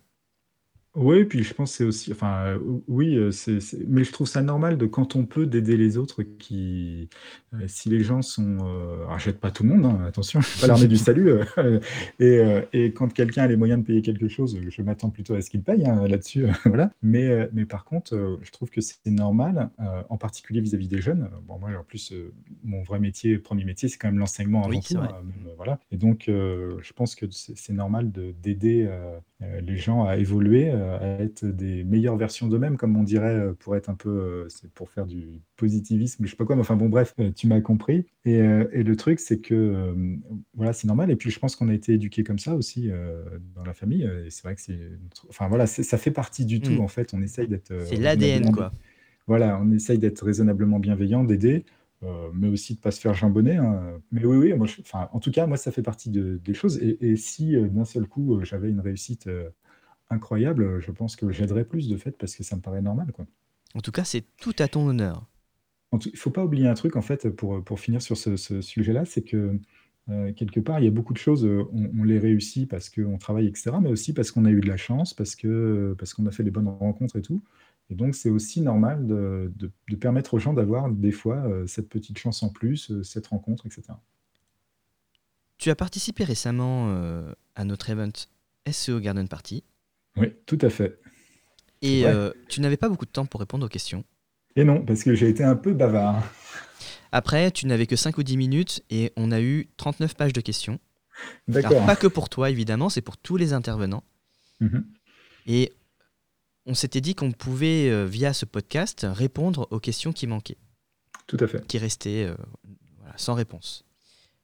Oui, 0.98 1.24
puis 1.24 1.44
je 1.44 1.54
pense 1.54 1.70
que 1.70 1.76
c'est 1.76 1.84
aussi, 1.84 2.12
enfin, 2.12 2.46
euh, 2.46 2.58
oui, 2.88 3.16
euh, 3.16 3.30
c'est, 3.30 3.58
mais 3.86 4.02
je 4.02 4.10
trouve 4.10 4.26
ça 4.26 4.42
normal 4.42 4.76
de 4.76 4.86
quand 4.86 5.14
on 5.14 5.26
peut 5.26 5.46
d'aider 5.46 5.76
les 5.76 5.96
autres 5.96 6.24
qui, 6.24 7.08
euh, 7.54 7.64
si 7.68 7.88
les 7.88 8.02
gens 8.02 8.20
sont, 8.20 8.58
euh, 8.62 9.32
pas 9.40 9.52
tout 9.52 9.62
le 9.62 9.68
monde, 9.68 9.86
hein, 9.86 10.04
attention, 10.06 10.40
je 10.40 10.48
suis 10.48 10.60
pas 10.60 10.66
l'armée 10.68 10.88
du 10.88 10.96
salut, 10.96 11.30
et, 12.20 12.42
et 12.72 12.92
quand 12.92 13.12
quelqu'un 13.12 13.44
a 13.44 13.46
les 13.46 13.56
moyens 13.56 13.80
de 13.80 13.86
payer 13.86 14.02
quelque 14.02 14.26
chose, 14.26 14.58
je 14.68 14.82
m'attends 14.82 15.10
plutôt 15.10 15.34
à 15.34 15.40
ce 15.40 15.50
qu'il 15.50 15.62
paye 15.62 15.86
hein, 15.86 16.06
là-dessus, 16.08 16.46
voilà. 16.64 16.90
Mais, 17.00 17.48
mais 17.52 17.64
par 17.64 17.84
contre, 17.84 18.38
je 18.42 18.50
trouve 18.50 18.70
que 18.70 18.80
c'est 18.80 18.98
normal, 19.06 19.70
en 20.08 20.16
particulier 20.16 20.60
vis-à-vis 20.60 20.88
des 20.88 21.00
jeunes. 21.00 21.30
Bon, 21.46 21.58
moi, 21.58 21.70
en 21.78 21.84
plus, 21.84 22.12
mon 22.64 22.82
vrai 22.82 22.98
métier, 22.98 23.38
premier 23.38 23.64
métier, 23.64 23.88
c'est 23.88 23.98
quand 23.98 24.08
même 24.08 24.18
l'enseignement 24.18 24.64
avant 24.64 24.80
tout, 24.80 24.96
hein, 24.98 25.22
voilà. 25.56 25.78
Et 25.92 25.96
donc, 25.96 26.24
je 26.26 26.92
pense 26.92 27.14
que 27.14 27.26
c'est 27.30 27.72
normal 27.72 28.10
de 28.10 28.34
d'aider 28.42 28.88
les 29.40 29.76
gens 29.76 30.04
à 30.04 30.16
évoluer, 30.16 30.72
à 30.88 31.06
être 31.20 31.44
des 31.44 31.84
meilleures 31.84 32.16
versions 32.16 32.48
d'eux-mêmes, 32.48 32.76
comme 32.76 32.96
on 32.96 33.02
dirait, 33.02 33.52
pour 33.58 33.76
être 33.76 33.88
un 33.88 33.94
peu, 33.94 34.46
c'est 34.48 34.70
pour 34.72 34.90
faire 34.90 35.06
du 35.06 35.40
positivisme, 35.56 36.24
je 36.24 36.30
sais 36.30 36.36
pas 36.36 36.44
quoi, 36.44 36.56
mais 36.56 36.62
enfin 36.62 36.76
bon, 36.76 36.88
bref, 36.88 37.14
tu 37.36 37.46
m'as 37.46 37.60
compris. 37.60 38.06
Et, 38.24 38.36
et, 38.36 38.82
le 38.82 38.96
truc, 38.96 39.20
c'est 39.20 39.40
que, 39.40 39.94
voilà, 40.54 40.72
c'est 40.72 40.86
normal. 40.86 41.10
Et 41.10 41.16
puis, 41.16 41.30
je 41.30 41.38
pense 41.38 41.56
qu'on 41.56 41.68
a 41.68 41.74
été 41.74 41.94
éduqués 41.94 42.24
comme 42.24 42.38
ça 42.38 42.54
aussi 42.54 42.90
dans 43.54 43.64
la 43.64 43.74
famille. 43.74 44.08
Et 44.26 44.30
c'est 44.30 44.42
vrai 44.42 44.54
que 44.54 44.60
c'est, 44.60 44.78
enfin 45.28 45.48
voilà, 45.48 45.66
ça 45.66 45.98
fait 45.98 46.10
partie 46.10 46.44
du 46.44 46.60
tout, 46.60 46.72
mmh. 46.72 46.80
en 46.80 46.88
fait. 46.88 47.14
On 47.14 47.22
essaye 47.22 47.48
d'être. 47.48 47.72
c'est 47.86 47.96
l'ADN, 47.96 48.52
quoi. 48.52 48.72
Voilà, 49.26 49.60
on 49.62 49.70
essaye 49.72 49.98
d'être 49.98 50.24
raisonnablement 50.24 50.78
bienveillant, 50.78 51.22
d'aider. 51.24 51.64
mais 52.32 52.48
aussi 52.48 52.74
de 52.74 52.78
ne 52.78 52.82
pas 52.82 52.90
se 52.90 53.00
faire 53.00 53.14
jambonner. 53.14 53.56
Hein. 53.56 54.00
Mais 54.10 54.24
oui, 54.24 54.36
oui, 54.36 54.52
moi, 54.54 54.66
enfin, 54.80 55.08
en 55.12 55.20
tout 55.20 55.30
cas, 55.30 55.46
moi, 55.46 55.56
ça 55.56 55.70
fait 55.70 55.82
partie 55.82 56.10
de, 56.10 56.40
des 56.42 56.54
choses. 56.54 56.78
Et, 56.82 56.96
et 57.00 57.16
si 57.16 57.56
d'un 57.56 57.84
seul 57.84 58.06
coup, 58.06 58.40
j'avais 58.42 58.70
une 58.70 58.80
réussite 58.80 59.28
incroyable, 60.10 60.80
je 60.80 60.90
pense 60.90 61.16
que 61.16 61.30
j'aiderais 61.30 61.64
plus 61.64 61.88
de 61.88 61.96
fait 61.96 62.12
parce 62.12 62.34
que 62.34 62.42
ça 62.42 62.56
me 62.56 62.60
paraît 62.60 62.82
normal. 62.82 63.12
Quoi. 63.12 63.26
En 63.74 63.80
tout 63.80 63.92
cas, 63.92 64.04
c'est 64.04 64.24
tout 64.38 64.54
à 64.58 64.68
ton 64.68 64.86
honneur. 64.86 65.26
Il 65.92 66.10
ne 66.12 66.18
faut 66.18 66.30
pas 66.30 66.44
oublier 66.44 66.68
un 66.68 66.74
truc, 66.74 66.96
en 66.96 67.02
fait, 67.02 67.30
pour, 67.30 67.64
pour 67.64 67.80
finir 67.80 68.02
sur 68.02 68.16
ce, 68.16 68.60
sujet-là, 68.60 69.04
c'est 69.04 69.22
que 69.22 69.58
euh, 70.10 70.32
quelque 70.32 70.60
part, 70.60 70.80
il 70.80 70.84
y 70.84 70.88
a 70.88 70.90
beaucoup 70.90 71.12
de 71.12 71.18
choses, 71.18 71.44
on, 71.44 72.04
les 72.04 72.18
réussit 72.18 72.68
parce 72.68 72.90
qu'on 72.90 73.18
travaille, 73.18 73.46
etc., 73.46 73.72
mais 73.80 73.88
aussi 73.88 74.12
parce 74.12 74.30
qu'on 74.30 74.44
a 74.44 74.50
eu 74.50 74.60
de 74.60 74.68
la 74.68 74.76
chance, 74.76 75.14
parce 75.14 75.34
qu'on 75.34 75.94
parce 75.98 76.14
qu'on 76.14 76.26
a 76.26 76.30
fait 76.30 76.42
les 76.42 76.50
bonnes 76.50 76.68
rencontres 76.68 77.16
et 77.16 77.22
tout. 77.22 77.42
Et 77.90 77.94
donc, 77.94 78.14
c'est 78.14 78.28
aussi 78.28 78.60
normal 78.60 79.06
de, 79.06 79.50
de, 79.56 79.96
permettre 79.96 80.34
aux 80.34 80.38
gens 80.38 80.52
d'avoir 80.52 80.90
des 80.90 81.12
fois 81.12 81.36
euh, 81.36 81.66
cette 81.66 81.88
petite 81.88 82.18
chance 82.18 82.42
en 82.42 82.50
plus, 82.50 82.90
euh, 82.90 83.02
cette 83.02 83.28
rencontre, 83.28 83.64
etc. 83.64 83.84
Tu 85.56 85.70
as 85.70 85.74
participé 85.74 86.22
récemment 86.22 86.94
à 87.56 87.64
notre 87.64 87.90
event 87.90 88.12
SEO 88.70 89.00
Garden 89.00 89.26
Party. 89.26 89.64
Oui, 90.16 90.32
tout 90.46 90.58
à 90.62 90.70
fait. 90.70 90.98
Et 91.82 92.06
euh, 92.06 92.32
tu 92.48 92.60
n'avais 92.60 92.76
pas 92.76 92.88
beaucoup 92.88 93.06
de 93.06 93.10
temps 93.10 93.26
pour 93.26 93.40
répondre 93.40 93.64
aux 93.66 93.68
questions. 93.68 94.04
Et 94.56 94.64
non, 94.64 94.84
parce 94.84 95.04
que 95.04 95.14
j'ai 95.14 95.28
été 95.28 95.44
un 95.44 95.56
peu 95.56 95.72
bavard. 95.72 96.22
Après, 97.12 97.50
tu 97.50 97.66
n'avais 97.66 97.86
que 97.86 97.96
5 97.96 98.18
ou 98.18 98.22
10 98.22 98.36
minutes 98.36 98.82
et 98.90 99.12
on 99.16 99.30
a 99.30 99.40
eu 99.40 99.68
39 99.76 100.14
pages 100.14 100.32
de 100.32 100.40
questions. 100.40 100.78
D'accord. 101.46 101.84
Pas 101.86 101.96
que 101.96 102.06
pour 102.06 102.28
toi, 102.28 102.50
évidemment, 102.50 102.88
c'est 102.88 103.00
pour 103.00 103.16
tous 103.16 103.36
les 103.36 103.52
intervenants. 103.52 104.04
Mhm. 104.60 104.84
Et 105.46 105.72
on 106.66 106.74
s'était 106.74 107.00
dit 107.00 107.14
qu'on 107.14 107.32
pouvait, 107.32 107.88
euh, 107.90 108.04
via 108.04 108.32
ce 108.32 108.44
podcast, 108.44 109.06
répondre 109.08 109.68
aux 109.70 109.80
questions 109.80 110.12
qui 110.12 110.26
manquaient. 110.26 110.58
Tout 111.26 111.38
à 111.40 111.46
fait. 111.46 111.66
Qui 111.66 111.78
restaient 111.78 112.24
euh, 112.24 112.34
sans 113.16 113.34
réponse. 113.34 113.84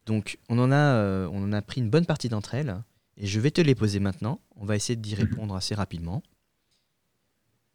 Donc, 0.06 0.38
on 0.48 0.58
en, 0.58 0.70
a, 0.70 1.28
on 1.28 1.42
en 1.42 1.52
a 1.52 1.62
pris 1.62 1.80
une 1.80 1.90
bonne 1.90 2.06
partie 2.06 2.28
d'entre 2.28 2.54
elles. 2.54 2.76
Et 3.16 3.26
je 3.26 3.40
vais 3.40 3.50
te 3.50 3.60
les 3.60 3.74
poser 3.74 4.00
maintenant. 4.00 4.40
On 4.56 4.64
va 4.64 4.76
essayer 4.76 4.96
d'y 4.96 5.14
répondre 5.14 5.54
assez 5.54 5.74
rapidement. 5.74 6.22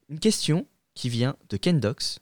Une 0.10 0.20
question 0.20 0.68
qui 0.96 1.10
vient 1.10 1.36
de 1.50 1.58
Kendox. 1.58 2.20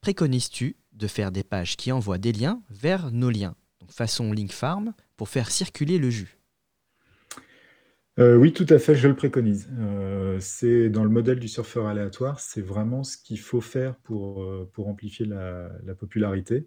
Préconises-tu 0.00 0.76
de 0.92 1.06
faire 1.06 1.32
des 1.32 1.42
pages 1.42 1.76
qui 1.76 1.92
envoient 1.92 2.18
des 2.18 2.32
liens 2.32 2.62
vers 2.70 3.10
nos 3.10 3.30
liens, 3.30 3.54
donc 3.80 3.92
façon 3.92 4.32
link 4.32 4.52
farm, 4.52 4.94
pour 5.16 5.28
faire 5.28 5.50
circuler 5.50 5.98
le 5.98 6.10
jus 6.10 6.36
euh, 8.18 8.34
oui, 8.34 8.54
tout 8.54 8.64
à 8.70 8.78
fait, 8.78 8.94
je 8.94 9.08
le 9.08 9.14
préconise. 9.14 9.68
Euh, 9.78 10.38
c'est 10.40 10.88
dans 10.88 11.04
le 11.04 11.10
modèle 11.10 11.38
du 11.38 11.48
surfeur 11.48 11.86
aléatoire, 11.86 12.40
c'est 12.40 12.62
vraiment 12.62 13.04
ce 13.04 13.18
qu'il 13.18 13.38
faut 13.38 13.60
faire 13.60 13.94
pour, 13.96 14.42
euh, 14.42 14.70
pour 14.72 14.88
amplifier 14.88 15.26
la 15.26 15.94
popularité. 15.98 16.66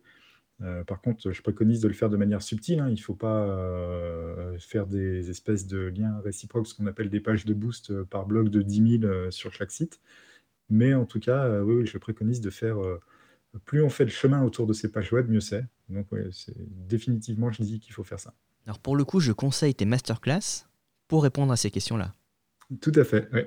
Euh, 0.61 0.83
par 0.83 1.01
contre, 1.01 1.31
je 1.31 1.41
préconise 1.41 1.79
de 1.79 1.87
le 1.87 1.93
faire 1.93 2.09
de 2.09 2.17
manière 2.17 2.41
subtile. 2.41 2.79
Hein. 2.79 2.89
Il 2.89 2.95
ne 2.95 2.99
faut 2.99 3.15
pas 3.15 3.43
euh, 3.43 4.57
faire 4.59 4.87
des 4.87 5.29
espèces 5.29 5.67
de 5.67 5.79
liens 5.79 6.19
réciproques, 6.23 6.67
ce 6.67 6.75
qu'on 6.75 6.87
appelle 6.87 7.09
des 7.09 7.21
pages 7.21 7.45
de 7.45 7.53
boost 7.53 7.91
euh, 7.91 8.03
par 8.03 8.25
bloc 8.25 8.49
de 8.49 8.61
10 8.61 8.99
000 9.01 9.31
sur 9.31 9.53
chaque 9.53 9.71
site. 9.71 10.01
Mais 10.69 10.93
en 10.93 11.05
tout 11.05 11.19
cas, 11.19 11.61
oui, 11.61 11.85
je 11.87 11.97
préconise 11.97 12.41
de 12.41 12.51
faire. 12.51 12.77
plus 13.65 13.81
on 13.81 13.89
fait 13.89 14.03
le 14.03 14.11
chemin 14.11 14.43
autour 14.43 14.67
de 14.67 14.73
ces 14.73 14.91
pages 14.91 15.11
web, 15.11 15.27
mieux 15.27 15.39
c'est. 15.39 15.65
Donc, 15.87 16.05
c'est 16.31 16.53
définitivement, 16.87 17.51
je 17.51 17.63
dis 17.63 17.79
qu'il 17.79 17.91
faut 17.91 18.03
faire 18.03 18.19
ça. 18.19 18.35
Alors, 18.67 18.77
pour 18.77 18.95
le 18.95 19.03
coup, 19.03 19.19
je 19.19 19.31
conseille 19.31 19.73
tes 19.73 19.85
masterclass 19.85 20.67
pour 21.07 21.23
répondre 21.23 21.51
à 21.51 21.55
ces 21.55 21.71
questions-là. 21.71 22.13
Tout 22.81 22.91
à 22.93 23.03
fait, 23.03 23.27
oui. 23.33 23.41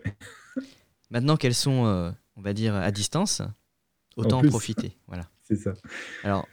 Maintenant 1.11 1.37
qu'elles 1.37 1.55
sont, 1.55 2.13
on 2.35 2.43
va 2.43 2.53
dire, 2.55 2.75
à 2.75 2.91
distance, 2.91 3.41
autant 4.17 4.41
en, 4.41 4.45
en 4.45 4.49
profiter. 4.49 4.97
Voilà. 5.07 5.29
C'est 5.43 5.55
ça. 5.55 5.75
Alors, 6.25 6.49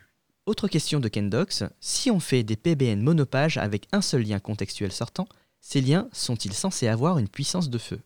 autre 0.50 0.68
question 0.68 1.00
de 1.00 1.08
Kendox, 1.08 1.64
si 1.80 2.10
on 2.10 2.20
fait 2.20 2.44
des 2.44 2.56
PBN 2.56 3.02
monopage 3.02 3.58
avec 3.58 3.88
un 3.92 4.02
seul 4.02 4.24
lien 4.24 4.40
contextuel 4.40 4.92
sortant, 4.92 5.28
ces 5.62 5.80
liens 5.80 6.10
sont-ils 6.12 6.54
censés 6.54 6.88
avoir 6.88 7.20
une 7.20 7.30
puissance 7.30 7.70
de 7.70 7.78
feu? 7.78 8.00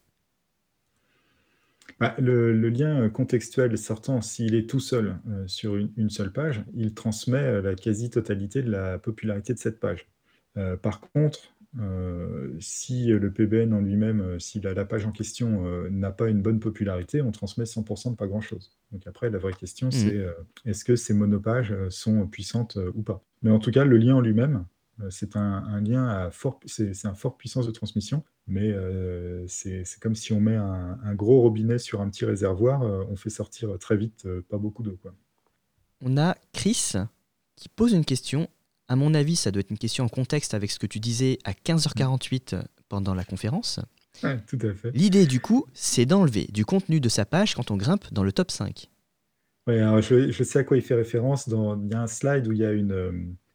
Bah, 2.00 2.16
le, 2.20 2.52
lien 2.70 3.10
contextuel 3.10 3.78
sortant, 3.78 4.22
s'il 4.22 4.56
est 4.56 4.70
tout 4.70 4.82
seul 4.82 5.16
euh, 5.30 5.48
sur 5.48 5.76
une, 5.78 6.10
seule 6.10 6.34
page, 6.34 6.64
il 6.76 6.94
transmet 6.94 7.38
euh, 7.38 7.62
la 7.62 7.76
quasi-totalité 7.76 8.62
de 8.62 8.72
la 8.72 8.98
popularité 8.98 9.54
de 9.54 9.60
cette 9.60 9.80
page. 9.80 10.08
Euh, 10.58 10.76
par 10.76 11.00
contre, 11.00 11.54
euh, 11.80 12.56
si 12.60 13.08
le 13.08 13.32
PBN 13.32 13.74
en 13.74 13.80
lui-même, 13.80 14.22
euh, 14.22 14.40
si 14.40 14.62
la, 14.62 14.86
page 14.86 15.06
en 15.06 15.12
question 15.12 15.66
euh, 15.66 15.90
n'a 15.90 16.12
pas 16.12 16.30
une 16.30 16.42
bonne 16.42 16.60
popularité, 16.60 17.22
on 17.22 17.32
transmet 17.32 17.66
100% 17.66 18.12
de 18.12 18.16
pas 18.16 18.28
grand-chose. 18.28 18.72
Donc 18.92 19.08
après, 19.08 19.30
la 19.30 19.40
vraie 19.40 19.54
question, 19.54 19.88
mmh. 19.88 19.92
c'est 19.92 20.26
est-ce 20.66 20.86
que 20.86 20.96
ces 20.96 21.14
monopages 21.14 21.74
sont 21.90 22.28
puissantes 22.28 22.78
ou 22.94 23.02
pas? 23.02 23.24
Mais 23.42 23.50
en 23.50 23.60
tout 23.60 23.72
cas, 23.72 23.86
le 23.86 23.98
lien 23.98 24.16
en 24.16 24.22
lui-même, 24.22 24.66
Euh, 25.02 25.08
c'est 25.10 25.36
un, 25.36 25.82
lien 25.82 26.08
à 26.08 26.32
fort, 26.32 26.60
c'est 26.66 27.06
un 27.06 27.16
fort 27.16 27.38
puissance 27.38 27.66
de 27.66 27.72
transmission, 27.72 28.24
mais 28.48 28.72
euh, 28.72 29.46
c'est 29.48 29.84
comme 30.00 30.16
si 30.16 30.34
on 30.34 30.40
met 30.40 30.56
un, 30.56 31.16
gros 31.16 31.42
robinet 31.42 31.80
sur 31.80 32.02
un 32.02 32.10
petit 32.10 32.26
réservoir, 32.26 32.82
on 33.10 33.16
fait 33.16 33.30
sortir 33.30 33.78
très 33.80 33.98
vite 33.98 34.28
pas 34.50 34.58
beaucoup 34.58 34.84
d'eau. 34.84 34.98
On 36.02 36.18
a 36.18 36.36
Chris 36.52 36.94
qui 37.56 37.70
pose 37.70 37.94
une 37.94 38.06
question. 38.06 38.48
À 38.94 38.96
mon 38.96 39.16
avis, 39.16 39.36
ça 39.36 39.50
doit 39.50 39.62
être 39.62 39.72
une 39.72 39.80
question 39.80 40.04
en 40.04 40.08
contexte 40.08 40.54
avec 40.54 40.70
ce 40.70 40.78
que 40.78 40.86
tu 40.86 41.00
disais 41.00 41.40
à 41.46 41.54
15h48 41.54 42.62
pendant 42.90 43.16
la 43.16 43.24
conférence. 43.24 43.80
tout 44.22 44.60
à 44.62 44.72
fait. 44.72 44.92
L'idée, 44.94 45.26
du 45.26 45.40
coup, 45.40 45.66
c'est 45.74 46.06
d'enlever 46.06 46.48
du 46.54 46.64
contenu 46.64 47.00
de 47.00 47.10
sa 47.10 47.26
page 47.26 47.56
quand 47.56 47.72
on 47.72 47.76
grimpe 47.76 48.06
dans 48.14 48.24
le 48.24 48.32
top 48.32 48.52
5. 48.52 48.92
Oui, 49.66 49.78
je, 49.80 50.44
sais 50.44 50.60
à 50.60 50.64
quoi 50.64 50.78
il 50.78 50.84
fait 50.84 50.94
référence. 50.94 51.50
Dans, 51.50 51.76
il 51.82 51.90
y 51.90 51.96
a 51.96 52.04
un 52.04 52.08
slide 52.08 52.48
où 52.48 52.52
il 52.52 52.60
y 52.60 52.66
a 52.66 52.72
une, 52.72 52.92
euh, 52.92 53.12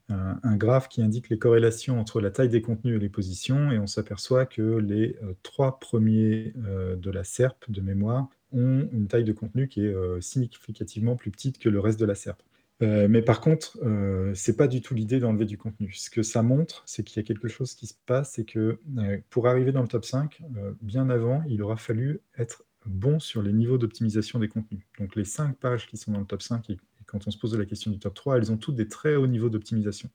un, 0.09 0.57
graphe 0.57 0.88
qui 0.88 1.03
indique 1.03 1.29
les 1.29 1.38
corrélations 1.38 2.01
entre 2.01 2.20
la 2.20 2.33
taille 2.33 2.48
des 2.48 2.61
contenus 2.61 2.96
et 2.96 2.98
les 2.98 3.09
positions, 3.09 3.70
et 3.70 3.79
on 3.79 3.87
s'aperçoit 3.87 4.44
que 4.44 4.79
les 4.79 5.14
euh, 5.22 5.35
trois 5.44 5.79
premiers 5.79 6.53
euh, 6.66 6.96
de 6.96 7.12
la 7.12 7.22
SERP 7.22 7.70
de 7.70 7.81
mémoire 7.81 8.29
ont 8.51 8.88
une 8.90 9.07
taille 9.07 9.22
de 9.22 9.33
contenu 9.33 9.68
qui 9.68 9.85
est 9.85 10.20
significativement 10.20 11.14
plus 11.14 11.31
petite 11.31 11.61
que 11.61 11.68
le 11.68 11.79
reste 11.79 12.01
de 12.01 12.07
la 12.07 12.16
SERP. 12.16 12.42
Euh, 12.81 13.09
mais 13.09 13.23
par 13.23 13.41
contre, 13.41 13.79
euh, 13.83 14.33
c'est 14.35 14.57
pas 14.57 14.69
du 14.69 14.81
tout 14.81 14.95
l'idée 14.95 15.19
d'enlever 15.19 15.45
du 15.45 15.59
contenu. 15.59 15.93
Ce 15.93 16.11
que 16.11 16.23
ça 16.23 16.43
montre, 16.43 16.83
c'est 16.87 17.03
qu'il 17.03 17.21
y 17.21 17.25
a 17.25 17.27
quelque 17.27 17.49
chose 17.49 17.75
qui 17.75 17.87
se 17.87 17.95
passe, 18.07 18.33
c'est 18.35 18.45
que 18.45 18.79
euh, 18.99 19.19
pour 19.31 19.49
arriver 19.49 19.73
dans 19.73 19.83
le 19.83 19.88
top 19.88 20.05
5, 20.05 20.43
bien 20.81 21.11
avant, 21.11 21.43
il 21.49 21.62
aura 21.62 21.77
fallu 21.77 22.21
être 22.37 22.64
bon 22.87 23.19
sur 23.19 23.43
les 23.43 23.53
niveaux 23.53 23.79
d'optimisation 23.79 24.38
des 24.38 24.49
contenus. 24.49 24.83
Donc 24.99 25.17
les 25.17 25.25
5 25.25 25.57
pages 25.57 25.88
qui 25.88 25.97
sont 25.97 26.12
dans 26.12 26.21
le 26.21 26.27
top 26.27 26.43
5, 26.43 26.71
et, 26.71 26.79
quand 27.07 27.27
on 27.27 27.31
se 27.31 27.38
pose 27.38 27.57
la 27.57 27.64
question 27.64 27.91
du 27.91 27.99
top 27.99 28.14
3, 28.14 28.37
elles 28.37 28.53
ont 28.53 28.59
toutes 28.59 28.77
des 28.77 28.87
très 28.87 29.17
hauts 29.17 29.27
niveaux 29.27 29.49
d'optimisation. 29.49 30.11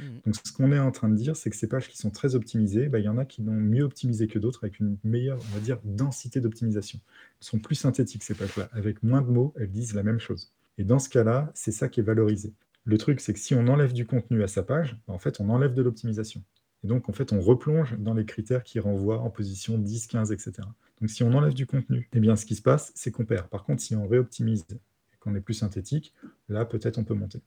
Mmh. 0.00 0.04
Donc 0.24 0.36
ce 0.42 0.52
qu'on 0.52 0.70
est 0.70 0.78
en 0.78 0.92
train 0.92 1.08
de 1.08 1.16
dire, 1.16 1.36
c'est 1.36 1.50
que 1.50 1.56
ces 1.56 1.68
pages 1.68 1.88
qui 1.88 1.98
sont 1.98 2.10
très 2.10 2.36
optimisées, 2.36 2.88
bah, 2.88 3.00
il 3.00 3.04
y 3.04 3.08
en 3.08 3.18
a 3.18 3.24
qui 3.24 3.42
l'ont 3.42 3.52
mieux 3.52 3.82
optimisé 3.82 4.28
que 4.28 4.38
d'autres, 4.38 4.60
avec 4.62 4.78
une 4.78 4.96
meilleure, 5.02 5.38
on 5.50 5.54
va 5.54 5.60
dire, 5.60 5.78
densité 5.82 6.40
d'optimisation. 6.40 7.00
Elles 7.40 7.46
sont 7.46 7.58
plus 7.58 7.74
synthétiques, 7.74 8.22
ces 8.22 8.34
pages-là. 8.34 8.68
Avec 8.72 9.02
moins 9.02 9.22
de 9.22 9.28
mots, 9.28 9.52
elles 9.56 9.70
disent 9.70 9.94
la 9.94 10.04
même 10.04 10.20
chose. 10.20 10.52
Et 10.78 10.84
dans 10.84 10.98
ce 10.98 11.08
cas-là, 11.08 11.50
c'est 11.54 11.72
ça 11.72 11.88
qui 11.88 12.00
est 12.00 12.02
valorisé. 12.02 12.54
Le 12.84 12.98
truc, 12.98 13.20
c'est 13.20 13.32
que 13.32 13.38
si 13.38 13.54
on 13.54 13.66
enlève 13.66 13.92
du 13.92 14.06
contenu 14.06 14.42
à 14.42 14.48
sa 14.48 14.62
page, 14.62 14.96
en 15.06 15.18
fait, 15.18 15.40
on 15.40 15.48
enlève 15.48 15.74
de 15.74 15.82
l'optimisation. 15.82 16.42
Et 16.84 16.86
donc, 16.86 17.08
en 17.08 17.12
fait, 17.12 17.32
on 17.32 17.40
replonge 17.40 17.96
dans 17.98 18.14
les 18.14 18.24
critères 18.24 18.62
qui 18.62 18.78
renvoient 18.78 19.20
en 19.20 19.30
position 19.30 19.78
10, 19.78 20.06
15, 20.06 20.32
etc. 20.32 20.52
Donc, 21.00 21.10
si 21.10 21.22
on 21.22 21.32
enlève 21.32 21.54
du 21.54 21.66
contenu, 21.66 22.08
eh 22.12 22.20
bien, 22.20 22.36
ce 22.36 22.46
qui 22.46 22.54
se 22.54 22.62
passe, 22.62 22.92
c'est 22.94 23.10
qu'on 23.10 23.24
perd. 23.24 23.48
Par 23.48 23.64
contre, 23.64 23.82
si 23.82 23.96
on 23.96 24.06
réoptimise 24.06 24.64
et 24.70 25.16
qu'on 25.18 25.34
est 25.34 25.40
plus 25.40 25.54
synthétique, 25.54 26.14
là, 26.48 26.64
peut-être 26.64 26.98
on 26.98 27.04
peut 27.04 27.14
monter. 27.14 27.40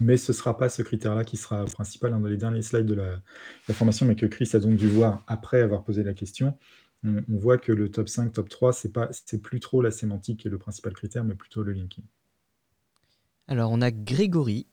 Mais 0.00 0.16
ce 0.16 0.32
ne 0.32 0.36
sera 0.36 0.56
pas 0.56 0.68
ce 0.68 0.82
critère-là 0.82 1.24
qui 1.24 1.36
sera 1.36 1.64
principal 1.66 2.10
dans 2.10 2.18
les 2.18 2.36
derniers 2.36 2.62
slides 2.62 2.86
de 2.86 2.94
la, 2.94 3.22
la, 3.68 3.74
formation, 3.74 4.06
mais 4.06 4.16
que 4.16 4.26
Chris 4.26 4.50
a 4.54 4.58
donc 4.58 4.76
dû 4.76 4.88
voir 4.88 5.22
après 5.26 5.60
avoir 5.60 5.84
posé 5.84 6.02
la 6.02 6.14
question 6.14 6.56
on, 7.04 7.36
voit 7.36 7.58
que 7.58 7.72
le 7.72 7.90
top 7.90 8.08
5, 8.08 8.32
top 8.32 8.48
3, 8.48 8.72
ce 8.72 8.88
n'est 8.88 9.38
plus 9.38 9.60
trop 9.60 9.82
la 9.82 9.90
sémantique 9.90 10.40
qui 10.40 10.48
est 10.48 10.50
le 10.50 10.58
principal 10.58 10.92
critère, 10.92 11.24
mais 11.24 11.34
plutôt 11.34 11.62
le 11.62 11.72
linking. 11.72 12.04
Alors, 13.46 13.70
on 13.70 13.80
a 13.80 13.90
Grégory 13.90 14.66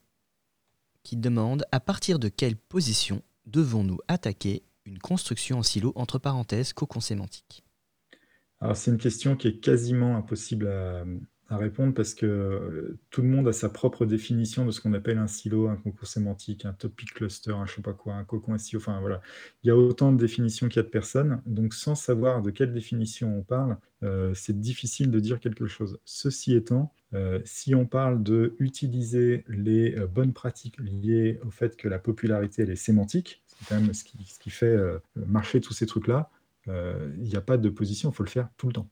qui 1.02 1.16
demande 1.16 1.64
à 1.72 1.80
partir 1.80 2.18
de 2.18 2.28
quelle 2.28 2.56
position 2.56 3.22
devons-nous 3.46 3.98
attaquer 4.08 4.62
une 4.84 4.98
construction 4.98 5.58
en 5.58 5.62
silo 5.62 5.92
entre 5.94 6.18
parenthèses 6.18 6.72
cocon 6.72 7.00
sémantique? 7.00 7.64
Alors, 8.60 8.76
c'est 8.76 8.90
une 8.90 8.98
question 8.98 9.36
qui 9.36 9.48
est 9.48 9.58
quasiment 9.58 10.16
impossible 10.16 10.68
à, 10.68 11.04
à 11.52 11.58
répondre 11.58 11.92
parce 11.92 12.14
que 12.14 12.24
euh, 12.24 12.98
tout 13.10 13.20
le 13.20 13.28
monde 13.28 13.46
a 13.46 13.52
sa 13.52 13.68
propre 13.68 14.06
définition 14.06 14.64
de 14.64 14.70
ce 14.70 14.80
qu'on 14.80 14.94
appelle 14.94 15.18
un 15.18 15.26
silo, 15.26 15.68
un 15.68 15.76
concours 15.76 16.08
sémantique, 16.08 16.64
un 16.64 16.72
topic 16.72 17.12
cluster, 17.12 17.52
un 17.52 17.66
je 17.66 17.74
sais 17.74 17.82
pas 17.82 17.92
quoi, 17.92 18.14
un 18.14 18.24
cocon 18.24 18.56
SEO. 18.56 18.78
Enfin 18.78 18.98
voilà, 19.00 19.20
il 19.62 19.68
y 19.68 19.70
a 19.70 19.76
autant 19.76 20.12
de 20.12 20.16
définitions 20.16 20.68
qu'il 20.68 20.76
y 20.76 20.80
a 20.80 20.82
de 20.84 20.88
personnes. 20.88 21.42
Donc 21.44 21.74
sans 21.74 21.94
savoir 21.94 22.40
de 22.40 22.50
quelle 22.50 22.72
définition 22.72 23.36
on 23.36 23.42
parle, 23.42 23.76
euh, 24.02 24.32
c'est 24.34 24.58
difficile 24.58 25.10
de 25.10 25.20
dire 25.20 25.40
quelque 25.40 25.66
chose. 25.66 25.98
Ceci 26.06 26.54
étant, 26.54 26.94
euh, 27.12 27.38
si 27.44 27.74
on 27.74 27.84
parle 27.84 28.22
de 28.22 28.56
utiliser 28.58 29.44
les 29.46 29.94
bonnes 30.06 30.32
pratiques 30.32 30.78
liées 30.80 31.38
au 31.46 31.50
fait 31.50 31.76
que 31.76 31.86
la 31.86 31.98
popularité 31.98 32.62
elle 32.62 32.70
est 32.70 32.76
sémantique, 32.76 33.42
c'est 33.46 33.68
quand 33.68 33.78
même 33.78 33.92
ce 33.92 34.04
qui, 34.04 34.24
ce 34.24 34.38
qui 34.38 34.48
fait 34.48 34.74
marcher 35.16 35.60
tous 35.60 35.74
ces 35.74 35.84
trucs-là, 35.84 36.30
il 36.66 37.22
n'y 37.24 37.36
a 37.36 37.42
pas 37.42 37.58
de 37.58 37.68
position, 37.68 38.10
il 38.10 38.14
faut 38.14 38.24
le 38.24 38.30
faire 38.30 38.48
tout 38.56 38.68
le 38.68 38.72
temps. 38.72 38.88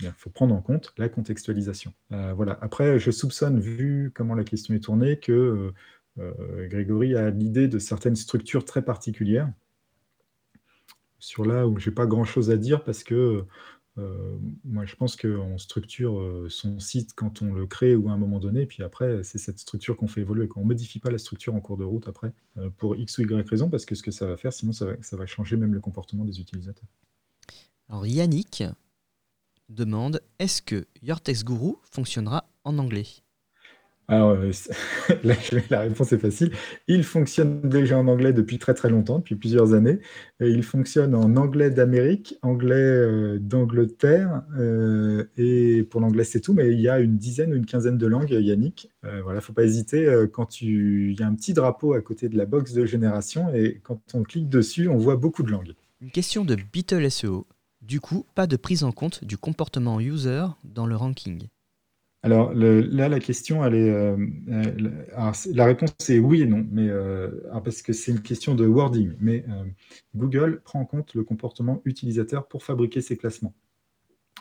Il 0.00 0.12
faut 0.12 0.30
prendre 0.30 0.54
en 0.54 0.60
compte 0.60 0.92
la 0.98 1.08
contextualisation. 1.08 1.94
Euh, 2.12 2.34
voilà. 2.34 2.58
Après, 2.60 2.98
je 2.98 3.10
soupçonne, 3.10 3.60
vu 3.60 4.12
comment 4.14 4.34
la 4.34 4.44
question 4.44 4.74
est 4.74 4.80
tournée, 4.80 5.18
que 5.18 5.32
euh, 5.32 5.74
euh, 6.18 6.68
Grégory 6.68 7.16
a 7.16 7.30
l'idée 7.30 7.66
de 7.66 7.78
certaines 7.78 8.16
structures 8.16 8.64
très 8.64 8.84
particulières. 8.84 9.50
Sur 11.18 11.46
là 11.46 11.66
où 11.66 11.78
je 11.78 11.88
n'ai 11.88 11.94
pas 11.94 12.06
grand-chose 12.06 12.50
à 12.50 12.56
dire 12.56 12.84
parce 12.84 13.02
que 13.02 13.44
moi, 14.62 14.84
je 14.84 14.94
pense 14.94 15.16
qu'on 15.16 15.56
structure 15.56 16.44
son 16.50 16.78
site 16.78 17.14
quand 17.14 17.40
on 17.40 17.54
le 17.54 17.66
crée 17.66 17.96
ou 17.96 18.10
à 18.10 18.12
un 18.12 18.18
moment 18.18 18.38
donné, 18.38 18.66
puis 18.66 18.82
après, 18.82 19.24
c'est 19.24 19.38
cette 19.38 19.58
structure 19.58 19.96
qu'on 19.96 20.06
fait 20.06 20.20
évoluer. 20.20 20.46
On 20.54 20.60
ne 20.60 20.66
modifie 20.66 20.98
pas 20.98 21.10
la 21.10 21.16
structure 21.16 21.54
en 21.54 21.60
cours 21.60 21.78
de 21.78 21.84
route 21.84 22.06
après, 22.06 22.34
pour 22.76 22.94
X 22.94 23.16
ou 23.16 23.22
Y 23.22 23.48
raison, 23.48 23.70
parce 23.70 23.86
que 23.86 23.94
ce 23.94 24.02
que 24.02 24.10
ça 24.10 24.26
va 24.26 24.36
faire, 24.36 24.52
sinon 24.52 24.72
ça 24.72 24.96
va 25.12 25.26
changer 25.26 25.56
même 25.56 25.72
le 25.72 25.80
comportement 25.80 26.26
des 26.26 26.38
utilisateurs. 26.38 26.90
Alors 27.88 28.06
Yannick, 28.06 28.62
demande 29.68 30.20
est-ce 30.38 30.62
que 30.62 30.86
Your 31.02 31.20
Text 31.20 31.44
Guru 31.44 31.74
fonctionnera 31.90 32.48
en 32.64 32.78
anglais? 32.78 33.06
Alors, 34.08 34.30
euh, 34.30 34.52
la 35.70 35.80
réponse 35.80 36.12
est 36.12 36.18
facile. 36.18 36.52
Il 36.86 37.02
fonctionne 37.02 37.60
déjà 37.68 37.98
en 37.98 38.06
anglais 38.06 38.32
depuis 38.32 38.58
très 38.58 38.72
très 38.72 38.88
longtemps, 38.88 39.18
depuis 39.18 39.34
plusieurs 39.34 39.74
années. 39.74 39.98
il 40.40 40.62
fonctionne 40.62 41.14
en 41.14 41.34
anglais 41.36 41.70
d'Amérique, 41.70 42.38
anglais 42.42 42.74
euh, 42.76 43.38
d'Angleterre, 43.40 44.42
euh, 44.58 45.24
et 45.36 45.82
pour 45.82 46.00
l'anglais 46.00 46.22
c'est 46.22 46.40
tout, 46.40 46.54
mais 46.54 46.72
il 46.72 46.80
y 46.80 46.88
a 46.88 47.00
une 47.00 47.16
dizaine 47.16 47.52
ou 47.52 47.56
une 47.56 47.66
quinzaine 47.66 47.98
de 47.98 48.06
langues, 48.06 48.30
Yannick. 48.30 48.90
voilà, 49.24 49.40
faut 49.40 49.52
pas 49.52 49.64
hésiter. 49.64 50.08
quand 50.32 50.46
tu... 50.46 51.12
il 51.12 51.20
y 51.20 51.22
a 51.22 51.26
un 51.26 51.34
petit 51.34 51.52
drapeau 51.52 51.94
à 51.94 52.00
côté 52.00 52.28
de 52.28 52.36
la 52.36 52.46
box 52.46 52.72
de 52.74 52.86
génération, 52.86 53.52
et 53.54 53.80
quand 53.82 54.00
on 54.14 54.22
clique 54.22 54.48
dessus, 54.48 54.88
on 54.88 54.98
voit 54.98 55.16
beaucoup 55.16 55.42
de 55.42 55.50
langues. 55.50 55.74
Une 56.00 56.10
question 56.10 56.44
de 56.44 56.56
Beetle 56.72 57.10
SEO. 57.10 57.46
Du 57.86 58.00
coup, 58.00 58.26
pas 58.34 58.48
de 58.48 58.56
prise 58.56 58.82
en 58.82 58.90
compte 58.90 59.22
du 59.22 59.38
comportement 59.38 60.00
user 60.00 60.44
dans 60.64 60.86
le 60.86 60.96
ranking. 60.96 61.46
Alors 62.24 62.52
là, 62.52 63.08
la 63.08 63.20
question, 63.20 63.64
est, 63.64 63.88
euh, 63.88 64.16
la 65.54 65.64
réponse 65.64 65.92
est 66.08 66.18
oui 66.18 66.42
et 66.42 66.46
non, 66.46 66.66
mais 66.72 66.88
euh, 66.88 67.30
parce 67.62 67.82
que 67.82 67.92
c'est 67.92 68.10
une 68.10 68.22
question 68.22 68.56
de 68.56 68.66
wording. 68.66 69.12
Mais 69.20 69.44
euh, 69.48 69.62
Google 70.16 70.62
prend 70.64 70.80
en 70.80 70.84
compte 70.84 71.14
le 71.14 71.22
comportement 71.22 71.80
utilisateur 71.84 72.48
pour 72.48 72.64
fabriquer 72.64 73.00
ses 73.00 73.16
classements. 73.16 73.54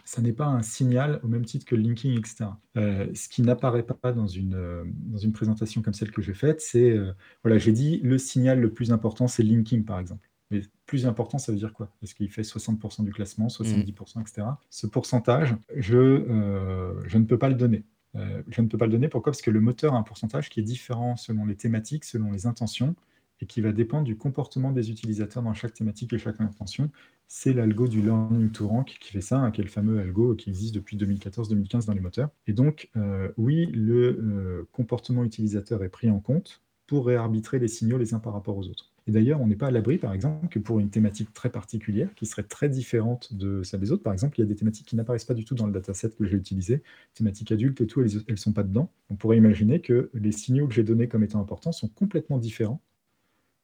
Ça 0.06 0.24
n'est 0.24 0.34
pas 0.34 0.48
un 0.48 0.64
signal 0.64 1.20
au 1.24 1.28
même 1.28 1.46
titre 1.46 1.68
que 1.68 1.76
le 1.76 1.84
linking, 1.84 2.18
etc. 2.18 2.50
ce 2.76 3.30
qui 3.30 3.44
n'apparaît 3.44 3.84
pas 3.84 4.12
dans 4.12 4.28
une, 4.28 4.92
dans 5.12 5.18
une 5.20 5.34
présentation 5.34 5.84
comme 5.84 5.94
celle 5.94 6.12
que 6.12 6.24
j'ai 6.24 6.34
faite, 6.34 6.62
c'est, 6.62 6.98
voilà, 7.44 7.60
j'ai 7.60 7.72
dit 7.72 8.00
le 8.04 8.18
signal 8.18 8.60
le 8.60 8.72
plus 8.72 8.92
important, 8.92 9.28
c'est 9.28 9.44
le 9.44 9.50
linking, 9.50 9.86
par 9.86 10.00
exemple. 10.00 10.28
Mais 10.52 10.62
plus 10.86 11.08
important, 11.08 11.38
ça 11.38 11.52
veut 11.52 11.58
dire 11.58 11.74
quoi? 11.74 11.92
Est-ce 12.04 12.14
qu'il 12.14 12.30
fait 12.30 12.44
60% 12.44 13.04
du 13.04 13.12
classement, 13.12 13.48
70%, 13.48 14.22
etc. 14.22 14.48
Ce 14.70 14.86
pourcentage, 14.86 15.56
je, 15.76 15.98
euh, 15.98 16.94
je, 17.08 17.18
ne 17.18 17.26
peux 17.26 17.40
pas 17.40 17.50
le 17.50 17.56
donner. 17.56 17.84
Euh, 18.16 18.44
je 18.50 18.62
ne 18.62 18.68
peux 18.68 18.78
pas 18.78 18.86
le 18.86 18.92
donner, 18.92 19.08
pourquoi? 19.08 19.32
Parce 19.32 19.42
que 19.42 19.52
le 19.52 19.60
moteur 19.60 19.96
a 19.96 19.98
un 19.98 20.04
pourcentage 20.04 20.50
qui 20.50 20.60
est 20.60 20.64
différent 20.64 21.16
selon 21.16 21.46
les 21.46 21.56
thématiques, 21.56 22.06
selon 22.06 22.32
les 22.32 22.46
intentions, 22.46 22.96
et 23.42 23.48
qui 23.48 23.60
va 23.60 23.72
dépendre 23.72 24.06
du 24.06 24.18
comportement 24.18 24.72
des 24.72 24.92
utilisateurs 24.92 25.44
dans 25.44 25.54
chaque 25.54 25.74
thématique 25.74 26.14
et 26.14 26.20
chaque 26.20 26.40
intention. 26.40 26.92
C'est 27.28 27.54
l'algo 27.54 27.88
du 27.88 28.02
Learning 28.02 28.52
to 28.52 28.68
Rank 28.68 28.98
qui 29.02 29.12
fait 29.12 29.22
ça, 29.22 29.40
hein, 29.40 29.52
qui 29.52 29.62
est 29.62 29.64
le 29.64 29.70
fameux 29.70 30.00
algo 30.00 30.36
qui 30.36 30.50
existe 30.50 30.76
depuis 30.76 30.96
2014-2015 30.96 31.88
dans 31.88 31.94
les 31.94 32.00
moteurs. 32.00 32.30
Et 32.46 32.54
donc, 32.54 32.90
euh, 32.96 33.30
oui, 33.38 33.66
le 33.66 34.68
comportement 34.72 35.24
utilisateur 35.24 35.84
est 35.84 35.90
pris 35.90 36.10
en 36.10 36.20
compte 36.20 36.62
pour 36.86 37.08
réarbitrer 37.08 37.58
les 37.58 37.68
signaux 37.68 37.98
les 37.98 38.14
uns 38.14 38.20
par 38.20 38.34
rapport 38.34 38.56
aux 38.56 38.68
autres. 38.70 38.95
Et 39.08 39.12
d'ailleurs, 39.12 39.40
on 39.40 39.48
n'est 39.48 39.56
pas 39.56 39.68
à 39.68 39.72
l'abri, 39.72 40.00
par 40.00 40.14
exemple, 40.14 40.48
que 40.48 40.58
pour 40.58 40.80
une 40.80 40.90
thématique 40.90 41.32
très 41.32 41.52
particulière, 41.52 42.14
qui 42.16 42.26
serait 42.26 42.44
très 42.44 42.70
différente 42.70 43.34
de 43.34 43.62
celle 43.62 43.80
des 43.80 43.92
autres, 43.92 44.02
par 44.02 44.14
exemple, 44.14 44.40
il 44.40 44.42
y 44.42 44.46
a 44.46 44.48
des 44.48 44.56
thématiques 44.56 44.88
qui 44.88 44.96
n'apparaissent 44.96 45.26
pas 45.26 45.36
du 45.36 45.46
tout 45.46 45.54
dans 45.54 45.68
le 45.68 45.72
dataset 45.72 46.10
que 46.10 46.26
j'ai 46.26 46.36
utilisé, 46.36 46.82
thématiques 47.14 47.52
adultes 47.52 47.80
et 47.82 47.88
tout, 47.88 48.02
elles 48.02 48.24
ne 48.28 48.36
sont 48.36 48.54
pas 48.54 48.64
dedans. 48.64 48.92
On 49.12 49.16
pourrait 49.16 49.38
imaginer 49.38 49.80
que 49.80 50.10
les 50.16 50.32
signaux 50.32 50.68
que 50.68 50.74
j'ai 50.74 50.84
donnés 50.84 51.08
comme 51.08 51.24
étant 51.24 51.40
importants 51.40 51.72
sont 51.72 51.88
complètement 51.88 52.40
différents 52.40 52.82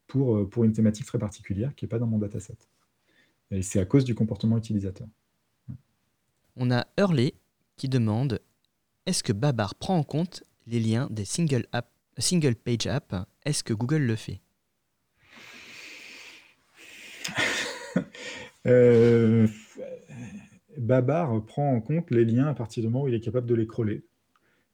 pour, 0.05 0.35
euh, 0.35 0.47
pour 0.47 0.63
une 0.63 0.73
thématique 0.73 1.07
très 1.07 1.17
particulière 1.17 1.73
qui 1.73 1.85
n'est 1.85 1.89
pas 1.89 1.99
dans 1.99 2.07
mon 2.07 2.19
dataset. 2.19 2.57
Et 3.49 3.63
c'est 3.63 3.79
à 3.79 3.85
cause 3.85 4.05
du 4.05 4.13
comportement 4.13 4.57
utilisateur. 4.57 5.07
On 6.55 6.69
a 6.69 6.85
Hurley 6.99 7.33
qui 7.77 7.89
demande 7.89 8.39
est-ce 9.07 9.23
que 9.23 9.33
Babar 9.33 9.73
prend 9.73 9.97
en 9.97 10.03
compte 10.03 10.43
les 10.67 10.79
liens 10.79 11.07
des 11.09 11.25
single, 11.25 11.65
single 12.17 12.55
page 12.55 12.85
apps? 12.85 13.25
Est-ce 13.43 13.63
que 13.63 13.73
Google 13.73 14.03
le 14.03 14.15
fait? 14.15 14.39
Euh, 18.67 19.47
Babar 20.77 21.43
prend 21.45 21.73
en 21.73 21.81
compte 21.81 22.11
les 22.11 22.25
liens 22.25 22.45
à 22.45 22.53
partir 22.53 22.83
du 22.83 22.89
moment 22.89 23.05
où 23.05 23.07
il 23.07 23.15
est 23.15 23.19
capable 23.19 23.47
de 23.47 23.55
les 23.55 23.65
crawler. 23.65 24.03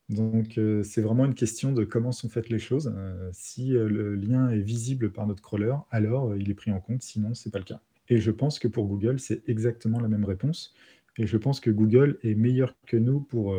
Donc, 0.09 0.57
euh, 0.57 0.83
c'est 0.83 1.01
vraiment 1.01 1.23
une 1.23 1.35
question 1.35 1.71
de 1.71 1.85
comment 1.85 2.11
sont 2.11 2.27
faites 2.27 2.49
les 2.49 2.59
choses. 2.59 2.93
Euh, 2.93 3.29
si 3.31 3.69
le 3.69 4.15
lien 4.15 4.49
est 4.49 4.59
visible 4.59 5.13
par 5.13 5.25
notre 5.25 5.41
crawler, 5.41 5.73
alors 5.89 6.35
il 6.35 6.49
est 6.49 6.53
pris 6.53 6.69
en 6.71 6.81
compte, 6.81 7.01
sinon 7.01 7.33
c'est 7.33 7.49
pas 7.49 7.59
le 7.59 7.63
cas. 7.63 7.79
Et 8.09 8.17
je 8.19 8.29
pense 8.29 8.59
que 8.59 8.67
pour 8.67 8.87
Google, 8.87 9.19
c'est 9.19 9.47
exactement 9.47 10.01
la 10.01 10.09
même 10.09 10.25
réponse. 10.25 10.73
Et 11.17 11.25
je 11.25 11.37
pense 11.37 11.61
que 11.61 11.71
Google 11.71 12.19
est 12.23 12.35
meilleur 12.35 12.75
que 12.87 12.97
nous 12.97 13.21
pour, 13.21 13.55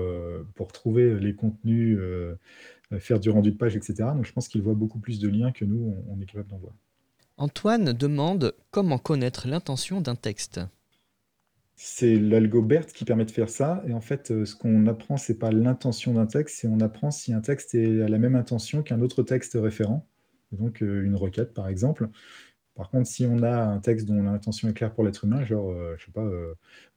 trouver 0.75 1.19
les 1.19 1.35
contenus, 1.35 1.99
faire 2.99 3.19
du 3.19 3.31
rendu 3.31 3.51
de 3.51 3.57
page, 3.57 3.77
etc. 3.77 4.11
Donc, 4.15 4.27
je 4.27 4.33
pense 4.35 4.47
qu'il 4.49 4.61
voit 4.61 4.75
beaucoup 4.75 4.99
plus 4.99 5.21
de 5.21 5.29
liens 5.29 5.53
que 5.53 5.65
nous, 5.65 5.97
on 6.11 6.21
est 6.21 6.27
capable 6.27 6.51
d'en 6.51 6.59
voir. 6.59 6.75
Antoine 7.39 7.93
demande 7.93 8.53
comment 8.73 8.99
connaître 8.99 9.47
l'intention 9.47 10.01
d'un 10.01 10.17
texte. 10.17 10.61
C'est 11.77 12.17
l'algo 12.17 12.63
BERT 12.63 12.87
qui 12.89 13.05
permet 13.05 13.25
de 13.25 13.31
faire 13.31 13.49
ça. 13.49 13.85
Et 13.87 13.93
en 13.93 14.01
fait, 14.01 14.33
euh, 14.33 14.45
ce 14.45 14.57
qu'on 14.57 14.89
apprend, 14.89 15.17
c'est 15.17 15.39
pas 15.39 15.53
l'intention 15.53 16.15
d'un 16.15 16.27
texte, 16.27 16.57
c'est 16.59 16.67
on 16.67 16.81
apprend 16.81 17.13
si 17.13 17.33
un 17.33 17.41
texte 17.41 17.77
est 17.77 18.03
à 18.03 18.09
la 18.09 18.19
même 18.19 18.35
intention 18.35 18.83
qu'un 18.83 19.01
autre 19.01 19.23
texte 19.23 19.57
référent. 19.57 20.05
Donc 20.51 20.83
euh, 20.83 21.05
une 21.05 21.15
requête, 21.15 21.55
par 21.55 21.69
exemple. 21.69 22.09
Par 22.75 22.91
contre, 22.91 23.09
si 23.09 23.25
on 23.25 23.45
a 23.45 23.57
un 23.57 23.79
texte 23.79 24.07
dont 24.07 24.21
l'intention 24.21 24.69
est 24.69 24.73
claire 24.73 24.93
pour 24.93 25.05
l'être 25.05 25.25
humain, 25.25 25.45
genre, 25.45 25.71
euh, 25.71 25.95
je 25.97 26.07
sais 26.07 26.13
pas, 26.13 26.29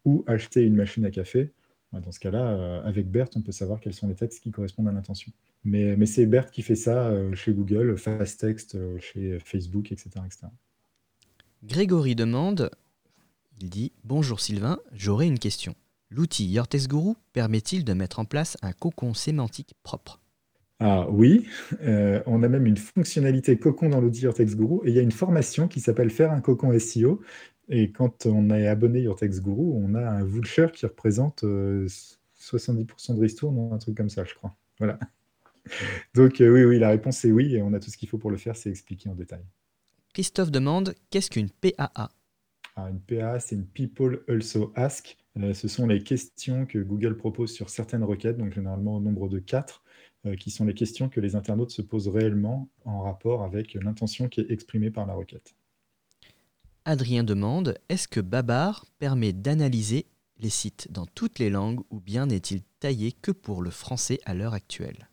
où 0.06 0.24
acheter 0.26 0.64
une 0.64 0.76
machine 0.76 1.06
à 1.06 1.12
café, 1.12 1.52
bah, 1.94 2.00
dans 2.00 2.12
ce 2.12 2.20
cas-là, 2.20 2.82
avec 2.84 3.12
BERT, 3.12 3.30
on 3.36 3.42
peut 3.42 3.52
savoir 3.52 3.80
quels 3.80 3.94
sont 3.94 4.08
les 4.08 4.16
textes 4.16 4.42
qui 4.42 4.50
correspondent 4.50 4.88
à 4.88 4.92
l'intention. 4.92 5.32
Mais, 5.64 5.96
mais 5.96 6.06
c'est 6.08 6.26
BERT 6.26 6.52
qui 6.52 6.64
fait 6.64 6.76
ça 6.76 7.14
chez 7.34 7.54
Google, 7.54 7.98
Fast 7.98 8.40
Text, 8.40 8.78
chez 9.00 9.38
Facebook, 9.46 9.92
etc., 9.92 10.10
etc. 10.26 10.48
Grégory 11.64 12.16
demande 12.16 12.72
il 13.62 13.70
dit 13.70 13.92
Bonjour 14.04 14.40
Sylvain, 14.40 14.80
j'aurais 14.92 15.28
une 15.28 15.38
question. 15.38 15.76
L'outil 16.10 16.46
Yortex 16.46 16.88
Guru 16.88 17.14
permet-il 17.32 17.86
de 17.86 17.94
mettre 17.94 18.18
en 18.18 18.26
place 18.26 18.58
un 18.64 18.72
cocon 18.74 19.14
sémantique 19.14 19.76
propre? 19.84 20.20
Ah 20.80 21.08
oui, 21.12 21.46
euh, 21.84 22.24
on 22.26 22.42
a 22.42 22.50
même 22.50 22.66
une 22.66 22.78
fonctionnalité 22.78 23.60
cocon 23.60 23.90
dans 23.90 24.02
l'outil 24.02 24.22
Yortex 24.22 24.56
Guru 24.56 24.80
et 24.84 24.90
il 24.90 24.96
y 24.96 25.00
a 25.00 25.04
une 25.04 25.12
formation 25.12 25.68
qui 25.68 25.80
s'appelle 25.80 26.10
Faire 26.10 26.32
un 26.32 26.42
cocon 26.42 26.78
SEO. 26.80 27.22
Et 27.70 27.92
quand 27.92 28.26
on 28.26 28.50
est 28.50 28.68
abonné 28.68 29.02
Yortex 29.02 29.42
Guru, 29.42 29.74
on 29.76 29.94
a 29.94 30.10
un 30.10 30.24
voucher 30.24 30.68
qui 30.74 30.88
représente 30.88 31.44
70% 31.44 31.46
euh, 31.46 33.14
de 33.14 33.20
ristourne, 33.20 33.72
un 33.72 33.78
truc 33.78 33.96
comme 33.96 34.10
ça, 34.10 34.26
je 34.26 34.34
crois. 34.34 34.56
Voilà. 34.80 34.98
Donc 36.16 36.42
euh, 36.42 36.50
oui, 36.50 36.64
oui, 36.64 36.80
la 36.80 36.90
réponse 36.90 37.24
est 37.26 37.32
oui 37.32 37.56
et 37.56 37.62
on 37.62 37.74
a 37.74 37.80
tout 37.80 37.90
ce 37.90 37.98
qu'il 37.98 38.10
faut 38.10 38.18
pour 38.18 38.32
le 38.32 38.38
faire, 38.38 38.56
c'est 38.56 38.70
expliqué 38.70 39.10
en 39.10 39.16
détail. 39.16 39.44
Christophe 40.14 40.52
demande 40.52 40.96
Qu'est-ce 41.10 41.30
qu'une 41.30 41.50
PAA 41.50 42.10
une 42.78 43.02
PA, 43.02 43.40
c'est 43.40 43.56
une 43.56 43.66
People 43.66 44.24
Also 44.28 44.72
Ask. 44.76 45.18
Euh, 45.38 45.54
ce 45.54 45.68
sont 45.68 45.88
les 45.88 46.04
questions 46.04 46.66
que 46.66 46.80
Google 46.80 47.18
propose 47.18 47.52
sur 47.52 47.70
certaines 47.70 48.04
requêtes, 48.04 48.38
donc 48.38 48.54
généralement 48.54 48.96
au 48.96 49.00
nombre 49.00 49.30
de 49.30 49.40
4, 49.40 49.84
euh, 50.26 50.36
qui 50.36 50.52
sont 50.52 50.66
les 50.66 50.74
questions 50.74 51.10
que 51.10 51.20
les 51.20 51.36
internautes 51.36 51.72
se 51.72 51.82
posent 51.82 52.08
réellement 52.08 52.70
en 52.86 53.02
rapport 53.02 53.44
avec 53.44 53.74
l'intention 53.76 54.28
qui 54.28 54.42
est 54.42 54.52
exprimée 54.52 54.92
par 54.92 55.06
la 55.06 55.14
requête. 55.14 55.54
Adrien 56.86 57.24
demande 57.24 57.78
Est-ce 57.90 58.08
que 58.08 58.20
Babar 58.20 58.86
permet 58.98 59.34
d'analyser 59.34 60.08
les 60.40 60.50
sites 60.50 60.92
dans 60.92 61.06
toutes 61.06 61.40
les 61.40 61.50
langues 61.50 61.82
ou 61.92 62.00
bien 62.00 62.26
n'est-il 62.26 62.64
taillé 62.80 63.12
que 63.12 63.32
pour 63.32 63.62
le 63.62 63.70
français 63.70 64.20
à 64.26 64.34
l'heure 64.34 64.54
actuelle? 64.54 65.11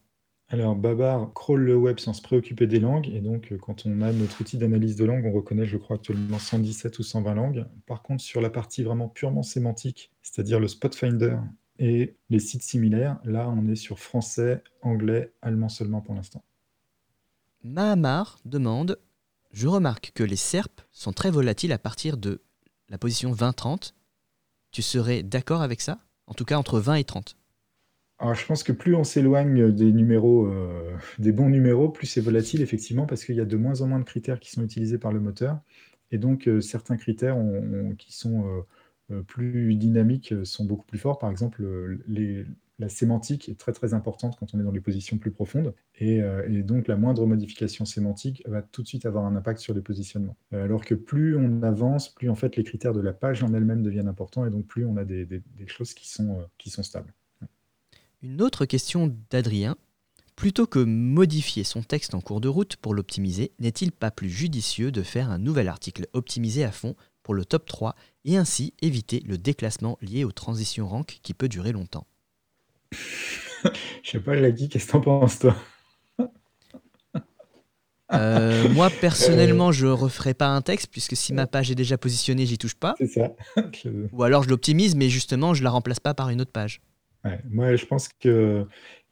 Alors, 0.51 0.75
Babar 0.77 1.31
crawl 1.35 1.61
le 1.61 1.77
web 1.77 1.99
sans 1.99 2.15
se 2.15 2.23
préoccuper 2.23 2.67
des 2.67 2.81
langues. 2.81 3.09
Et 3.09 3.21
donc, 3.21 3.53
euh, 3.53 3.59
quand 3.59 3.85
on 3.85 4.01
a 4.01 4.13
notre 4.13 4.41
outil 4.41 4.57
d'analyse 4.57 4.97
de 4.97 5.05
langue, 5.05 5.27
on 5.27 5.33
reconnaît, 5.33 5.67
je 5.67 5.77
crois, 5.77 5.97
actuellement 5.97 6.39
117 6.39 6.99
ou 6.99 7.03
120 7.03 7.35
langues. 7.35 7.67
Par 7.87 8.03
contre, 8.03 8.23
sur 8.23 8.41
la 8.41 8.49
partie 8.49 8.83
vraiment 8.83 9.09
purement 9.09 9.43
sémantique, 9.43 10.11
c'est-à-dire 10.23 10.59
le 10.59 10.67
Spot 10.67 10.95
Finder 10.95 11.37
et 11.79 12.17
les 12.31 12.41
sites 12.41 12.63
similaires, 12.63 13.19
là, 13.25 13.49
on 13.51 13.69
est 13.69 13.77
sur 13.77 13.99
français, 13.99 14.63
anglais, 14.81 15.35
allemand 15.43 15.69
seulement 15.69 16.01
pour 16.01 16.15
l'instant. 16.15 16.43
Mahamar 17.63 18.39
demande 18.47 18.99
Je 19.53 19.69
remarque 19.69 20.13
que 20.15 20.25
les 20.25 20.37
SERP 20.37 20.81
sont 20.93 21.13
très 21.13 21.31
volatiles 21.31 21.73
à 21.73 21.79
partir 21.79 22.17
de 22.17 22.41
la 22.89 22.97
position 22.97 23.33
20-30. 23.33 23.93
Tu 24.71 24.81
serais 24.81 25.23
d'accord 25.23 25.61
avec 25.61 25.83
ça? 25.83 25.99
En 26.27 26.33
tout 26.33 26.47
cas, 26.47 26.57
entre 26.57 26.81
20 26.81 26.95
et 26.95 27.05
30 27.05 27.38
alors, 28.21 28.35
je 28.35 28.45
pense 28.47 28.65
que 28.65 28.73
plus 28.73 28.97
on 28.97 29.05
s'éloigne 29.05 29.71
des 29.73 29.93
numéros, 29.93 30.47
euh, 30.47 30.97
des 31.21 31.31
bons 31.31 31.49
numéros, 31.49 31.89
plus 31.89 32.09
c'est 32.09 32.21
volatile, 32.21 32.63
effectivement, 32.63 33.07
parce 33.07 33.25
qu'il 33.25 33.37
y 33.37 33.41
a 33.41 33.45
de 33.45 33.57
moins 33.57 33.81
en 33.81 33.87
moins 33.87 34.01
de 34.01 34.05
critères 34.05 34.41
qui 34.41 34.51
sont 34.51 34.65
utilisés 34.65 34.99
par 34.99 35.13
le 35.13 35.21
moteur. 35.21 35.61
Et 36.11 36.19
donc, 36.19 36.49
euh, 36.49 36.61
certains 36.61 36.97
critères 36.97 37.37
qui 37.99 38.13
sont 38.13 38.65
euh, 39.13 39.23
plus 39.23 39.77
dynamiques 39.77 40.35
sont 40.45 40.65
beaucoup 40.65 40.85
plus 40.85 40.99
forts. 40.99 41.19
Par 41.21 41.31
exemple, 41.31 41.63
la 42.81 42.89
sémantique 42.89 43.49
est 43.49 43.59
très 43.59 43.73
très 43.73 43.95
importante 43.95 44.37
quand 44.39 44.53
on 44.53 44.61
est 44.61 44.65
dans 44.65 44.73
des 44.73 44.81
positions 44.81 45.19
plus 45.19 45.31
profondes. 45.31 45.75
Et, 46.01 46.21
donc, 46.63 46.89
la 46.89 46.97
moindre 46.97 47.25
modification 47.27 47.85
sémantique 47.85 48.43
va 48.47 48.63
tout 48.63 48.83
de 48.83 48.89
suite 48.89 49.07
avoir 49.07 49.27
un 49.27 49.37
impact 49.37 49.61
sur 49.61 49.75
les 49.75 49.81
positionnements. 49.81 50.37
alors 50.53 50.85
que 50.85 50.95
plus 50.95 51.37
on 51.37 51.63
avance, 51.63 52.09
plus 52.15 52.29
en 52.31 52.35
fait 52.35 52.57
les 52.57 52.65
critères 52.65 52.93
de 52.93 53.01
la 53.01 53.13
page 53.13 53.43
en 53.43 53.55
elle-même 53.55 53.83
deviennent 53.83 54.09
importants, 54.09 54.47
et 54.47 54.51
donc 54.51 54.67
plus 54.67 54.85
on 54.85 54.97
a 54.97 55.05
des, 55.05 55.25
des 55.25 55.43
choses 55.67 55.95
qui 55.95 56.09
sont, 56.09 56.45
qui 56.59 56.71
sont 56.71 56.83
stables. 56.83 57.13
Une 58.21 58.43
autre 58.43 58.65
question 58.65 59.15
d'Adrien. 59.31 59.77
Plutôt 60.35 60.67
que 60.67 60.81
modifier 60.81 61.63
son 61.63 61.83
texte 61.83 62.15
en 62.15 62.21
cours 62.21 62.41
de 62.41 62.49
route 62.49 62.75
pour 62.75 62.93
l'optimiser, 62.93 63.53
n'est-il 63.61 63.93
pas 63.93 64.11
plus 64.11 64.29
judicieux 64.29 64.91
de 64.91 65.05
faire 65.05 65.31
un 65.31 65.39
nouvel 65.39 65.69
article 65.69 66.07
optimisé 66.13 66.65
à 66.65 66.73
fond 66.73 66.97
pour 67.23 67.35
le 67.35 67.45
top 67.45 67.67
3 67.67 67.95
et 68.25 68.37
ainsi 68.37 68.75
éviter 68.83 69.23
le 69.25 69.39
déclassement 69.39 69.99
lié 70.01 70.25
aux 70.25 70.33
transitions 70.33 70.89
rank 70.89 71.21
qui 71.23 71.33
peut 71.33 71.49
durer 71.49 71.71
longtemps? 71.71 72.07
Je 72.93 74.11
sais 74.11 74.21
pas, 74.21 74.35
Lagui, 74.35 74.69
qu'est-ce 74.69 74.87
que 74.87 74.93
t'en 74.93 75.01
penses 75.01 75.39
toi? 75.39 75.57
Euh, 78.15 78.71
moi 78.71 78.89
personnellement, 78.89 79.71
je 79.71 79.87
referai 79.87 80.33
pas 80.33 80.49
un 80.49 80.63
texte 80.63 80.89
puisque 80.91 81.15
si 81.15 81.35
ma 81.35 81.47
page 81.47 81.71
est 81.71 81.75
déjà 81.75 81.99
positionnée, 81.99 82.47
j'y 82.47 82.57
touche 82.57 82.75
pas. 82.75 82.95
C'est 82.97 83.07
ça. 83.07 83.33
Ou 84.13 84.23
alors 84.23 84.45
je 84.45 84.49
l'optimise, 84.49 84.97
mais 84.97 85.11
justement, 85.11 85.53
je 85.53 85.63
la 85.63 85.71
remplace 85.71 86.01
pas 86.01 86.15
par 86.15 86.31
une 86.31 86.41
autre 86.41 86.51
page. 86.51 86.81
Moi, 87.51 87.77
je 87.77 87.87
pense 87.87 88.09
que 88.09 88.67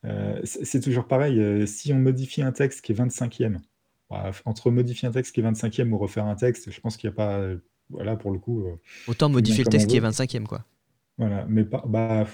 euh, 0.05 0.41
c'est 0.45 0.81
toujours 0.81 1.07
pareil. 1.07 1.41
Euh, 1.41 1.67
si 1.67 1.93
on 1.93 1.99
modifie 1.99 2.43
un 2.43 2.53
texte 2.53 2.83
qui 2.83 2.93
est 2.93 2.95
25e, 2.95 3.59
bah, 4.11 4.31
entre 4.45 4.71
modifier 4.71 5.09
un 5.09 5.13
texte 5.13 5.35
qui 5.35 5.41
est 5.41 5.45
25e 5.45 5.91
ou 5.91 5.99
refaire 5.99 6.27
un 6.27 6.37
texte, 6.37 6.71
je 6.71 6.81
pense 6.81 6.97
qu'il 6.97 7.09
n'y 7.11 7.15
a 7.15 7.17
pas. 7.17 7.41
Voilà, 7.89 8.17
pour 8.17 8.33
le 8.33 8.39
coup. 8.39 8.67
Euh, 8.67 8.77
Autant 9.07 9.29
modifier 9.29 9.65
le 9.65 9.71
texte 9.71 9.89
qui 9.89 9.97
est 9.97 10.01
25e, 10.01 10.45
quoi. 10.45 10.65
Voilà, 11.19 11.47
mais, 11.49 11.65
bah, 11.65 12.27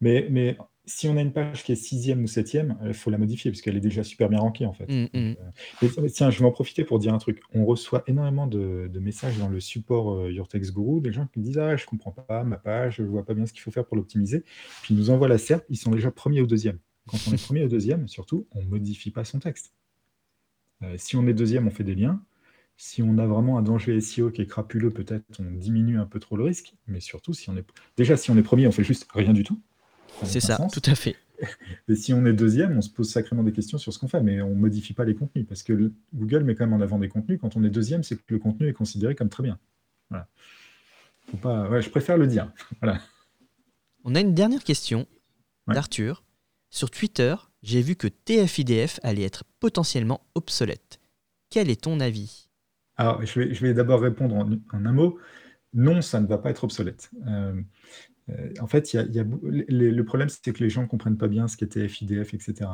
mais, 0.00 0.26
mais 0.30 0.58
si 0.86 1.08
on 1.08 1.16
a 1.16 1.20
une 1.20 1.32
page 1.32 1.64
qui 1.64 1.72
est 1.72 1.76
sixième 1.76 2.22
ou 2.22 2.28
septième, 2.28 2.78
il 2.84 2.94
faut 2.94 3.10
la 3.10 3.18
modifier 3.18 3.50
parce 3.50 3.60
qu'elle 3.60 3.76
est 3.76 3.80
déjà 3.80 4.04
super 4.04 4.28
bien 4.28 4.38
rankée 4.38 4.66
en 4.66 4.72
fait. 4.72 4.86
Mmh, 4.88 5.08
mmh. 5.12 5.34
Euh, 5.82 6.08
tiens, 6.08 6.30
je 6.30 6.38
vais 6.38 6.44
en 6.44 6.52
profiter 6.52 6.84
pour 6.84 7.00
dire 7.00 7.12
un 7.12 7.18
truc. 7.18 7.42
On 7.52 7.66
reçoit 7.66 8.04
énormément 8.06 8.46
de, 8.46 8.88
messages 9.00 9.36
dans 9.38 9.48
le 9.48 9.58
support 9.58 10.12
euh, 10.12 10.32
Your 10.32 10.46
Text 10.48 10.72
Guru, 10.72 11.00
des 11.00 11.12
gens 11.12 11.26
qui 11.26 11.40
disent 11.40 11.58
Ah, 11.58 11.76
je 11.76 11.86
comprends 11.86 12.12
pas 12.12 12.44
ma 12.44 12.56
page, 12.56 12.96
je 12.98 13.02
vois 13.02 13.24
pas 13.24 13.34
bien 13.34 13.46
ce 13.46 13.52
qu'il 13.52 13.62
faut 13.62 13.72
faire 13.72 13.84
pour 13.84 13.96
l'optimiser. 13.96 14.44
Puis 14.82 14.94
ils 14.94 14.96
nous 14.96 15.10
envoient 15.10 15.28
la 15.28 15.38
SERP, 15.38 15.64
ils 15.68 15.76
sont 15.76 15.90
déjà 15.90 16.10
premier 16.12 16.40
ou 16.40 16.46
deuxième. 16.46 16.78
Quand 17.08 17.18
on 17.28 17.32
est 17.32 17.42
premier 17.42 17.64
ou 17.64 17.68
deuxième, 17.68 18.06
surtout, 18.06 18.46
on 18.52 18.62
modifie 18.62 19.10
pas 19.10 19.24
son 19.24 19.40
texte. 19.40 19.72
Euh, 20.82 20.94
si 20.98 21.16
on 21.16 21.26
est 21.26 21.34
deuxième, 21.34 21.66
on 21.66 21.70
fait 21.70 21.84
des 21.84 21.94
liens. 21.94 22.22
Si 22.76 23.02
on 23.02 23.18
a 23.18 23.26
vraiment 23.26 23.58
un 23.58 23.62
danger 23.62 24.00
SEO 24.00 24.30
qui 24.30 24.42
est 24.42 24.46
crapuleux, 24.46 24.90
peut-être 24.90 25.24
on 25.40 25.50
diminue 25.50 25.98
un 25.98 26.06
peu 26.06 26.20
trop 26.20 26.36
le 26.36 26.44
risque. 26.44 26.74
Mais 26.86 27.00
surtout, 27.00 27.32
si 27.32 27.48
on 27.50 27.56
est 27.56 27.64
déjà 27.96 28.16
si 28.16 28.30
on 28.30 28.36
est 28.36 28.42
premier, 28.42 28.66
on 28.66 28.72
fait 28.72 28.84
juste 28.84 29.06
rien 29.12 29.32
du 29.32 29.42
tout. 29.42 29.60
C'est 30.24 30.40
ça, 30.40 30.58
tout 30.72 30.82
à 30.86 30.94
fait. 30.94 31.16
Et 31.88 31.96
si 31.96 32.12
on 32.12 32.24
est 32.24 32.32
deuxième, 32.32 32.76
on 32.76 32.80
se 32.80 32.90
pose 32.90 33.10
sacrément 33.10 33.42
des 33.42 33.52
questions 33.52 33.78
sur 33.78 33.92
ce 33.92 33.98
qu'on 33.98 34.08
fait, 34.08 34.22
mais 34.22 34.40
on 34.40 34.50
ne 34.50 34.54
modifie 34.54 34.94
pas 34.94 35.04
les 35.04 35.14
contenus, 35.14 35.46
parce 35.46 35.62
que 35.62 35.92
Google 36.14 36.44
met 36.44 36.54
quand 36.54 36.66
même 36.66 36.74
en 36.74 36.80
avant 36.80 36.98
des 36.98 37.08
contenus. 37.08 37.38
Quand 37.40 37.56
on 37.56 37.64
est 37.64 37.70
deuxième, 37.70 38.02
c'est 38.02 38.16
que 38.16 38.22
le 38.28 38.38
contenu 38.38 38.68
est 38.68 38.72
considéré 38.72 39.14
comme 39.14 39.28
très 39.28 39.42
bien. 39.42 39.58
Voilà. 40.10 40.28
Faut 41.30 41.36
pas... 41.36 41.80
je 41.80 41.90
préfère 41.90 42.16
le 42.16 42.26
dire. 42.26 42.52
Voilà. 42.80 43.00
On 44.04 44.14
a 44.14 44.20
une 44.20 44.34
dernière 44.34 44.62
question 44.62 45.06
d'Arthur. 45.66 46.22
Sur 46.70 46.90
Twitter, 46.90 47.34
j'ai 47.62 47.82
vu 47.82 47.96
que 47.96 48.06
TFIDF 48.06 49.00
allait 49.02 49.24
être 49.24 49.44
potentiellement 49.58 50.20
obsolète. 50.34 51.00
Quel 51.50 51.70
est 51.70 51.82
ton 51.82 51.98
avis? 51.98 52.48
Alors, 52.96 53.24
je 53.24 53.40
vais, 53.40 53.54
je 53.54 53.60
vais 53.66 53.74
d'abord 53.74 54.00
répondre 54.00 54.36
en, 54.36 54.84
un 54.84 54.92
mot. 54.92 55.18
Non, 55.74 56.02
ça 56.02 56.20
ne 56.20 56.26
va 56.26 56.38
pas 56.38 56.50
être 56.50 56.64
obsolète. 56.64 57.10
Euh, 57.26 57.60
euh, 58.30 58.50
en 58.60 58.66
fait, 58.66 58.92
y 58.92 58.98
a, 58.98 59.04
le 59.04 60.02
problème, 60.02 60.28
c'est 60.28 60.52
que 60.52 60.62
les 60.62 60.70
gens 60.70 60.82
ne 60.82 60.86
comprennent 60.86 61.16
pas 61.16 61.28
bien 61.28 61.46
ce 61.48 61.56
qu'était 61.56 61.88
FIDF, 61.88 62.34
etc. 62.34 62.70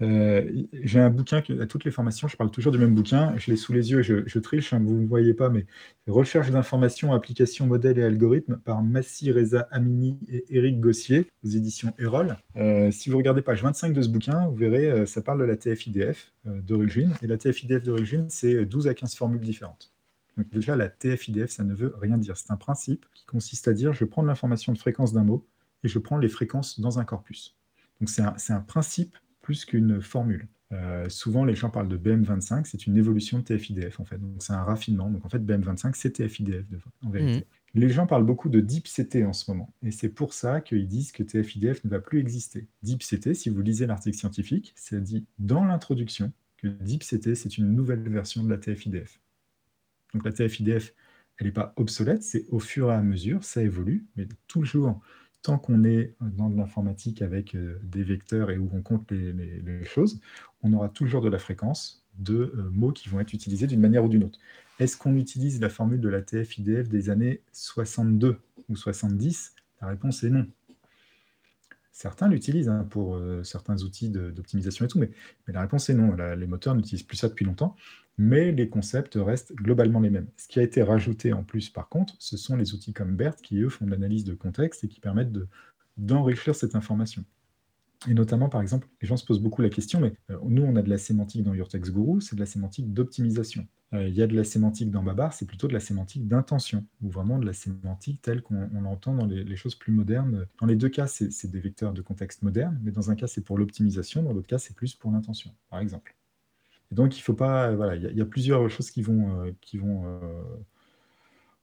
Euh, 0.00 0.50
j'ai 0.72 1.00
un 1.00 1.10
bouquin, 1.10 1.42
à 1.60 1.66
toutes 1.66 1.84
les 1.84 1.90
formations, 1.90 2.28
je 2.28 2.36
parle 2.36 2.50
toujours 2.50 2.72
du 2.72 2.78
même 2.78 2.94
bouquin, 2.94 3.34
je 3.36 3.50
l'ai 3.50 3.56
sous 3.56 3.72
les 3.72 3.90
yeux 3.90 4.00
et 4.00 4.02
je, 4.02 4.38
triche, 4.38 4.72
hein, 4.72 4.80
vous 4.82 4.94
ne 4.94 5.06
voyez 5.06 5.34
pas, 5.34 5.50
mais 5.50 5.66
Recherche 6.06 6.50
d'informations, 6.50 7.14
applications, 7.14 7.66
modèles 7.66 7.98
et 7.98 8.02
algorithmes 8.02 8.58
par 8.58 8.82
Massi 8.82 9.32
Reza 9.32 9.68
Amini 9.70 10.18
et 10.28 10.44
Eric 10.50 10.78
Gossier 10.78 11.30
aux 11.42 11.48
éditions 11.48 11.94
Erol. 11.98 12.36
Euh, 12.56 12.90
si 12.90 13.08
vous 13.08 13.16
regardez 13.16 13.40
page 13.40 13.62
25 13.62 13.94
de 13.94 14.02
ce 14.02 14.08
bouquin, 14.08 14.46
vous 14.48 14.56
verrez, 14.56 15.06
ça 15.06 15.22
parle 15.22 15.40
de 15.40 15.44
la 15.44 15.56
TF-IDF 15.56 16.32
d'origine. 16.44 17.10
Et 17.22 17.26
la 17.26 17.38
TF-IDF 17.38 17.82
d'origine, 17.84 18.26
c'est 18.28 18.66
12 18.66 18.88
à 18.88 18.94
15 18.94 19.14
formules 19.14 19.40
différentes. 19.40 19.93
Donc 20.36 20.48
déjà, 20.50 20.76
la 20.76 20.88
TF-IDF, 20.88 21.50
ça 21.50 21.64
ne 21.64 21.74
veut 21.74 21.94
rien 22.00 22.18
dire. 22.18 22.36
C'est 22.36 22.50
un 22.50 22.56
principe 22.56 23.06
qui 23.14 23.24
consiste 23.26 23.68
à 23.68 23.72
dire, 23.72 23.92
je 23.92 24.04
prends 24.04 24.22
l'information 24.22 24.72
de 24.72 24.78
fréquence 24.78 25.12
d'un 25.12 25.24
mot 25.24 25.46
et 25.82 25.88
je 25.88 25.98
prends 25.98 26.18
les 26.18 26.28
fréquences 26.28 26.80
dans 26.80 26.98
un 26.98 27.04
corpus. 27.04 27.56
Donc 28.00 28.08
c'est 28.08 28.22
un, 28.22 28.34
un, 28.48 28.60
principe 28.60 29.16
plus 29.42 29.64
qu'une 29.64 30.00
formule. 30.00 30.48
Euh, 30.72 31.08
souvent, 31.08 31.44
les 31.44 31.54
gens 31.54 31.70
parlent 31.70 31.88
de 31.88 31.96
BM25, 31.96 32.64
c'est 32.64 32.86
une 32.86 32.96
évolution 32.96 33.38
de 33.38 33.44
TF-IDF 33.44 34.00
en 34.00 34.04
fait. 34.04 34.18
Donc 34.18 34.42
c'est 34.42 34.52
un 34.52 34.62
raffinement. 34.62 35.10
Donc 35.10 35.24
en 35.24 35.28
fait, 35.28 35.38
BM25, 35.38 35.92
c'est 35.94 36.18
TF-IDF 36.18 36.64
en 37.04 37.10
vérité. 37.10 37.40
Mmh. 37.40 37.78
Les 37.78 37.88
gens 37.90 38.06
parlent 38.06 38.24
beaucoup 38.24 38.48
de 38.48 38.60
DeepCT 38.60 39.24
en 39.24 39.32
ce 39.32 39.50
moment. 39.50 39.72
Et 39.82 39.90
c'est 39.90 40.08
pour 40.08 40.32
ça 40.32 40.60
qu'ils 40.60 40.86
disent 40.86 41.12
que 41.12 41.22
TF-IDF 41.22 41.84
ne 41.84 41.90
va 41.90 42.00
plus 42.00 42.20
exister. 42.20 42.66
DeepCT, 42.82 43.34
si 43.34 43.50
vous 43.50 43.62
lisez 43.62 43.86
l'article 43.86 44.16
scientifique, 44.16 44.72
ça 44.76 44.98
dit 44.98 45.26
dans 45.38 45.64
l'introduction 45.64 46.32
que 46.56 46.68
DeepCT, 46.68 47.34
c'est 47.34 47.58
une 47.58 47.74
nouvelle 47.74 48.08
version 48.08 48.42
de 48.42 48.50
la 48.50 48.58
TF-IDF. 48.58 49.20
Donc 50.14 50.24
la 50.24 50.32
TF-IDF, 50.32 50.94
elle 51.38 51.48
n'est 51.48 51.52
pas 51.52 51.74
obsolète, 51.76 52.22
c'est 52.22 52.46
au 52.48 52.60
fur 52.60 52.90
et 52.90 52.94
à 52.94 53.02
mesure, 53.02 53.44
ça 53.44 53.62
évolue, 53.62 54.06
mais 54.16 54.28
toujours 54.46 55.02
tant 55.44 55.58
qu'on 55.58 55.84
est 55.84 56.14
dans 56.20 56.48
de 56.48 56.56
l'informatique 56.56 57.20
avec 57.20 57.54
euh, 57.54 57.78
des 57.84 58.02
vecteurs 58.02 58.50
et 58.50 58.56
où 58.56 58.70
on 58.72 58.80
compte 58.80 59.10
les, 59.10 59.84
choses, 59.84 60.20
on 60.62 60.72
aura 60.72 60.88
toujours 60.88 61.20
de 61.20 61.28
la 61.28 61.38
fréquence 61.38 62.02
de 62.18 62.54
euh, 62.56 62.70
mots 62.72 62.92
qui 62.92 63.10
vont 63.10 63.20
être 63.20 63.34
utilisés 63.34 63.66
d'une 63.66 63.80
manière 63.80 64.02
ou 64.04 64.08
d'une 64.08 64.24
autre. 64.24 64.38
Est-ce 64.80 64.96
qu'on 64.96 65.16
utilise 65.16 65.60
la 65.60 65.68
formule 65.68 66.00
de 66.00 66.08
la 66.08 66.22
TF-IDF 66.22 66.88
des 66.88 67.10
années 67.10 67.42
62 67.52 68.38
ou 68.70 68.76
70 68.76 69.54
La 69.82 69.88
réponse 69.88 70.24
est 70.24 70.30
non. 70.30 70.46
Certains 71.92 72.28
l'utilisent 72.28 72.70
hein, 72.70 72.86
pour 72.88 73.16
euh, 73.16 73.44
certains 73.44 73.82
outils 73.82 74.08
d'optimisation 74.08 74.86
et 74.86 74.88
tout, 74.88 74.98
mais, 74.98 75.10
la 75.46 75.60
réponse 75.60 75.90
est 75.90 75.94
non. 75.94 76.16
les 76.16 76.46
moteurs 76.46 76.74
n'utilisent 76.74 77.04
plus 77.04 77.18
ça 77.18 77.28
depuis 77.28 77.44
longtemps, 77.44 77.76
mais 78.16 78.52
les 78.52 78.68
concepts 78.68 79.18
restent 79.20 79.54
globalement 79.54 80.00
les 80.00 80.10
mêmes. 80.10 80.28
Ce 80.36 80.48
qui 80.48 80.60
a 80.60 80.62
été 80.62 80.82
rajouté 80.82 81.32
en 81.32 81.42
plus, 81.42 81.70
par 81.70 81.88
contre, 81.88 82.14
ce 82.18 82.36
sont 82.36 82.56
les 82.56 82.74
outils 82.74 82.92
comme 82.92 83.16
BERT 83.16 83.36
qui, 83.36 83.58
eux, 83.60 83.68
font 83.68 83.86
de 83.86 83.90
l'analyse 83.90 84.24
de 84.24 84.34
contexte 84.34 84.84
et 84.84 84.88
qui 84.88 85.00
permettent 85.00 85.32
d'enrichir 85.96 86.54
cette 86.54 86.74
information. 86.74 87.24
Et 88.08 88.14
notamment, 88.14 88.48
par 88.48 88.60
exemple, 88.60 88.88
les 89.00 89.08
gens 89.08 89.16
se 89.16 89.24
posent 89.24 89.40
beaucoup 89.40 89.62
la 89.62 89.70
question, 89.70 90.00
mais 90.00 90.14
euh, 90.30 90.38
nous, 90.44 90.62
on 90.62 90.76
a 90.76 90.82
de 90.82 90.90
la 90.90 90.98
sémantique 90.98 91.42
dans 91.42 91.54
Urtext 91.54 91.92
Guru, 91.92 92.20
c'est 92.20 92.36
de 92.36 92.40
la 92.40 92.46
sémantique 92.46 92.92
d'optimisation. 92.92 93.66
Euh, 93.94 94.08
il 94.08 94.14
y 94.14 94.22
a 94.22 94.26
de 94.26 94.36
la 94.36 94.44
sémantique 94.44 94.90
dans 94.90 95.02
Babar, 95.02 95.32
c'est 95.32 95.46
plutôt 95.46 95.68
de 95.68 95.72
la 95.72 95.80
sémantique 95.80 96.28
d'intention, 96.28 96.84
ou 97.02 97.08
vraiment 97.08 97.38
de 97.38 97.46
la 97.46 97.52
sémantique 97.52 98.20
telle 98.20 98.42
qu'on 98.42 98.68
l'entend 98.80 99.14
dans 99.14 99.26
les, 99.26 99.56
choses 99.56 99.74
plus 99.74 99.92
modernes. 99.92 100.46
Dans 100.60 100.66
les 100.66 100.76
deux 100.76 100.88
cas, 100.88 101.06
c'est 101.06 101.50
des 101.50 101.60
vecteurs 101.60 101.92
de 101.92 102.02
contexte 102.02 102.42
modernes, 102.42 102.78
mais 102.82 102.90
dans 102.90 103.10
un 103.10 103.14
cas, 103.14 103.26
c'est 103.26 103.42
pour 103.42 103.56
l'optimisation, 103.56 104.22
dans 104.22 104.32
l'autre 104.32 104.48
cas, 104.48 104.58
c'est 104.58 104.74
plus 104.74 104.94
pour 104.94 105.10
l'intention, 105.10 105.52
par 105.70 105.80
exemple. 105.80 106.14
Donc, 106.94 107.18
il 107.18 107.20
faut 107.20 107.34
pas. 107.34 107.74
Voilà, 107.74 107.96
il 107.96 108.16
y, 108.16 108.20
a 108.20 108.26
plusieurs 108.26 108.68
choses 108.70 108.90
qui 108.90 109.02
vont, 109.02 109.44
euh, 109.44 109.52
vont 109.74 110.20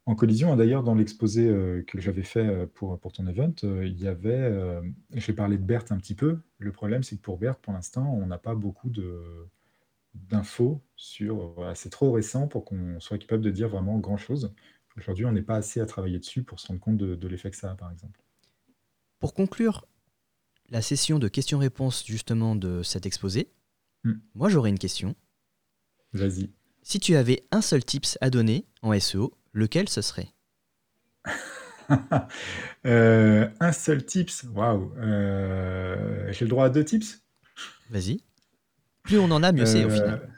en 0.06 0.16
collision. 0.16 0.56
D'ailleurs, 0.56 0.84
dans 0.84 0.96
l'exposé 0.96 1.48
euh, 1.48 1.84
que 1.86 2.00
j'avais 2.00 2.24
fait 2.24 2.46
euh, 2.46 2.66
pour, 2.66 3.00
ton 3.14 3.28
event, 3.28 3.54
euh, 3.64 3.86
il 3.86 4.00
y 4.02 4.08
avait. 4.08 4.52
J'ai 5.14 5.34
parlé 5.34 5.58
de 5.58 5.64
Berthe 5.64 5.92
un 5.92 5.98
petit 5.98 6.16
peu. 6.16 6.40
Le 6.58 6.72
problème, 6.72 7.04
c'est 7.04 7.18
que 7.18 7.22
pour 7.22 7.38
Berthe, 7.38 7.60
pour 7.62 7.74
l'instant, 7.74 8.14
on 8.14 8.28
n'a 8.28 8.38
pas 8.38 8.56
beaucoup 8.56 8.90
de 8.90 9.48
d'infos 10.14 10.82
sur. 10.98 11.56
c'est 11.74 11.90
trop 11.90 12.12
récent 12.12 12.48
pour 12.48 12.66
qu'on 12.66 13.00
soit 13.00 13.18
capable 13.18 13.44
de 13.44 13.52
dire 13.52 13.70
vraiment 13.70 13.98
grand 13.98 14.18
chose. 14.18 14.54
Aujourd'hui, 14.98 15.26
on 15.26 15.32
n'est 15.32 15.42
pas 15.42 15.56
assez 15.56 15.80
à 15.80 15.86
travailler 15.86 16.20
dessus 16.20 16.44
pour 16.44 16.60
se 16.60 16.68
rendre 16.68 16.82
compte 16.82 16.98
de, 16.98 17.28
l'effet 17.30 17.50
que 17.50 17.56
ça 17.56 17.72
a, 17.72 17.76
par 17.76 17.90
exemple. 17.92 18.20
Pour 19.20 19.34
conclure 19.34 19.88
la 20.70 20.82
session 20.82 21.18
de 21.18 21.30
questions-réponses 21.30 22.06
justement 22.06 22.58
de 22.58 22.84
cet 22.84 23.06
exposé, 23.06 23.50
hmm. 24.04 24.14
moi 24.36 24.50
j'aurais 24.50 24.70
une 24.70 24.80
question. 24.80 25.16
Vas-y. 26.14 26.50
Si 26.84 27.00
tu 27.00 27.16
avais 27.16 27.46
un 27.52 27.62
seul 27.62 27.86
tips 27.86 28.18
à 28.22 28.30
donner 28.30 28.66
en 28.82 28.98
SEO, 29.00 29.34
lequel 29.54 29.90
ce 29.90 30.02
serait? 30.02 30.30
Euh, 32.86 33.50
Un 33.60 33.72
seul 33.74 34.06
tips? 34.06 34.46
Waouh 34.56 34.94
euh, 34.98 36.32
J'ai 36.32 36.46
le 36.46 36.50
droit 36.50 36.66
à 36.66 36.70
deux 36.70 36.86
tips? 36.86 37.22
Vas-y. 37.90 38.24
Plus 39.04 39.20
on 39.20 39.30
en 39.30 39.44
a, 39.44 39.52
mieux 39.52 39.66
c'est 39.66 39.84
au 39.84 39.90
final. 39.90 40.34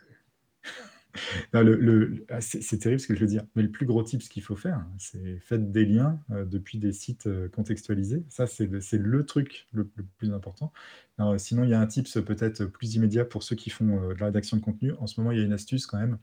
Ah, 1.54 2.42
c'est 2.42 2.78
terrible 2.78 3.00
ce 3.00 3.08
que 3.08 3.16
je 3.16 3.20
veux 3.20 3.28
dire, 3.28 3.44
mais 3.56 3.64
le 3.64 3.72
plus 3.72 3.86
gros 3.86 4.04
tip, 4.04 4.22
ce 4.22 4.30
qu'il 4.30 4.44
faut 4.44 4.56
faire, 4.56 4.86
c'est 4.98 5.40
faites 5.40 5.72
des 5.72 5.86
liens 5.86 6.20
euh, 6.32 6.46
depuis 6.46 6.80
des 6.80 6.94
sites 6.94 7.30
contextualisés. 7.52 8.24
Ça, 8.30 8.48
c'est 8.48 8.68
le, 8.68 9.26
truc 9.26 9.68
le, 9.74 9.88
plus 10.18 10.32
important. 10.32 10.74
sinon, 11.38 11.64
il 11.64 11.70
y 11.70 11.74
a 11.74 11.80
un 11.80 11.88
tips 11.88 12.20
peut-être 12.26 12.66
plus 12.66 12.96
immédiat 12.96 13.26
pour 13.26 13.44
ceux 13.44 13.56
qui 13.56 13.70
font 13.70 14.10
de 14.10 14.20
la 14.20 14.28
rédaction 14.28 14.58
de 14.58 14.62
contenu. 14.62 14.94
En 14.94 15.08
ce 15.08 15.20
moment, 15.20 15.32
il 15.32 15.40
y 15.40 15.42
a 15.42 15.46
une 15.46 15.54
astuce 15.54 15.86
quand 15.86 16.00
même 16.00 16.18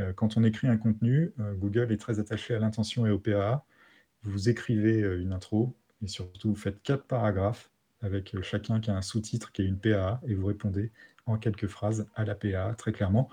euh, 0.00 0.12
quand 0.12 0.36
on 0.36 0.44
écrit 0.44 0.68
un 0.68 0.76
contenu, 0.76 1.32
euh, 1.40 1.54
Google 1.54 1.92
est 1.92 1.96
très 1.96 2.20
attaché 2.20 2.54
à 2.54 2.58
l'intention 2.58 3.06
et 3.06 3.10
au 3.10 3.18
PAA. 3.18 3.64
Vous 4.22 4.48
écrivez 4.48 5.02
euh, 5.02 5.20
une 5.20 5.32
intro 5.32 5.76
et 6.02 6.08
surtout 6.08 6.50
vous 6.50 6.56
faites 6.56 6.82
quatre 6.82 7.04
paragraphes 7.04 7.70
avec 8.00 8.40
chacun 8.42 8.80
qui 8.80 8.90
a 8.90 8.96
un 8.96 9.02
sous-titre 9.02 9.50
qui 9.52 9.62
est 9.62 9.64
une 9.64 9.78
PAA 9.78 10.20
et 10.26 10.34
vous 10.34 10.46
répondez 10.46 10.92
en 11.26 11.36
quelques 11.36 11.66
phrases 11.66 12.06
à 12.14 12.24
la 12.24 12.34
PAA 12.34 12.74
très 12.74 12.92
clairement. 12.92 13.28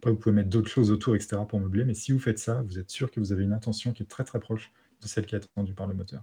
Après, 0.00 0.12
vous 0.12 0.16
pouvez 0.16 0.34
mettre 0.34 0.48
d'autres 0.48 0.70
choses 0.70 0.90
autour, 0.90 1.14
etc. 1.14 1.42
pour 1.46 1.60
meubler, 1.60 1.84
mais 1.84 1.92
si 1.92 2.10
vous 2.12 2.18
faites 2.18 2.38
ça, 2.38 2.62
vous 2.62 2.78
êtes 2.78 2.88
sûr 2.88 3.10
que 3.10 3.20
vous 3.20 3.32
avez 3.32 3.44
une 3.44 3.52
intention 3.52 3.92
qui 3.92 4.02
est 4.02 4.06
très 4.06 4.24
très 4.24 4.40
proche 4.40 4.72
de 5.02 5.06
celle 5.06 5.26
qui 5.26 5.34
est 5.34 5.44
attendue 5.44 5.74
par 5.74 5.86
le 5.86 5.92
moteur. 5.92 6.22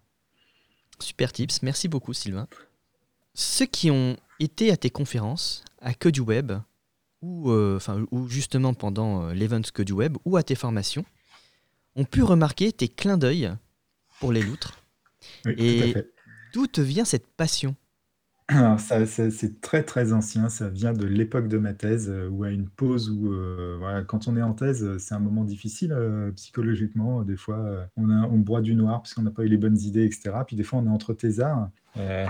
Super 0.99 1.31
tips, 1.31 1.61
merci 1.61 1.87
beaucoup 1.87 2.11
Sylvain. 2.11 2.47
Ceux 3.35 3.67
qui 3.67 3.91
ont 3.91 4.17
été 4.39 4.71
à 4.71 4.77
tes 4.77 4.89
conférences, 4.89 5.63
à 5.79 5.93
Que 5.93 6.09
du 6.09 6.21
Web, 6.21 6.53
ou, 7.21 7.51
euh, 7.51 7.79
ou 8.09 8.27
justement 8.27 8.73
pendant 8.73 9.25
euh, 9.27 9.33
l'event 9.35 9.61
que 9.71 9.83
du 9.83 9.93
web 9.93 10.17
ou 10.25 10.37
à 10.37 10.43
tes 10.43 10.55
formations, 10.55 11.05
ont 11.95 12.05
pu 12.05 12.23
remarquer 12.23 12.71
tes 12.71 12.87
clins 12.87 13.19
d'œil 13.19 13.51
pour 14.19 14.31
les 14.31 14.41
loutres. 14.41 14.83
Et 15.45 15.93
d'où 16.51 16.65
te 16.65 16.81
vient 16.81 17.05
cette 17.05 17.27
passion? 17.27 17.75
Alors 18.49 18.79
ça, 18.79 19.05
c'est 19.05 19.61
très 19.61 19.83
très 19.83 20.13
ancien, 20.13 20.47
ça 20.47 20.69
vient 20.69 20.93
de 20.93 21.05
l'époque 21.05 21.49
de 21.49 21.57
ma 21.57 21.73
thèse 21.73 22.09
euh, 22.09 22.29
ou 22.29 22.43
à 22.43 22.49
une 22.49 22.69
pause 22.69 23.09
où 23.09 23.33
voilà, 23.79 24.03
quand 24.03 24.27
on 24.27 24.37
est 24.37 24.41
en 24.41 24.53
thèse, 24.53 24.97
c'est 24.97 25.13
un 25.13 25.19
moment 25.19 25.43
difficile 25.43 25.95
psychologiquement. 26.35 27.23
Des 27.23 27.35
fois, 27.35 27.89
on, 27.97 28.09
a, 28.09 28.27
boit 28.27 28.61
du 28.61 28.75
noir 28.75 29.01
parce 29.01 29.13
qu'on 29.13 29.23
n'a 29.23 29.31
pas 29.31 29.43
eu 29.43 29.49
les 29.49 29.57
bonnes 29.57 29.77
idées, 29.77 30.05
etc. 30.05 30.31
Puis 30.45 30.55
des 30.55 30.63
fois, 30.63 30.79
on 30.79 30.85
est 30.85 30.89
entre 30.89 31.13
thésards 31.13 31.69
euh, 31.97 32.27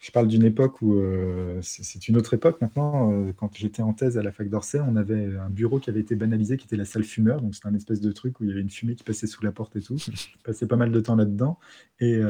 je 0.00 0.10
parle 0.10 0.28
d'une 0.28 0.44
époque 0.44 0.82
où 0.82 0.94
euh, 0.94 1.58
c'est 1.62 2.08
une 2.08 2.16
autre 2.16 2.34
époque 2.34 2.60
maintenant. 2.60 3.12
Euh, 3.12 3.32
quand 3.32 3.54
j'étais 3.56 3.82
en 3.82 3.92
thèse 3.92 4.18
à 4.18 4.22
la 4.22 4.32
fac 4.32 4.48
d'Orsay, 4.48 4.80
on 4.80 4.96
avait 4.96 5.36
un 5.36 5.50
bureau 5.50 5.78
qui 5.78 5.90
avait 5.90 6.00
été 6.00 6.14
banalisé, 6.14 6.56
qui 6.56 6.66
était 6.66 6.76
la 6.76 6.84
salle 6.84 7.04
fumeur. 7.04 7.40
Donc 7.40 7.54
c'était 7.54 7.68
un 7.68 7.74
espèce 7.74 8.00
de 8.00 8.12
truc 8.12 8.40
où 8.40 8.44
il 8.44 8.48
y 8.48 8.52
avait 8.52 8.60
une 8.60 8.70
fumée 8.70 8.94
qui 8.94 9.04
passait 9.04 9.26
sous 9.26 9.44
la 9.44 9.52
porte 9.52 9.76
et 9.76 9.80
tout. 9.80 9.96
Je 9.98 10.42
passais 10.44 10.66
pas 10.66 10.76
mal 10.76 10.92
de 10.92 11.00
temps 11.00 11.16
là-dedans. 11.16 11.58
Et, 12.00 12.20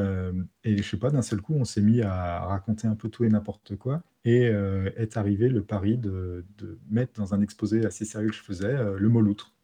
et 0.63 0.77
je 0.77 0.83
sais 0.83 0.97
pas, 0.97 1.09
d'un 1.09 1.21
seul 1.21 1.41
coup, 1.41 1.53
on 1.53 1.65
s'est 1.65 1.81
mis 1.81 2.01
à 2.01 2.39
raconter 2.45 2.87
un 2.87 2.95
peu 2.95 3.09
tout 3.09 3.25
et 3.25 3.29
n'importe 3.29 3.75
quoi. 3.75 4.01
Et 4.23 4.43
est 4.43 5.17
arrivé 5.17 5.49
le 5.49 5.61
pari 5.61 5.97
de, 5.97 6.45
de, 6.57 6.79
mettre 6.89 7.19
dans 7.19 7.33
un 7.33 7.41
exposé 7.41 7.85
assez 7.85 8.05
sérieux 8.05 8.29
que 8.29 8.35
je 8.35 8.41
faisais 8.41 8.75
le 8.97 9.09
mot 9.09 9.19
loutre 9.19 9.56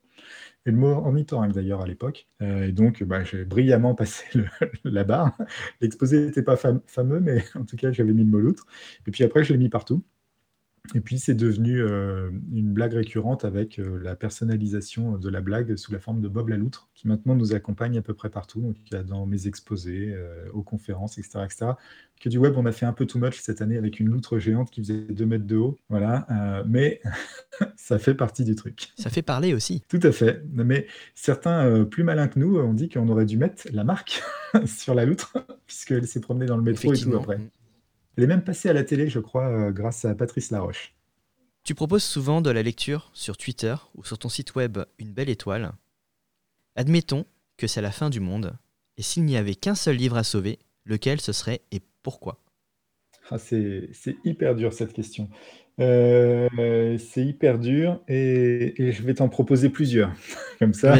et 0.66 0.72
le 0.72 0.78
mot 0.78 0.90
ornithorynque 0.90 1.54
d'ailleurs 1.54 1.82
à 1.82 1.88
l'époque. 1.88 2.28
Euh, 2.42 2.68
et 2.68 2.72
donc, 2.72 3.04
bah, 3.04 3.24
j'ai 3.24 3.46
brillamment 3.46 3.96
passé 3.96 4.26
la 4.84 5.04
barre. 5.04 5.38
L'exposé 5.82 6.26
n'était 6.26 6.44
pas 6.44 6.56
fameux, 6.58 7.20
mais 7.20 7.44
en 7.56 7.66
tout 7.66 7.76
cas, 7.76 7.92
j'avais 7.92 8.14
mis 8.14 8.24
le 8.24 8.30
mot 8.30 8.40
loutre. 8.40 8.66
Et 9.08 9.12
puis 9.12 9.24
après, 9.24 9.44
je 9.44 9.54
l'ai 9.54 9.60
mis 9.60 9.70
partout. 9.70 10.04
Et 10.96 11.00
puis 11.00 11.18
c'est 11.18 11.34
devenu 11.34 11.82
euh, 11.82 12.30
une 12.54 12.74
blague 12.74 12.94
récurrente 12.94 13.46
avec 13.46 13.80
euh, 13.80 14.00
la 14.04 14.16
personnalisation 14.16 15.18
de 15.18 15.30
la 15.30 15.40
blague 15.40 15.78
sous 15.78 15.94
la 15.94 16.00
forme 16.00 16.20
de 16.20 16.28
Bob 16.28 16.50
la 16.50 16.58
loutre, 16.58 16.90
qui 16.94 17.08
maintenant 17.08 17.36
nous 17.36 17.54
accompagne 17.54 17.98
à 17.98 18.02
peu 18.02 18.14
près 18.14 18.30
partout, 18.30 18.60
donc 18.60 19.06
dans 19.06 19.26
mes 19.26 19.48
exposés, 19.48 20.14
euh, 20.14 20.50
aux 20.52 20.62
conférences, 20.62 21.18
etc., 21.18 21.40
etc. 21.46 21.72
Que 22.20 22.28
du 22.28 22.38
web, 22.38 22.56
on 22.58 22.66
a 22.66 22.74
fait 22.74 22.86
un 22.86 22.92
peu 22.92 23.06
too 23.06 23.18
much 23.18 23.40
cette 23.40 23.62
année 23.62 23.78
avec 23.78 24.00
une 24.00 24.10
loutre 24.10 24.40
géante 24.40 24.72
qui 24.72 24.82
faisait 24.82 25.00
2 25.00 25.26
mètres 25.26 25.48
de 25.48 25.56
haut, 25.56 25.80
voilà, 25.90 26.64
mais 26.68 27.02
ça 27.76 27.98
fait 27.98 28.14
partie 28.14 28.46
du 28.46 28.56
truc. 28.56 28.94
Ça 28.98 29.10
fait 29.10 29.22
parler 29.22 29.54
aussi. 29.54 29.84
Tout 29.90 30.00
à 30.04 30.12
fait. 30.12 30.44
Mais 30.54 30.88
certains 31.16 31.84
plus 31.86 32.04
malins 32.04 32.28
que 32.28 32.40
nous 32.40 32.58
ont 32.58 32.74
dit 32.74 32.88
qu'on 32.88 33.10
aurait 33.10 33.26
dû 33.26 33.38
mettre 33.38 33.68
la 33.74 33.84
marque 33.84 34.22
sur 34.66 34.94
la 34.94 35.06
loutre, 35.06 35.34
puisqu'elle 35.68 36.08
s'est 36.08 36.22
promenée 36.22 36.46
dans 36.46 36.58
le 36.58 36.64
métro 36.64 36.94
et 36.94 36.98
tout 36.98 37.14
après. 37.16 37.40
Elle 38.18 38.26
est 38.26 38.28
même 38.28 38.44
passée 38.44 38.70
à 38.70 38.74
la 38.74 38.84
télé, 38.84 39.10
je 39.10 39.20
crois, 39.20 39.48
euh, 39.48 39.72
grâce 39.72 40.06
à 40.06 40.14
Patrice 40.14 40.52
Laroche. 40.52 40.94
Tu 41.64 41.76
proposes 41.76 42.04
souvent 42.04 42.42
de 42.42 42.52
la 42.52 42.62
lecture 42.62 43.10
sur 43.14 43.38
Twitter 43.38 43.76
ou 43.96 44.04
sur 44.04 44.18
ton 44.18 44.30
site 44.30 44.56
web 44.56 44.80
Une 45.00 45.12
belle 45.12 45.30
étoile. 45.30 45.72
Admettons 46.76 47.26
que 47.58 47.68
c'est 47.68 47.82
la 47.82 47.92
fin 47.92 48.10
du 48.10 48.20
monde, 48.20 48.58
et 48.98 49.02
s'il 49.02 49.24
n'y 49.24 49.38
avait 49.38 49.56
qu'un 49.56 49.76
seul 49.76 49.96
livre 49.96 50.18
à 50.18 50.24
sauver, 50.24 50.60
lequel 50.86 51.22
ce 51.22 51.32
serait 51.32 51.62
et 51.72 51.82
pourquoi? 52.02 52.40
Ah, 53.30 53.38
c'est, 53.38 53.90
hyper 54.26 54.56
dur 54.56 54.74
cette 54.74 54.94
question. 54.94 55.30
Euh, 55.80 56.98
c'est 57.00 57.26
hyper 57.26 57.58
dur 57.58 58.04
et, 58.08 58.82
et, 58.82 58.92
je 58.92 59.02
vais 59.02 59.16
t'en 59.16 59.30
proposer 59.30 59.70
plusieurs. 59.70 60.14
Comme 60.60 60.74
ça. 60.74 60.96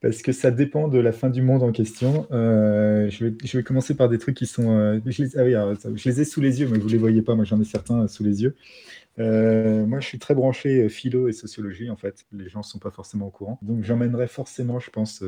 Parce 0.00 0.22
que 0.22 0.30
ça 0.30 0.52
dépend 0.52 0.86
de 0.86 0.98
la 0.98 1.10
fin 1.10 1.28
du 1.28 1.42
monde 1.42 1.64
en 1.64 1.72
question. 1.72 2.28
Euh, 2.30 3.10
je, 3.10 3.26
vais, 3.56 3.62
commencer 3.64 3.96
par 3.96 4.08
des 4.08 4.18
trucs 4.18 4.36
qui 4.36 4.46
sont. 4.46 4.70
Euh, 4.70 5.00
je, 5.04 5.24
les, 5.24 5.36
ah 5.36 5.42
oui, 5.44 5.54
je, 5.96 6.08
les, 6.08 6.20
ai 6.20 6.24
sous 6.24 6.40
les 6.40 6.60
yeux, 6.60 6.68
mais 6.68 6.78
vous 6.78 6.86
ne 6.86 6.92
les 6.92 6.98
voyez 6.98 7.20
pas. 7.20 7.34
Moi, 7.34 7.44
j'en 7.44 7.60
ai 7.60 7.64
certains 7.64 8.06
sous 8.06 8.22
les 8.22 8.42
yeux. 8.42 8.54
Euh, 9.18 9.86
moi, 9.86 9.98
je 9.98 10.06
suis 10.06 10.20
très 10.20 10.34
branché 10.34 10.88
philo 10.88 11.26
et 11.26 11.32
sociologie, 11.32 11.90
en 11.90 11.96
fait. 11.96 12.26
Les 12.30 12.48
gens 12.48 12.60
ne 12.60 12.64
sont 12.64 12.78
pas 12.78 12.92
forcément 12.92 13.26
au 13.26 13.30
courant. 13.30 13.58
Donc, 13.62 13.82
j'emmènerai 13.82 14.28
forcément, 14.28 14.78
je 14.78 14.90
pense, 14.90 15.18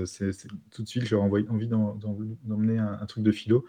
tout 0.71 0.83
de 0.83 0.89
suite, 0.89 1.05
j'aurais 1.05 1.43
envie 1.49 1.67
d'emmener 1.67 2.79
un, 2.79 3.07
truc 3.07 3.25
de 3.25 3.33
philo. 3.33 3.65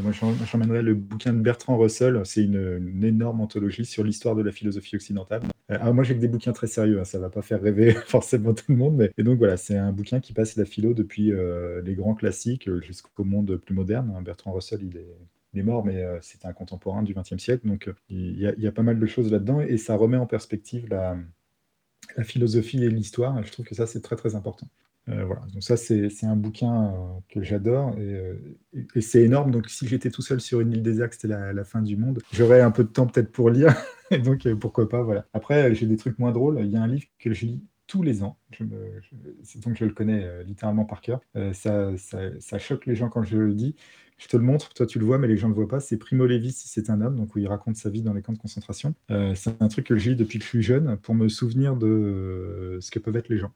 Moi, 0.00 0.12
j'emmènerais 0.12 0.82
le 0.82 0.94
bouquin 0.94 1.32
de 1.32 1.40
Bertrand 1.40 1.76
Russell. 1.76 2.20
C'est 2.24 2.44
une, 2.44 3.04
énorme 3.04 3.40
anthologie 3.40 3.84
sur 3.84 4.04
l'histoire 4.04 4.36
de 4.36 4.42
la 4.42 4.52
philosophie 4.52 4.96
occidentale. 4.96 5.42
Euh, 5.70 5.76
alors 5.80 5.94
moi, 5.94 6.04
j'ai 6.04 6.14
que 6.14 6.20
des 6.20 6.28
bouquins 6.28 6.52
très 6.52 6.66
sérieux. 6.68 7.00
Hein, 7.00 7.04
ça 7.04 7.18
va 7.18 7.30
pas 7.30 7.42
faire 7.42 7.60
rêver 7.60 7.92
forcément 8.06 8.54
tout 8.54 8.64
le 8.68 8.76
monde. 8.76 8.96
Mais... 8.96 9.10
Et 9.18 9.24
donc 9.24 9.38
voilà, 9.38 9.56
c'est 9.56 9.76
un 9.76 9.92
bouquin 9.92 10.20
qui 10.20 10.32
passe 10.32 10.56
la 10.56 10.64
philo 10.64 10.94
depuis 10.94 11.32
euh, 11.32 11.82
les 11.82 11.94
grands 11.94 12.14
classiques 12.14 12.70
jusqu'au 12.82 13.24
monde 13.24 13.56
plus 13.56 13.74
moderne. 13.74 14.14
Hein. 14.16 14.22
Bertrand 14.22 14.52
Russell, 14.52 14.80
il 14.82 14.96
est, 14.96 15.62
mort, 15.62 15.84
mais 15.84 16.04
c'était 16.20 16.46
un 16.46 16.52
contemporain 16.52 17.02
du 17.02 17.14
XXe 17.14 17.38
siècle. 17.38 17.66
Donc 17.66 17.90
il 18.08 18.38
y, 18.38 18.66
a, 18.66 18.72
pas 18.72 18.84
mal 18.84 19.00
de 19.00 19.06
choses 19.06 19.32
là-dedans 19.32 19.60
et 19.60 19.76
ça 19.76 19.96
remet 19.96 20.16
en 20.16 20.26
perspective 20.26 20.86
la, 20.88 21.16
la 22.16 22.22
philosophie 22.22 22.84
et 22.84 22.88
l'histoire. 22.88 23.42
Je 23.42 23.50
trouve 23.50 23.66
que 23.66 23.74
ça, 23.74 23.88
c'est 23.88 24.00
très 24.00 24.14
très 24.14 24.36
important. 24.36 24.68
Euh, 25.08 25.24
voilà, 25.24 25.42
donc 25.52 25.62
ça 25.62 25.76
c'est 25.76 26.24
un 26.24 26.36
bouquin 26.36 26.88
euh, 26.88 27.20
que 27.30 27.42
j'adore 27.42 27.94
euh, 27.98 28.34
et, 28.94 29.00
c'est 29.00 29.22
énorme. 29.22 29.50
Donc 29.50 29.68
si 29.70 29.86
j'étais 29.86 30.10
tout 30.10 30.22
seul 30.22 30.40
sur 30.40 30.60
une 30.60 30.72
île 30.72 30.82
déserte, 30.82 31.14
c'était 31.14 31.28
la, 31.28 31.52
la, 31.52 31.64
fin 31.64 31.80
du 31.80 31.96
monde, 31.96 32.20
j'aurais 32.32 32.60
un 32.60 32.70
peu 32.70 32.84
de 32.84 32.88
temps 32.88 33.06
peut-être 33.06 33.32
pour 33.32 33.50
lire. 33.50 33.74
et 34.10 34.18
donc 34.18 34.46
pourquoi 34.54 34.88
pas, 34.88 35.02
voilà. 35.02 35.26
Après 35.32 35.74
j'ai 35.74 35.86
des 35.86 35.96
trucs 35.96 36.18
moins 36.18 36.32
drôles. 36.32 36.58
Il 36.60 36.70
y 36.70 36.76
a 36.76 36.82
un 36.82 36.86
livre 36.86 37.06
que 37.18 37.32
je 37.32 37.46
lis 37.46 37.62
tous 37.86 38.02
les 38.02 38.22
ans. 38.22 38.38
Je 38.50 38.64
donc 38.64 39.76
je 39.76 39.84
le 39.84 39.92
connais 39.92 40.44
littéralement 40.44 40.84
par 40.84 41.00
cœur. 41.00 41.20
Ça, 41.54 41.96
ça, 41.96 42.18
ça, 42.38 42.58
choque 42.58 42.84
les 42.84 42.94
gens 42.94 43.08
quand 43.08 43.22
je 43.22 43.38
le 43.38 43.54
dis. 43.54 43.76
Je 44.18 44.26
te 44.26 44.36
le 44.36 44.42
montre, 44.42 44.74
toi 44.74 44.84
tu 44.84 44.98
le 44.98 45.06
vois, 45.06 45.16
mais 45.16 45.28
les 45.28 45.36
gens 45.36 45.48
ne 45.48 45.52
le 45.52 45.56
voient 45.60 45.68
pas. 45.68 45.80
C'est 45.80 45.96
Primo 45.96 46.26
Levi, 46.26 46.52
si 46.52 46.68
c'est 46.68 46.90
un 46.90 47.00
homme, 47.00 47.16
donc 47.16 47.34
où 47.34 47.38
il 47.38 47.46
raconte 47.46 47.76
sa 47.76 47.88
vie 47.88 48.02
dans 48.02 48.12
les 48.12 48.20
camps 48.20 48.32
de 48.32 48.38
concentration. 48.38 48.94
c'est 49.34 49.62
un 49.62 49.68
truc 49.68 49.86
que 49.86 49.96
je 49.96 50.10
lis 50.10 50.16
depuis 50.16 50.38
que 50.38 50.44
je 50.44 50.50
suis 50.50 50.62
jeune 50.62 50.98
pour 50.98 51.14
me 51.14 51.28
souvenir 51.28 51.76
de 51.76 52.76
ce 52.82 52.90
que 52.90 52.98
peuvent 52.98 53.16
être 53.16 53.30
les 53.30 53.38
gens. 53.38 53.52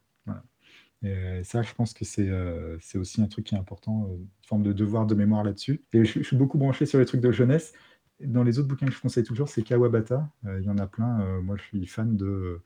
Et 1.03 1.43
ça, 1.43 1.63
je 1.63 1.75
pense 1.75 1.95
que 1.95 2.05
c'est 2.05 2.29
euh, 2.29 2.77
c'est 2.81 2.99
aussi 2.99 3.21
un 3.23 3.27
truc 3.27 3.47
qui 3.47 3.55
est 3.55 3.59
important, 3.59 4.07
euh, 4.09 4.17
une 4.17 4.29
forme 4.47 4.63
de 4.63 4.73
devoir 4.73 5.07
de 5.07 5.15
mémoire 5.15 5.43
là-dessus. 5.43 5.83
Et 5.93 6.05
je, 6.05 6.23
suis 6.23 6.37
beaucoup 6.37 6.59
branché 6.59 6.87
sur 6.87 6.99
les 6.99 7.07
trucs 7.07 7.21
de 7.21 7.33
jeunesse. 7.33 7.73
Dans 8.21 8.45
les 8.45 8.59
autres 8.61 8.69
bouquins 8.69 8.87
que 8.87 8.93
je 8.93 9.01
conseille 9.01 9.25
toujours, 9.25 9.49
c'est 9.49 9.63
Kawabata. 9.63 10.31
Euh, 10.47 10.61
il 10.61 10.67
y 10.67 10.71
en 10.71 10.79
a 10.79 10.87
plein. 10.87 11.41
moi, 11.41 11.57
je 11.57 11.63
suis 11.63 11.87
fan 11.87 12.17
de, 12.17 12.61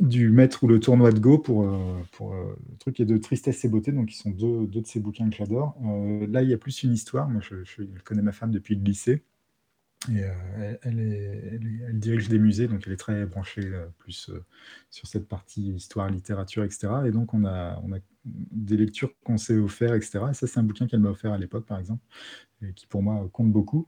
du 0.00 0.30
Maître 0.30 0.64
ou 0.64 0.68
le 0.68 0.80
tournoi 0.80 1.12
de 1.12 1.18
Go 1.18 1.38
pour, 1.38 1.66
pour 2.12 2.34
le 2.34 2.76
truc 2.78 3.00
est 3.00 3.06
de 3.06 3.16
Tristesse 3.16 3.64
et 3.64 3.68
Beauté. 3.68 3.90
Donc, 3.92 4.12
ils 4.12 4.16
sont 4.16 4.30
deux, 4.30 4.66
deux 4.66 4.82
de 4.82 4.86
ces 4.86 5.00
bouquins 5.00 5.30
que 5.30 5.36
j'adore. 5.36 5.76
là, 6.28 6.42
il 6.42 6.50
y 6.50 6.54
a 6.54 6.58
plus 6.58 6.82
une 6.82 6.92
histoire. 6.92 7.28
Moi, 7.30 7.40
je 7.42 7.82
connais 8.04 8.22
ma 8.22 8.32
femme 8.32 8.50
depuis 8.50 8.74
le 8.74 8.82
lycée. 8.82 9.24
Euh, 10.10 10.74
elle, 10.82 11.98
dirige 11.98 12.28
des 12.28 12.38
musées, 12.38 12.68
donc 12.68 12.82
elle 12.86 12.92
est 12.92 12.98
très 12.98 13.24
branchée 13.26 13.64
euh, 13.64 13.86
plus 13.98 14.28
euh, 14.30 14.44
sur 14.90 15.06
cette 15.06 15.28
partie 15.28 15.72
histoire, 15.72 16.10
littérature, 16.10 16.64
etc. 16.64 16.88
Et 17.06 17.10
donc 17.10 17.34
on 17.34 17.44
a, 17.44 17.78
des 18.24 18.76
lectures 18.76 19.10
qu'on 19.24 19.36
s'est 19.36 19.56
offert, 19.56 19.94
etc. 19.94 20.20
Et 20.30 20.34
ça, 20.34 20.46
c'est 20.46 20.58
un 20.58 20.62
bouquin 20.62 20.86
qu'elle 20.86 21.00
m'a 21.00 21.10
offert 21.10 21.32
à 21.32 21.38
l'époque, 21.38 21.66
par 21.66 21.78
exemple, 21.78 22.02
et 22.62 22.72
qui 22.72 22.86
pour 22.86 23.02
moi 23.02 23.28
compte 23.32 23.52
beaucoup. 23.52 23.86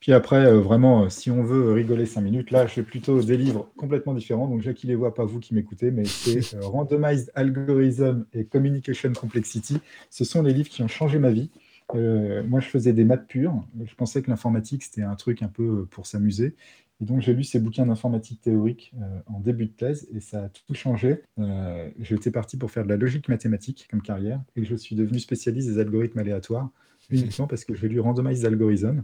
Puis 0.00 0.12
après, 0.12 0.52
vraiment, 0.54 1.10
si 1.10 1.30
on 1.30 1.42
veut 1.44 1.72
rigoler 1.72 2.06
cinq 2.06 2.22
minutes, 2.22 2.50
là, 2.50 2.66
je 2.66 2.72
fais 2.72 2.82
plutôt 2.82 3.20
des 3.22 3.36
livres 3.36 3.70
complètement 3.76 4.14
différents. 4.14 4.48
Donc, 4.48 4.62
Jacques, 4.62 4.82
les 4.82 4.94
voit, 4.94 5.14
pas 5.14 5.26
vous 5.26 5.40
qui 5.40 5.54
m'écoutez, 5.54 5.90
mais 5.90 6.06
c'est 6.06 6.58
Randomized 6.58 7.30
Algorithm 7.34 8.24
et 8.32 8.46
Communication 8.46 9.12
Complexity. 9.12 9.78
Ce 10.08 10.24
sont 10.24 10.42
les 10.42 10.54
livres 10.54 10.70
qui 10.70 10.82
ont 10.82 10.88
changé 10.88 11.18
ma 11.18 11.30
vie. 11.30 11.50
Euh, 11.94 12.42
moi, 12.44 12.60
je 12.60 12.68
faisais 12.68 12.92
des 12.92 13.04
maths 13.04 13.26
pures. 13.26 13.64
Je 13.84 13.94
pensais 13.94 14.22
que 14.22 14.30
l'informatique, 14.30 14.82
c'était 14.82 15.02
un 15.02 15.16
truc 15.16 15.42
un 15.42 15.48
peu 15.48 15.86
pour 15.86 16.06
s'amuser. 16.06 16.54
Et 17.00 17.04
donc, 17.04 17.20
j'ai 17.20 17.32
lu 17.32 17.44
ces 17.44 17.60
bouquins 17.60 17.86
d'informatique 17.86 18.42
théorique 18.42 18.92
euh, 19.00 19.20
en 19.26 19.40
début 19.40 19.66
de 19.66 19.72
thèse 19.72 20.06
et 20.12 20.20
ça 20.20 20.44
a 20.44 20.48
tout 20.48 20.74
changé. 20.74 21.22
Euh, 21.38 21.90
J'étais 21.98 22.30
parti 22.30 22.56
pour 22.56 22.70
faire 22.70 22.84
de 22.84 22.90
la 22.90 22.96
logique 22.96 23.28
mathématique 23.28 23.88
comme 23.90 24.02
carrière 24.02 24.40
et 24.56 24.64
je 24.64 24.74
suis 24.74 24.96
devenu 24.96 25.18
spécialiste 25.18 25.68
des 25.68 25.78
algorithmes 25.78 26.18
aléatoires 26.18 26.70
uniquement 27.10 27.46
parce 27.46 27.64
que 27.64 27.74
j'ai 27.74 27.88
lu 27.88 28.00
Randomized 28.00 28.44
Algorithm, 28.44 29.02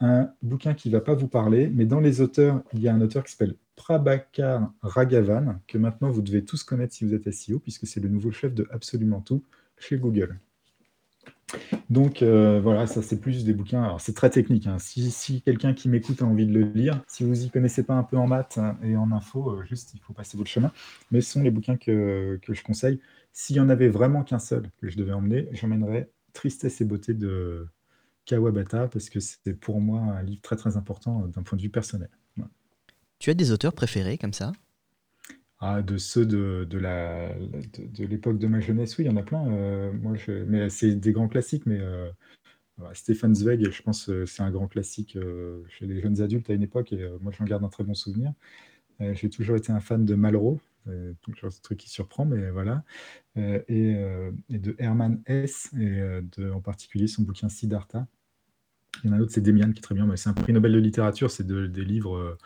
un 0.00 0.30
bouquin 0.42 0.74
qui 0.74 0.88
ne 0.88 0.94
va 0.94 1.00
pas 1.00 1.14
vous 1.14 1.28
parler, 1.28 1.70
mais 1.72 1.84
dans 1.84 2.00
les 2.00 2.20
auteurs, 2.20 2.62
il 2.72 2.80
y 2.80 2.88
a 2.88 2.94
un 2.94 3.00
auteur 3.00 3.22
qui 3.22 3.32
s'appelle 3.32 3.54
Prabhakar 3.76 4.72
Raghavan, 4.82 5.60
que 5.66 5.78
maintenant 5.78 6.10
vous 6.10 6.22
devez 6.22 6.44
tous 6.44 6.64
connaître 6.64 6.94
si 6.94 7.04
vous 7.04 7.14
êtes 7.14 7.30
SEO, 7.30 7.58
puisque 7.58 7.86
c'est 7.86 8.00
le 8.00 8.08
nouveau 8.08 8.32
chef 8.32 8.54
de 8.54 8.66
absolument 8.72 9.20
tout 9.20 9.44
chez 9.78 9.98
Google. 9.98 10.38
Donc 11.90 12.22
euh, 12.22 12.60
voilà, 12.60 12.86
ça 12.86 13.02
c'est 13.02 13.20
plus 13.20 13.44
des 13.44 13.52
bouquins. 13.52 13.82
Alors 13.82 14.00
c'est 14.00 14.14
très 14.14 14.30
technique. 14.30 14.66
Hein. 14.66 14.78
Si, 14.78 15.42
quelqu'un 15.42 15.74
qui 15.74 15.88
m'écoute 15.88 16.22
a 16.22 16.24
envie 16.24 16.46
de 16.46 16.52
le 16.52 16.64
lire, 16.72 17.02
si 17.06 17.24
vous 17.24 17.44
y 17.44 17.50
connaissez 17.50 17.82
pas 17.82 17.94
un 17.94 18.02
peu 18.02 18.16
en 18.16 18.26
maths 18.26 18.58
hein, 18.58 18.76
et 18.82 18.96
en 18.96 19.12
info, 19.12 19.50
euh, 19.50 19.64
juste 19.64 19.94
il 19.94 20.00
faut 20.00 20.12
passer 20.12 20.36
votre 20.36 20.50
chemin. 20.50 20.72
Mais 21.10 21.20
ce 21.20 21.32
sont 21.32 21.42
les 21.42 21.50
bouquins 21.50 21.76
que, 21.76 22.38
je 22.48 22.62
conseille. 22.62 23.00
S'il 23.32 23.56
y 23.56 23.60
en 23.60 23.68
avait 23.68 23.88
vraiment 23.88 24.22
qu'un 24.22 24.38
seul 24.38 24.70
que 24.80 24.88
je 24.88 24.96
devais 24.96 25.12
emmener, 25.12 25.48
j'emmènerais 25.52 26.10
Tristesse 26.32 26.80
et 26.80 26.84
beauté 26.84 27.14
de 27.14 27.68
Kawabata 28.26 28.88
parce 28.88 29.08
que 29.08 29.20
c'est 29.20 29.54
pour 29.54 29.80
moi 29.80 30.00
un 30.00 30.22
livre 30.22 30.42
très 30.42 30.56
très 30.56 30.76
important 30.76 31.22
euh, 31.22 31.28
d'un 31.28 31.42
point 31.42 31.56
de 31.56 31.62
vue 31.62 31.70
personnel. 31.70 32.10
Tu 33.20 33.30
as 33.30 33.34
des 33.34 33.52
auteurs 33.52 33.72
préférés 33.72 34.18
comme 34.18 34.32
ça? 34.32 34.52
Ah, 35.66 35.80
de 35.80 35.96
ceux 35.96 36.26
de, 36.26 36.66
de 36.68 36.78
la, 36.78 37.34
de, 37.34 38.04
l'époque 38.04 38.38
de 38.38 38.46
ma 38.46 38.60
jeunesse, 38.60 38.98
oui, 38.98 39.06
il 39.06 39.08
y 39.08 39.10
en 39.10 39.16
a 39.16 39.22
plein. 39.22 39.50
Euh, 39.50 39.90
moi, 39.94 40.14
mais 40.46 40.68
c'est 40.68 40.94
des 40.94 41.12
grands 41.12 41.26
classiques, 41.26 41.64
mais 41.64 41.80
euh, 41.80 42.10
Stéphane 42.92 43.34
Zweig, 43.34 43.70
je 43.70 43.82
pense 43.82 44.04
que 44.04 44.26
c'est 44.26 44.42
un 44.42 44.50
grand 44.50 44.68
classique 44.68 45.16
euh, 45.16 45.64
chez 45.68 45.86
les 45.86 46.02
jeunes 46.02 46.20
adultes 46.20 46.50
à 46.50 46.52
une 46.52 46.62
époque, 46.64 46.92
et 46.92 47.08
moi, 47.22 47.32
j'en 47.32 47.46
garde 47.46 47.64
un 47.64 47.70
très 47.70 47.82
bon 47.82 47.94
souvenir. 47.94 48.34
j'ai 49.00 49.30
toujours 49.30 49.56
été 49.56 49.72
un 49.72 49.80
fan 49.80 50.04
de 50.04 50.14
Malraux, 50.14 50.60
toujours 51.22 51.50
ce 51.50 51.62
truc 51.62 51.78
qui 51.78 51.88
surprend, 51.88 52.26
mais 52.26 52.50
voilà. 52.50 52.84
Et, 53.36 53.94
de 54.50 54.76
Herman 54.78 55.22
Hesse, 55.26 55.72
et 55.78 56.02
en 56.52 56.60
particulier 56.60 57.06
son 57.06 57.22
bouquin 57.22 57.48
Siddhartha. 57.48 58.06
Il 59.02 59.08
y 59.08 59.10
en 59.10 59.16
a 59.16 59.18
un 59.18 59.20
autre, 59.20 59.32
c'est 59.32 59.40
Demian, 59.40 59.72
qui 59.72 59.78
est 59.78 59.82
très 59.82 59.94
bien, 59.94 60.06
mais 60.06 60.16
c'est 60.16 60.28
un 60.28 60.34
prix 60.34 60.52
Nobel 60.52 60.72
de 60.72 60.78
littérature, 60.78 61.30
c'est 61.30 61.46
des 61.46 61.84
livres 61.84 62.36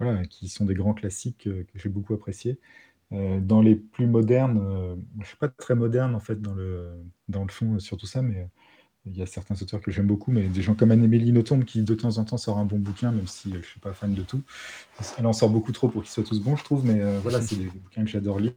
euh, 0.00 0.24
qui 0.30 0.48
sont 0.48 0.64
des 0.64 0.74
grands 0.74 0.94
classiques 0.94 1.46
euh, 1.46 1.64
que 1.64 1.78
j'ai 1.78 1.88
beaucoup 1.88 2.14
appréciés. 2.14 2.58
Euh, 3.12 3.40
dans 3.40 3.62
les 3.62 3.74
plus 3.74 4.06
modernes, 4.06 4.60
je 5.14 5.20
ne 5.20 5.24
suis 5.24 5.36
pas 5.36 5.48
très 5.48 5.74
moderne 5.74 6.14
en 6.14 6.20
fait 6.20 6.40
dans 6.40 6.54
le, 6.54 6.88
dans 7.28 7.42
le 7.42 7.50
fond 7.50 7.78
sur 7.78 7.96
tout 7.96 8.06
ça, 8.06 8.22
mais 8.22 8.46
il 9.06 9.16
y 9.16 9.22
a 9.22 9.26
certains 9.26 9.54
auteurs 9.62 9.80
que 9.80 9.90
j'aime 9.90 10.06
beaucoup, 10.06 10.30
mais 10.30 10.48
des 10.48 10.60
gens 10.60 10.74
comme 10.74 10.90
Anne-Émilie 10.90 11.32
Nothomb 11.32 11.60
qui 11.64 11.82
de 11.82 11.94
temps 11.94 12.18
en 12.18 12.24
temps 12.24 12.36
sort 12.36 12.58
un 12.58 12.66
bon 12.66 12.78
bouquin, 12.78 13.10
même 13.10 13.26
si 13.26 13.50
je 13.50 13.56
ne 13.56 13.62
suis 13.62 13.80
pas 13.80 13.94
fan 13.94 14.14
de 14.14 14.22
tout. 14.22 14.42
Elle 15.18 15.26
en 15.26 15.32
sort 15.32 15.48
beaucoup 15.48 15.72
trop 15.72 15.88
pour 15.88 16.02
qu'ils 16.02 16.10
soient 16.10 16.24
tous 16.24 16.40
bons, 16.42 16.56
je 16.56 16.64
trouve, 16.64 16.84
mais 16.84 17.00
voilà, 17.20 17.40
c'est 17.40 17.56
des, 17.56 17.64
bouquins 17.64 18.04
que 18.04 18.10
j'adore 18.10 18.38
lire. 18.38 18.52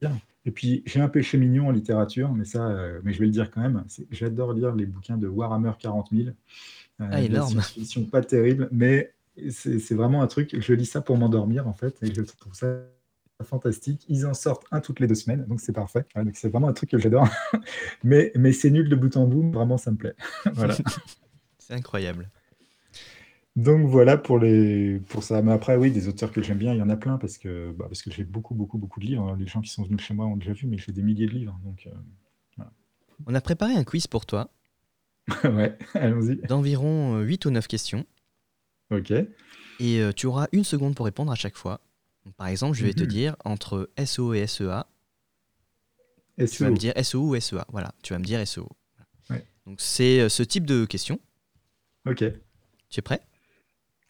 Et 0.46 0.52
puis 0.52 0.84
j'ai 0.86 1.00
un 1.00 1.08
péché 1.08 1.38
mignon 1.38 1.68
en 1.68 1.72
littérature, 1.72 2.34
mais 2.34 2.44
ça, 2.44 2.76
mais 3.04 3.14
je 3.14 3.20
vais 3.20 3.26
le 3.26 3.32
dire 3.32 3.52
quand 3.52 3.62
même, 3.62 3.86
j'adore 4.12 4.54
lire 4.54 4.76
les 4.76 4.86
bouquins 4.86 5.18
de 5.18 5.28
Warhammer 5.28 5.72
40 5.80 6.10
000. 6.12 6.32
Euh, 7.02 7.08
ah, 7.12 7.22
énorme. 7.22 7.62
Sont 7.62 8.06
pas 8.06 8.22
terribles, 8.22 8.70
mais 8.72 9.14
c'est 9.50 9.94
vraiment 9.94 10.22
un 10.22 10.28
truc. 10.28 10.56
Je 10.60 10.74
lis 10.74 10.86
ça 10.86 11.02
pour 11.02 11.18
m'endormir 11.18 11.68
en 11.68 11.74
fait, 11.74 11.96
et 12.02 12.14
je 12.14 12.22
trouve 12.22 12.54
ça 12.54 12.84
fantastique. 13.44 14.06
Ils 14.08 14.28
en 14.28 14.36
sortent 14.36 14.66
un 14.72 14.82
toutes 14.82 15.00
les 15.00 15.08
deux 15.08 15.16
semaines, 15.16 15.46
donc 15.48 15.62
c'est 15.62 15.74
parfait. 15.74 16.06
c'est 16.34 16.50
vraiment 16.50 16.68
un 16.68 16.74
truc 16.74 16.92
que 16.92 16.98
j'adore. 17.00 17.28
mais 18.04 18.32
mais 18.36 18.54
c'est 18.54 18.70
nul 18.70 18.88
de 18.88 18.96
bout 18.96 19.16
en 19.18 19.26
bout, 19.26 19.52
vraiment 19.52 19.78
ça 19.78 19.92
me 19.92 19.98
plaît. 19.98 20.16
voilà. 20.54 20.76
c'est 21.58 21.74
incroyable. 21.74 22.30
Donc 23.56 23.88
voilà 23.88 24.18
pour 24.18 24.40
les 24.40 25.00
pour 25.10 25.24
ça. 25.24 25.42
Mais 25.42 25.52
après 25.52 25.76
oui, 25.76 25.92
des 25.92 26.08
auteurs 26.08 26.32
que 26.32 26.42
j'aime 26.44 26.60
bien, 26.60 26.74
il 26.74 26.78
y 26.78 26.84
en 26.84 26.90
a 26.90 26.98
plein 26.98 27.18
parce 27.18 27.38
que 27.38 27.72
bah, 27.72 27.86
parce 27.88 28.04
que 28.04 28.12
j'ai 28.12 28.24
beaucoup 28.24 28.54
beaucoup 28.54 28.78
beaucoup 28.78 29.00
de 29.00 29.06
livres. 29.06 29.36
Les 29.40 29.48
gens 29.48 29.62
qui 29.62 29.72
sont 29.72 29.84
venus 29.84 30.02
chez 30.02 30.14
moi 30.14 30.26
ont 30.28 30.38
déjà 30.38 30.54
vu, 30.54 30.68
mais 30.68 30.78
j'ai 30.78 30.92
des 30.92 31.02
milliers 31.02 31.26
de 31.26 31.34
livres. 31.34 31.60
Donc 31.64 31.88
euh, 31.88 31.92
on 33.28 33.36
a 33.36 33.42
préparé 33.42 33.74
un 33.76 33.84
quiz 33.84 34.08
pour 34.08 34.26
toi. 34.26 34.50
ouais, 35.44 35.78
allons-y. 35.94 36.38
D'environ 36.48 37.20
8 37.20 37.46
euh, 37.46 37.50
ou 37.50 37.52
9 37.52 37.68
questions. 37.68 38.06
Ok. 38.90 39.12
Et 39.12 40.00
euh, 40.00 40.12
tu 40.12 40.28
auras 40.28 40.48
une 40.52 40.64
seconde 40.64 40.96
pour 40.96 41.06
répondre 41.06 41.32
à 41.32 41.36
chaque 41.36 41.58
fois. 41.58 41.82
par 42.38 42.48
exemple, 42.48 42.78
je 42.78 42.86
vais 42.86 42.94
te 42.94 43.04
mhm. 43.04 43.10
dire 43.10 43.36
entre 43.46 43.90
SO 44.06 44.34
et 44.34 44.46
SEA. 44.48 44.86
Tu 46.38 46.64
vas 46.64 46.70
me 46.70 46.78
dire 46.78 46.94
SO 47.04 47.20
ou 47.20 47.40
SEA. 47.40 47.66
Voilà, 47.70 47.94
tu 48.04 48.14
vas 48.14 48.20
me 48.20 48.26
dire 48.26 48.46
SO. 48.48 48.70
Donc 49.66 49.80
c'est 49.80 50.20
euh, 50.20 50.30
ce 50.30 50.44
type 50.44 50.66
de 50.66 50.86
question. 50.86 51.20
Ok. 52.06 52.24
Tu 52.90 53.00
es 53.00 53.02
prêt? 53.02 53.22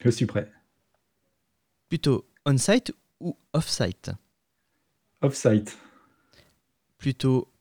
Je 0.00 0.10
suis 0.10 0.26
prêt. 0.26 0.50
Plutôt 1.88 2.26
on-site 2.46 2.92
ou 3.20 3.38
off-site? 3.52 4.10
Off-site. 5.20 5.76
Plutôt 6.96 7.52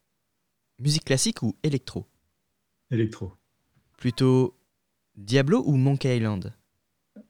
musique 0.80 1.04
classique 1.06 1.44
ou 1.44 1.56
électro? 1.64 2.08
Électro. 2.90 3.34
Plutôt 4.02 4.56
Diablo 5.16 5.62
ou 5.64 5.78
Monkey 5.78 6.18
Island? 6.18 6.56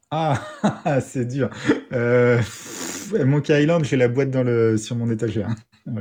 Ah, 0.09 0.41
c'est 1.01 1.25
dur. 1.25 1.49
Euh, 1.91 2.41
Monkey 3.25 3.61
Island, 3.61 3.83
j'ai 3.83 3.97
la 3.97 4.07
boîte 4.07 4.31
dans 4.31 4.41
le, 4.43 4.77
sur 4.77 4.95
mon 4.95 5.11
étagère. 5.11 5.53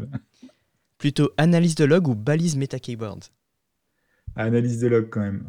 Plutôt 0.98 1.30
analyse 1.36 1.74
de 1.74 1.84
log 1.84 2.06
ou 2.06 2.14
balise 2.14 2.54
meta 2.56 2.78
keyboard? 2.78 3.24
Analyse 4.36 4.78
de 4.78 4.86
log 4.86 5.08
quand 5.10 5.22
même. 5.22 5.42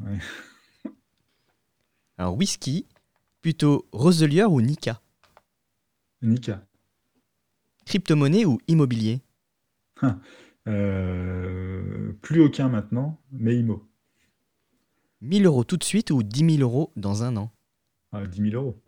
Alors 2.17 2.35
whisky, 2.35 2.87
plutôt 3.43 3.85
Roselier 3.91 4.45
ou 4.45 4.59
Nika? 4.59 5.01
Nika. 6.23 6.65
Crypto-monnaie 7.85 8.45
ou 8.45 8.57
immobilier? 8.67 9.21
Euh, 10.67 12.13
Plus 12.21 12.41
aucun 12.41 12.69
maintenant, 12.69 13.19
mais 13.31 13.57
IMO. 13.57 13.90
1000 15.21 15.45
euros 15.45 15.63
tout 15.63 15.77
de 15.77 15.83
suite 15.83 16.11
ou 16.11 16.23
10 16.23 16.57
000 16.57 16.61
euros 16.61 16.91
dans 16.95 17.23
un 17.23 17.37
an 17.37 17.51
Ah, 18.11 18.25
10 18.25 18.51
000 18.51 18.55
euros. 18.55 18.81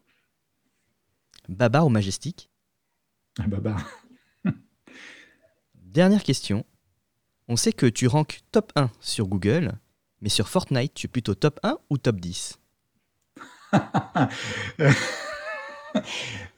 Babar 1.50 1.86
ou 1.86 1.90
Majestic 1.90 2.50
Ah, 3.40 3.48
Babar. 3.48 3.86
Dernière 5.76 6.24
question. 6.24 6.66
On 7.48 7.56
sait 7.56 7.74
que 7.74 7.86
tu 7.86 8.08
ranks 8.08 8.40
top 8.52 8.72
1 8.76 8.90
sur 9.00 9.28
Google, 9.28 9.74
mais 10.22 10.30
sur 10.30 10.48
Fortnite, 10.48 10.94
tu 10.94 11.08
es 11.08 11.10
plutôt 11.10 11.36
top 11.36 11.60
1 11.64 11.78
ou 11.90 11.98
top 11.98 12.20
10 12.20 12.60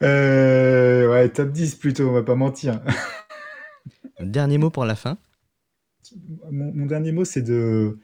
Euh, 0.02 1.10
ouais, 1.10 1.28
top 1.30 1.50
10 1.52 1.74
plutôt, 1.74 2.08
on 2.08 2.12
va 2.12 2.22
pas 2.22 2.34
mentir. 2.34 2.80
Dernier 4.20 4.56
mot 4.58 4.70
pour 4.70 4.86
la 4.86 4.96
fin. 4.96 5.18
Mon, 6.50 6.72
mon 6.72 6.86
dernier 6.86 7.12
mot, 7.12 7.24
c'est 7.24 7.42
de. 7.42 7.98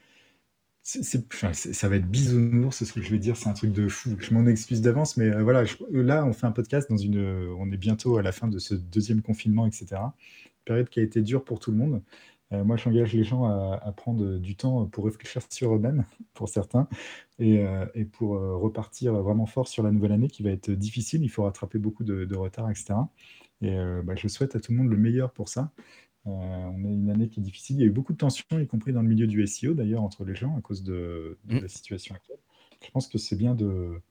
C'est- 0.83 1.73
ça 1.73 1.89
va 1.89 1.95
être 1.95 2.07
bisounours, 2.09 2.83
ce 2.83 2.93
que 2.93 3.01
je 3.01 3.09
vais 3.09 3.19
dire, 3.19 3.37
c'est 3.37 3.47
un 3.49 3.53
truc 3.53 3.71
de 3.71 3.87
fou. 3.87 4.15
Je 4.19 4.33
m'en 4.33 4.45
excuse 4.45 4.81
d'avance, 4.81 5.17
mais 5.17 5.29
euh, 5.29 5.43
voilà, 5.43 5.63
je- 5.65 5.77
là, 5.91 6.25
on 6.25 6.33
fait 6.33 6.45
un 6.45 6.51
podcast 6.51 6.89
dans 6.89 6.97
une. 6.97 7.19
On 7.57 7.71
est 7.71 7.77
bientôt 7.77 8.17
à 8.17 8.21
la 8.21 8.31
fin 8.31 8.47
de 8.47 8.59
ce 8.59 8.75
deuxième 8.75 9.21
confinement, 9.21 9.65
etc. 9.65 10.01
Période 10.65 10.89
qui 10.89 10.99
a 10.99 11.03
été 11.03 11.21
dure 11.21 11.43
pour 11.43 11.59
tout 11.59 11.71
le 11.71 11.77
monde. 11.77 12.01
Euh, 12.53 12.63
moi, 12.63 12.77
j'engage 12.77 13.13
les 13.13 13.23
gens 13.23 13.45
à, 13.45 13.91
prendre 13.97 14.37
du 14.37 14.55
temps 14.55 14.85
pour 14.87 15.05
réfléchir 15.05 15.41
sur 15.49 15.75
eux-mêmes, 15.75 16.05
pour 16.33 16.49
certains, 16.49 16.87
et, 17.39 17.59
euh, 17.65 17.85
pour 18.13 18.35
euh, 18.35 18.55
repartir 18.55 19.13
vraiment 19.13 19.45
fort 19.45 19.67
sur 19.67 19.83
la 19.83 19.91
nouvelle 19.91 20.11
année 20.11 20.27
qui 20.29 20.43
va 20.43 20.51
être 20.51 20.71
difficile. 20.71 21.23
Il 21.23 21.29
faut 21.29 21.43
rattraper 21.43 21.79
beaucoup 21.79 22.03
de, 22.03 22.35
retard, 22.35 22.69
etc. 22.69 22.95
Et 23.61 23.77
euh, 23.77 24.01
bah, 24.03 24.15
je 24.15 24.27
souhaite 24.27 24.55
à 24.55 24.59
tout 24.59 24.71
le 24.71 24.77
monde 24.79 24.89
le 24.89 24.97
meilleur 24.97 25.31
pour 25.31 25.49
ça. 25.49 25.71
Euh, 26.25 26.29
on 26.29 26.85
a 26.85 26.87
une 26.89 27.09
année 27.09 27.27
qui 27.29 27.39
est 27.41 27.43
difficile. 27.43 27.77
Il 27.77 27.79
y 27.81 27.83
a 27.83 27.87
eu 27.87 27.91
beaucoup 27.91 28.13
de 28.13 28.17
tensions, 28.17 28.45
y 28.59 28.67
compris 28.67 28.93
dans 28.93 29.01
le 29.01 29.09
milieu 29.09 29.27
du 29.27 29.45
SEO 29.45 29.73
d'ailleurs, 29.73 30.03
entre 30.03 30.23
les 30.23 30.35
gens 30.35 30.57
à 30.57 30.61
cause 30.61 30.83
de, 30.83 31.37
de 31.45 31.55
Mm. 31.55 31.59
la 31.59 31.67
situation 31.67 32.15
actuelle. 32.15 32.39
Je 32.83 32.91
pense 32.91 33.07
que 33.07 33.17
c'est 33.17 33.35
bien 33.35 33.55
de 33.55 34.01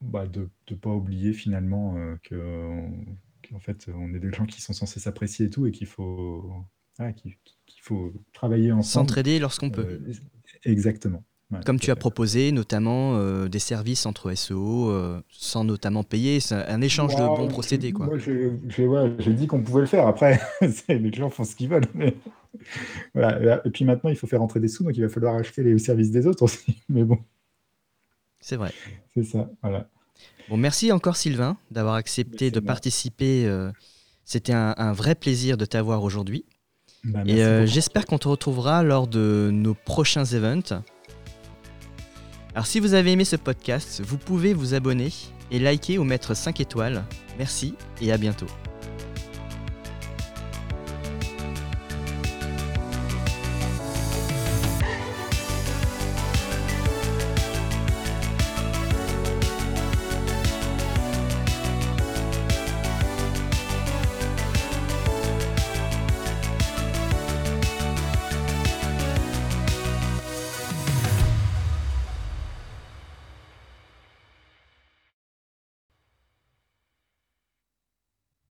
bah, 0.00 0.26
de 0.26 0.48
ne 0.70 0.76
pas 0.76 0.90
oublier 0.90 1.32
finalement 1.32 1.96
euh, 1.96 2.16
que 2.22 2.88
qu'en 3.48 3.58
fait 3.60 3.88
on 3.94 4.14
est 4.14 4.18
des 4.18 4.32
gens 4.32 4.46
qui 4.46 4.60
sont 4.60 4.72
censés 4.72 5.00
s'apprécier 5.00 5.46
et 5.46 5.50
tout 5.50 5.66
et 5.66 5.72
qu'il 5.72 5.86
faut 5.86 6.50
qu'il 7.66 7.80
faut 7.82 8.12
travailler 8.32 8.72
ensemble. 8.72 9.06
S'entraider 9.08 9.38
lorsqu'on 9.38 9.70
peut. 9.70 9.86
Euh, 9.86 10.12
exactement. 10.64 11.22
Ouais, 11.52 11.58
Comme 11.66 11.80
tu 11.80 11.90
as 11.90 11.96
proposé, 11.96 12.52
notamment 12.52 13.16
euh, 13.16 13.48
des 13.48 13.58
services 13.58 14.06
entre 14.06 14.32
SEO, 14.34 14.90
euh, 14.90 15.20
sans 15.30 15.64
notamment 15.64 16.04
payer. 16.04 16.38
Un 16.52 16.80
échange 16.80 17.16
de 17.16 17.22
bons 17.26 17.48
procédés, 17.48 17.90
quoi. 17.92 18.06
Moi, 18.06 18.18
j'ai 18.18 18.52
j'ai- 18.68 18.86
ouais, 18.86 19.12
j'ai 19.18 19.32
dit 19.32 19.48
qu'on 19.48 19.60
pouvait 19.60 19.80
le 19.80 19.86
faire. 19.86 20.06
Après, 20.06 20.40
les 20.88 21.12
gens 21.12 21.28
font 21.28 21.42
ce 21.42 21.56
qu'ils 21.56 21.68
veulent. 21.68 21.86
mais 21.94 22.14
voilà. 23.14 23.60
Et 23.64 23.70
puis 23.70 23.84
maintenant, 23.84 24.10
il 24.10 24.16
faut 24.16 24.28
faire 24.28 24.42
entrer 24.42 24.60
des 24.60 24.68
sous, 24.68 24.84
donc 24.84 24.96
il 24.96 25.02
va 25.02 25.08
falloir 25.08 25.34
acheter 25.34 25.62
les 25.64 25.76
services 25.80 26.10
des 26.12 26.26
autres 26.26 26.44
aussi. 26.44 26.76
Mais 26.88 27.02
bon, 27.04 27.18
C'est 28.40 28.56
vrai. 28.56 28.72
c'est 29.14 29.24
ça. 29.24 29.50
Voilà. 29.62 29.88
Bon, 30.48 30.56
merci 30.56 30.92
encore 30.92 31.16
Sylvain 31.16 31.56
d'avoir 31.70 31.94
accepté 31.94 32.46
Merci 32.46 32.52
de 32.52 32.60
moi. 32.60 32.66
participer. 32.68 33.46
euh, 33.46 33.70
C'était 34.24 34.52
un, 34.52 34.74
un 34.76 34.92
vrai 34.92 35.14
plaisir 35.16 35.56
de 35.56 35.64
t'avoir 35.64 36.04
aujourd'hui. 36.04 36.44
Bah, 37.02 37.22
Et 37.26 37.42
euh, 37.42 37.66
j'espère 37.66 38.04
qu'on 38.06 38.18
te 38.18 38.28
retrouvera 38.28 38.82
lors 38.84 39.08
de 39.08 39.50
nos 39.52 39.74
prochains 39.74 40.24
events. 40.26 40.82
Alors 42.54 42.66
si 42.66 42.80
vous 42.80 42.94
avez 42.94 43.12
aimé 43.12 43.24
ce 43.24 43.36
podcast, 43.36 44.02
vous 44.04 44.18
pouvez 44.18 44.54
vous 44.54 44.74
abonner 44.74 45.12
et 45.50 45.58
liker 45.58 45.98
ou 45.98 46.04
mettre 46.04 46.34
5 46.34 46.60
étoiles. 46.60 47.04
Merci 47.38 47.74
et 48.00 48.12
à 48.12 48.18
bientôt. 48.18 48.46